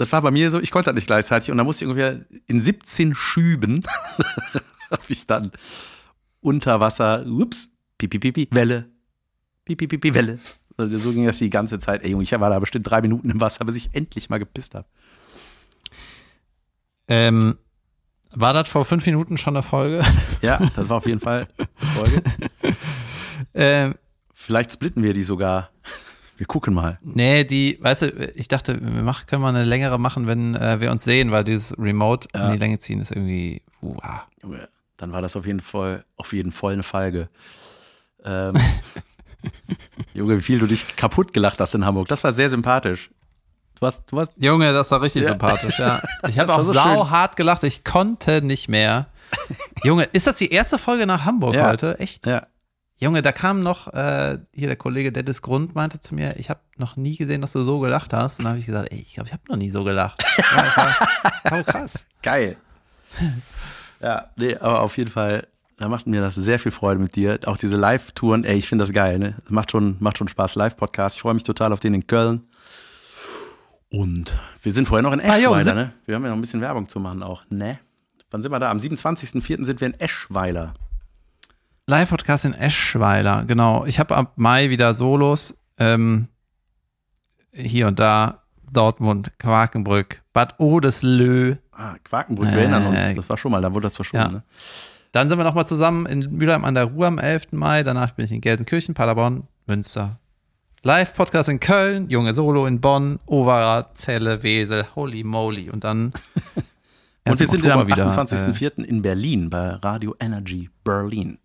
das 0.01 0.11
war 0.13 0.23
bei 0.23 0.31
mir 0.31 0.51
so, 0.51 0.59
ich 0.59 0.71
konnte 0.71 0.89
das 0.89 0.95
nicht 0.95 1.07
gleichzeitig. 1.07 1.51
Und 1.51 1.59
da 1.59 1.65
musste 1.65 1.85
ich 1.85 1.91
ungefähr 1.91 2.25
in 2.47 2.63
17 2.63 3.15
Schüben, 3.15 3.85
habe 4.91 5.03
ich 5.09 5.27
dann 5.27 5.53
unter 6.41 6.81
Wasser, 6.81 7.27
ups, 7.27 7.73
pipi, 7.99 8.19
pipi, 8.19 8.49
Welle, 8.51 8.89
pipi, 9.67 9.87
pipi, 9.87 10.15
Welle. 10.15 10.39
So, 10.79 10.89
so 10.97 11.13
ging 11.13 11.27
das 11.27 11.37
die 11.37 11.51
ganze 11.51 11.79
Zeit. 11.79 12.03
Ey, 12.03 12.13
Junge, 12.13 12.23
ich 12.23 12.33
war 12.33 12.49
da 12.49 12.59
bestimmt 12.59 12.89
drei 12.89 13.03
Minuten 13.03 13.29
im 13.29 13.43
Wasser, 13.43 13.67
bis 13.67 13.75
ich 13.75 13.91
endlich 13.93 14.31
mal 14.31 14.39
gepisst 14.39 14.75
habe. 14.75 14.89
Ähm, 17.07 17.59
war 18.31 18.55
das 18.55 18.71
vor 18.71 18.87
fünf 18.87 19.05
Minuten 19.05 19.37
schon 19.37 19.55
eine 19.55 19.63
Folge? 19.63 20.03
Ja, 20.41 20.57
das 20.57 20.89
war 20.89 20.97
auf 20.97 21.07
jeden 21.07 21.21
Fall 21.21 21.47
eine 21.59 21.91
Folge. 21.91 22.23
ähm, 23.53 23.95
Vielleicht 24.33 24.73
splitten 24.73 25.03
wir 25.03 25.13
die 25.13 25.23
sogar. 25.23 25.69
Wir 26.41 26.47
gucken 26.47 26.73
mal. 26.73 26.99
nee, 27.03 27.45
die, 27.45 27.77
weißt 27.83 28.01
du, 28.01 28.07
ich 28.35 28.49
dachte, 28.49 28.81
wir 28.81 29.03
machen, 29.03 29.27
können 29.27 29.43
wir 29.43 29.49
eine 29.49 29.63
längere 29.63 29.99
machen, 30.01 30.27
wenn 30.27 30.55
äh, 30.55 30.81
wir 30.81 30.91
uns 30.91 31.05
sehen, 31.05 31.31
weil 31.33 31.45
dieses 31.45 31.79
Remote 31.79 32.29
Ja. 32.35 32.47
in 32.47 32.53
die 32.55 32.59
Länge 32.59 32.79
ziehen 32.79 32.99
ist 32.99 33.11
irgendwie. 33.13 33.61
Junge, 34.43 34.67
dann 34.97 35.13
war 35.13 35.21
das 35.21 35.37
auf 35.37 35.45
jeden 35.45 35.61
Fall, 35.61 36.03
auf 36.17 36.33
jeden 36.33 36.51
Fall 36.51 36.73
eine 36.73 36.83
Folge. 36.83 37.29
Ähm, 38.25 38.55
Junge, 40.15 40.39
wie 40.39 40.43
viel 40.43 40.59
du 40.59 40.67
dich 40.67 40.97
kaputt 40.97 41.35
gelacht 41.35 41.61
hast 41.61 41.75
in 41.75 41.85
Hamburg. 41.85 42.09
Das 42.09 42.25
war 42.25 42.33
sehr 42.33 42.49
sympathisch. 42.49 43.11
Du 43.79 43.87
hast, 43.87 44.05
du 44.11 44.19
hast, 44.19 44.33
Junge, 44.39 44.73
das 44.73 44.91
war 44.91 45.03
richtig 45.03 45.23
Ja. 45.25 45.29
sympathisch, 45.29 45.79
ja. 45.79 46.01
Ich 46.27 46.39
habe 46.39 46.55
auch 46.55 46.65
so 46.65 46.73
sau 46.73 46.83
schön. 47.03 47.11
hart 47.11 47.37
gelacht, 47.37 47.65
ich 47.65 47.85
konnte 47.85 48.41
nicht 48.41 48.69
mehr. 48.71 49.09
Junge, 49.85 50.05
ist 50.05 50.27
das 50.27 50.37
die 50.37 50.51
erste 50.51 50.79
Folge 50.79 51.07
nach 51.07 51.27
Hamburg 51.27 51.55
Ja. 51.55 51.69
heute? 51.69 51.99
Echt? 52.01 52.25
ja, 52.25 52.47
Junge, 53.03 53.23
da 53.23 53.33
kam 53.33 53.63
noch, 53.63 53.89
äh, 53.95 54.39
hier 54.53 54.67
der 54.67 54.77
Kollege 54.77 55.11
Dennis 55.11 55.41
Grund 55.41 55.75
meinte 55.75 56.01
zu 56.01 56.15
mir, 56.15 56.39
ich 56.39 56.51
habe 56.51 56.61
noch 56.77 56.97
nie 56.97 57.17
gesehen, 57.17 57.41
dass 57.41 57.53
du 57.55 57.63
so 57.63 57.79
gelacht 57.81 58.13
hast. 58.13 58.39
Und 58.39 58.45
dann 58.45 58.51
habe 58.53 58.61
ich 58.61 58.67
gesagt, 58.67 58.93
ey, 58.93 58.99
ich 59.01 59.15
glaube, 59.15 59.27
ich 59.29 59.33
habe 59.33 59.43
noch 59.49 59.57
nie 59.57 59.71
so 59.71 59.85
gelacht. 59.85 60.23
Ja, 60.39 60.77
war, 60.77 61.53
war 61.53 61.63
krass. 61.65 62.07
geil. 62.23 62.57
ja, 64.01 64.29
nee, 64.37 64.55
aber 64.57 64.81
auf 64.83 64.99
jeden 64.99 65.11
Fall, 65.11 65.47
da 65.79 65.89
macht 65.89 66.07
mir 66.07 66.21
das 66.21 66.35
sehr 66.35 66.59
viel 66.59 66.73
Freude 66.73 67.01
mit 67.01 67.17
dir. 67.17 67.39
Auch 67.47 67.57
diese 67.57 67.77
Live-Touren, 67.77 68.45
ey, 68.45 68.59
ich 68.59 68.69
finde 68.69 68.85
das 68.85 68.93
geil, 68.93 69.19
ne? 69.19 69.35
Macht 69.49 69.71
schon, 69.71 69.97
macht 70.01 70.19
schon 70.19 70.29
Spaß. 70.29 70.55
Live-Podcast. 70.57 71.17
Ich 71.17 71.23
freue 71.23 71.33
mich 71.35 71.43
total 71.43 71.73
auf 71.73 71.81
den 71.81 71.95
in 71.95 72.07
Köln. 72.07 72.43
Und 73.91 74.37
wir 74.63 74.73
sind 74.73 74.87
vorher 74.87 75.03
noch 75.03 75.13
in 75.13 75.21
Ah, 75.21 75.37
Eschweiler, 75.39 75.65
sind- 75.65 75.75
ne? 75.77 75.93
Wir 76.07 76.15
haben 76.17 76.23
ja 76.25 76.29
noch 76.31 76.37
ein 76.37 76.41
bisschen 76.43 76.61
Werbung 76.61 76.89
zu 76.89 77.01
machen 77.01 77.23
auch, 77.23 77.43
ne? 77.49 77.79
Wann 78.31 78.43
sind 78.43 78.53
wir 78.53 78.59
da? 78.61 78.71
Am 78.71 78.79
27.04. 78.79 79.65
sind 79.65 79.81
wir 79.81 79.89
in 79.89 79.99
Eschweiler. 79.99 80.75
Live-Podcast 81.87 82.45
in 82.45 82.55
Eschweiler, 82.55 83.45
genau. 83.45 83.85
Ich 83.87 83.99
habe 83.99 84.17
ab 84.17 84.33
Mai 84.37 84.71
wieder 84.71 84.95
Solos. 84.95 85.57
Ähm, 85.79 86.29
hier 87.53 87.87
und 87.87 87.99
da. 87.99 88.41
Dortmund, 88.73 89.33
Quakenbrück, 89.39 90.23
Bad 90.33 90.61
Odeslö. 90.61 91.57
Ah, 91.73 91.97
Quakenbrück, 92.05 92.51
wir 92.53 92.59
erinnern 92.59 92.87
uns. 92.87 93.01
Das 93.17 93.29
war 93.29 93.37
schon 93.37 93.51
mal, 93.51 93.61
da 93.61 93.73
wurde 93.75 93.89
das 93.89 93.97
verschoben. 93.97 94.23
Ja. 94.23 94.29
Ne? 94.29 94.43
Dann 95.13 95.29
sind 95.29 95.39
wir 95.39 95.45
nochmal 95.45 95.67
zusammen 95.67 96.07
in 96.07 96.37
Mülheim 96.37 96.65
an 96.65 96.75
der 96.75 96.85
Ruhr 96.85 97.09
am 97.09 97.19
11. 97.19 97.49
Mai. 97.53 97.83
Danach 97.83 98.13
bin 98.13 98.27
ich 98.27 98.33
in 98.33 98.41
Gelsenkirchen, 98.41 98.95
Paderborn, 98.95 99.49
Münster. 99.67 100.21
Live-Podcast 100.83 101.49
in 101.49 101.61
Köln, 101.61 102.09
Junge 102.09 102.33
Solo 102.33 102.67
in 102.67 102.81
Bonn, 102.81 103.19
Overath, 103.27 103.99
Celle, 103.99 104.43
Wesel, 104.43 104.87
holy 104.95 105.25
moly. 105.25 105.69
Und 105.69 105.85
dann. 105.85 106.13
Und 107.27 107.39
wir 107.39 107.47
sind 107.47 107.67
am 107.67 107.81
Oktober 107.81 107.97
wieder, 107.97 108.09
28.04. 108.09 108.83
in 108.85 109.03
Berlin 109.03 109.51
bei 109.51 109.71
Radio 109.75 110.17
Energy 110.21 110.71
Berlin. 110.83 111.39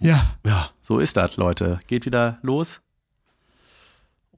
Ja. 0.00 0.34
Ja, 0.46 0.70
so 0.82 0.98
ist 0.98 1.16
das, 1.16 1.36
Leute. 1.36 1.80
Geht 1.86 2.06
wieder 2.06 2.38
los. 2.42 2.80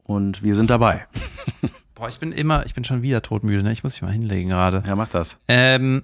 Und 0.05 0.43
wir 0.43 0.55
sind 0.55 0.71
dabei. 0.71 1.07
Boah, 1.95 2.09
ich 2.09 2.19
bin 2.19 2.33
immer, 2.33 2.67
ich 2.67 2.75
bin 2.75 2.85
schon 2.85 3.03
wieder 3.03 3.23
todmüde, 3.23 3.63
ne? 3.63 3.71
Ich 3.73 3.85
muss 3.85 3.95
mich 3.95 4.03
mal 4.03 4.13
hinlegen 4.13 4.49
gerade. 4.51 4.83
Ja, 4.87 4.97
macht 4.97 5.15
das. 5.15 5.39
Ähm, 5.49 6.03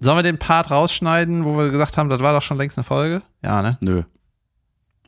sollen 0.00 0.16
wir 0.18 0.22
den 0.22 0.38
Part 0.38 0.70
rausschneiden, 0.70 1.44
wo 1.44 1.58
wir 1.58 1.70
gesagt 1.70 1.98
haben, 1.98 2.08
das 2.08 2.20
war 2.20 2.32
doch 2.32 2.42
schon 2.42 2.56
längst 2.56 2.78
eine 2.78 2.84
Folge? 2.84 3.22
Ja, 3.42 3.60
ne? 3.60 3.76
Nö. 3.82 4.02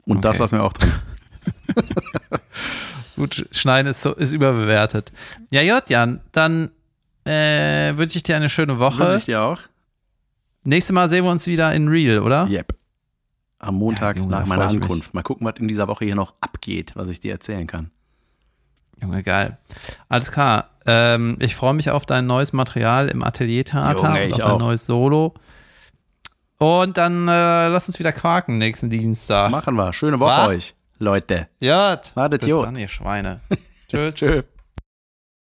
Und 0.05 0.25
das 0.25 0.33
Okay. 0.33 0.43
lassen 0.43 0.59
wir 0.59 0.64
auch 0.64 0.73
drin. 0.75 0.93
Gut, 3.16 3.35
sch- 3.35 3.59
schneiden 3.59 3.91
ist, 3.91 4.03
so, 4.03 4.12
ist 4.14 4.33
überbewertet. 4.33 5.12
Ja, 5.51 5.62
Jan, 5.62 6.20
dann 6.33 6.70
äh, 7.25 7.97
wünsche 7.97 8.16
ich 8.18 8.23
dir 8.23 8.37
eine 8.37 8.49
schöne 8.51 8.79
Wünsche 8.79 8.99
Woche. 8.99 9.16
ich 9.18 9.25
dir 9.27 9.43
auch. 9.43 9.59
Nächstes 10.64 10.93
Mal 10.95 11.09
sehen 11.09 11.25
wir 11.25 11.31
uns 11.31 11.47
wieder 11.47 11.73
in 11.75 11.89
Real, 11.89 12.18
oder? 12.20 12.47
Yep. 12.49 12.75
Am 13.62 13.76
Montag 13.76 14.16
Ja, 14.16 14.22
Junge, 14.22 14.34
nach 14.36 14.46
meiner 14.46 14.66
ich 14.66 14.74
mich. 14.74 14.82
Ankunft. 14.82 15.14
Mal 15.14 15.22
gucken, 15.22 15.46
was 15.46 15.54
in 15.58 15.68
dieser 15.68 15.88
Woche 15.88 16.04
hier 16.04 16.16
noch 16.16 16.34
abgeht, 16.40 16.92
was 16.94 17.08
ich 17.08 17.20
dir 17.20 17.32
erzählen 17.32 17.66
kann. 17.66 17.90
Junge, 19.00 19.22
geil. 19.22 19.56
Alles 20.08 20.30
klar. 20.30 20.68
Ähm, 20.84 21.36
ich 21.40 21.54
freue 21.54 21.72
mich 21.74 21.90
auf 21.90 22.04
dein 22.04 22.26
neues 22.26 22.52
Material 22.52 23.08
im 23.08 23.22
Atelier-Theater 23.22 24.02
Junge, 24.08 24.22
und 24.24 24.28
ich 24.28 24.32
auf 24.34 24.38
dein 24.40 24.50
auch. 24.50 24.58
neues 24.58 24.84
Solo. 24.86 25.34
Und 26.58 26.96
dann 26.98 27.26
äh, 27.28 27.68
lass 27.68 27.88
uns 27.88 27.98
wieder 27.98 28.12
quaken 28.12 28.58
nächsten 28.58 28.90
Dienstag. 28.90 29.50
Machen 29.50 29.74
wir. 29.76 29.92
Schöne 29.92 30.20
Woche 30.20 30.30
Was? 30.30 30.48
euch, 30.48 30.74
Leute. 30.98 31.48
J. 31.60 31.98
Wartet, 32.14 32.42
Bis 32.42 32.50
Jod. 32.50 32.66
dann, 32.66 32.76
ihr 32.76 32.88
Schweine. 32.88 33.40
Tschüss. 33.88 34.14
Tschö. 34.16 34.42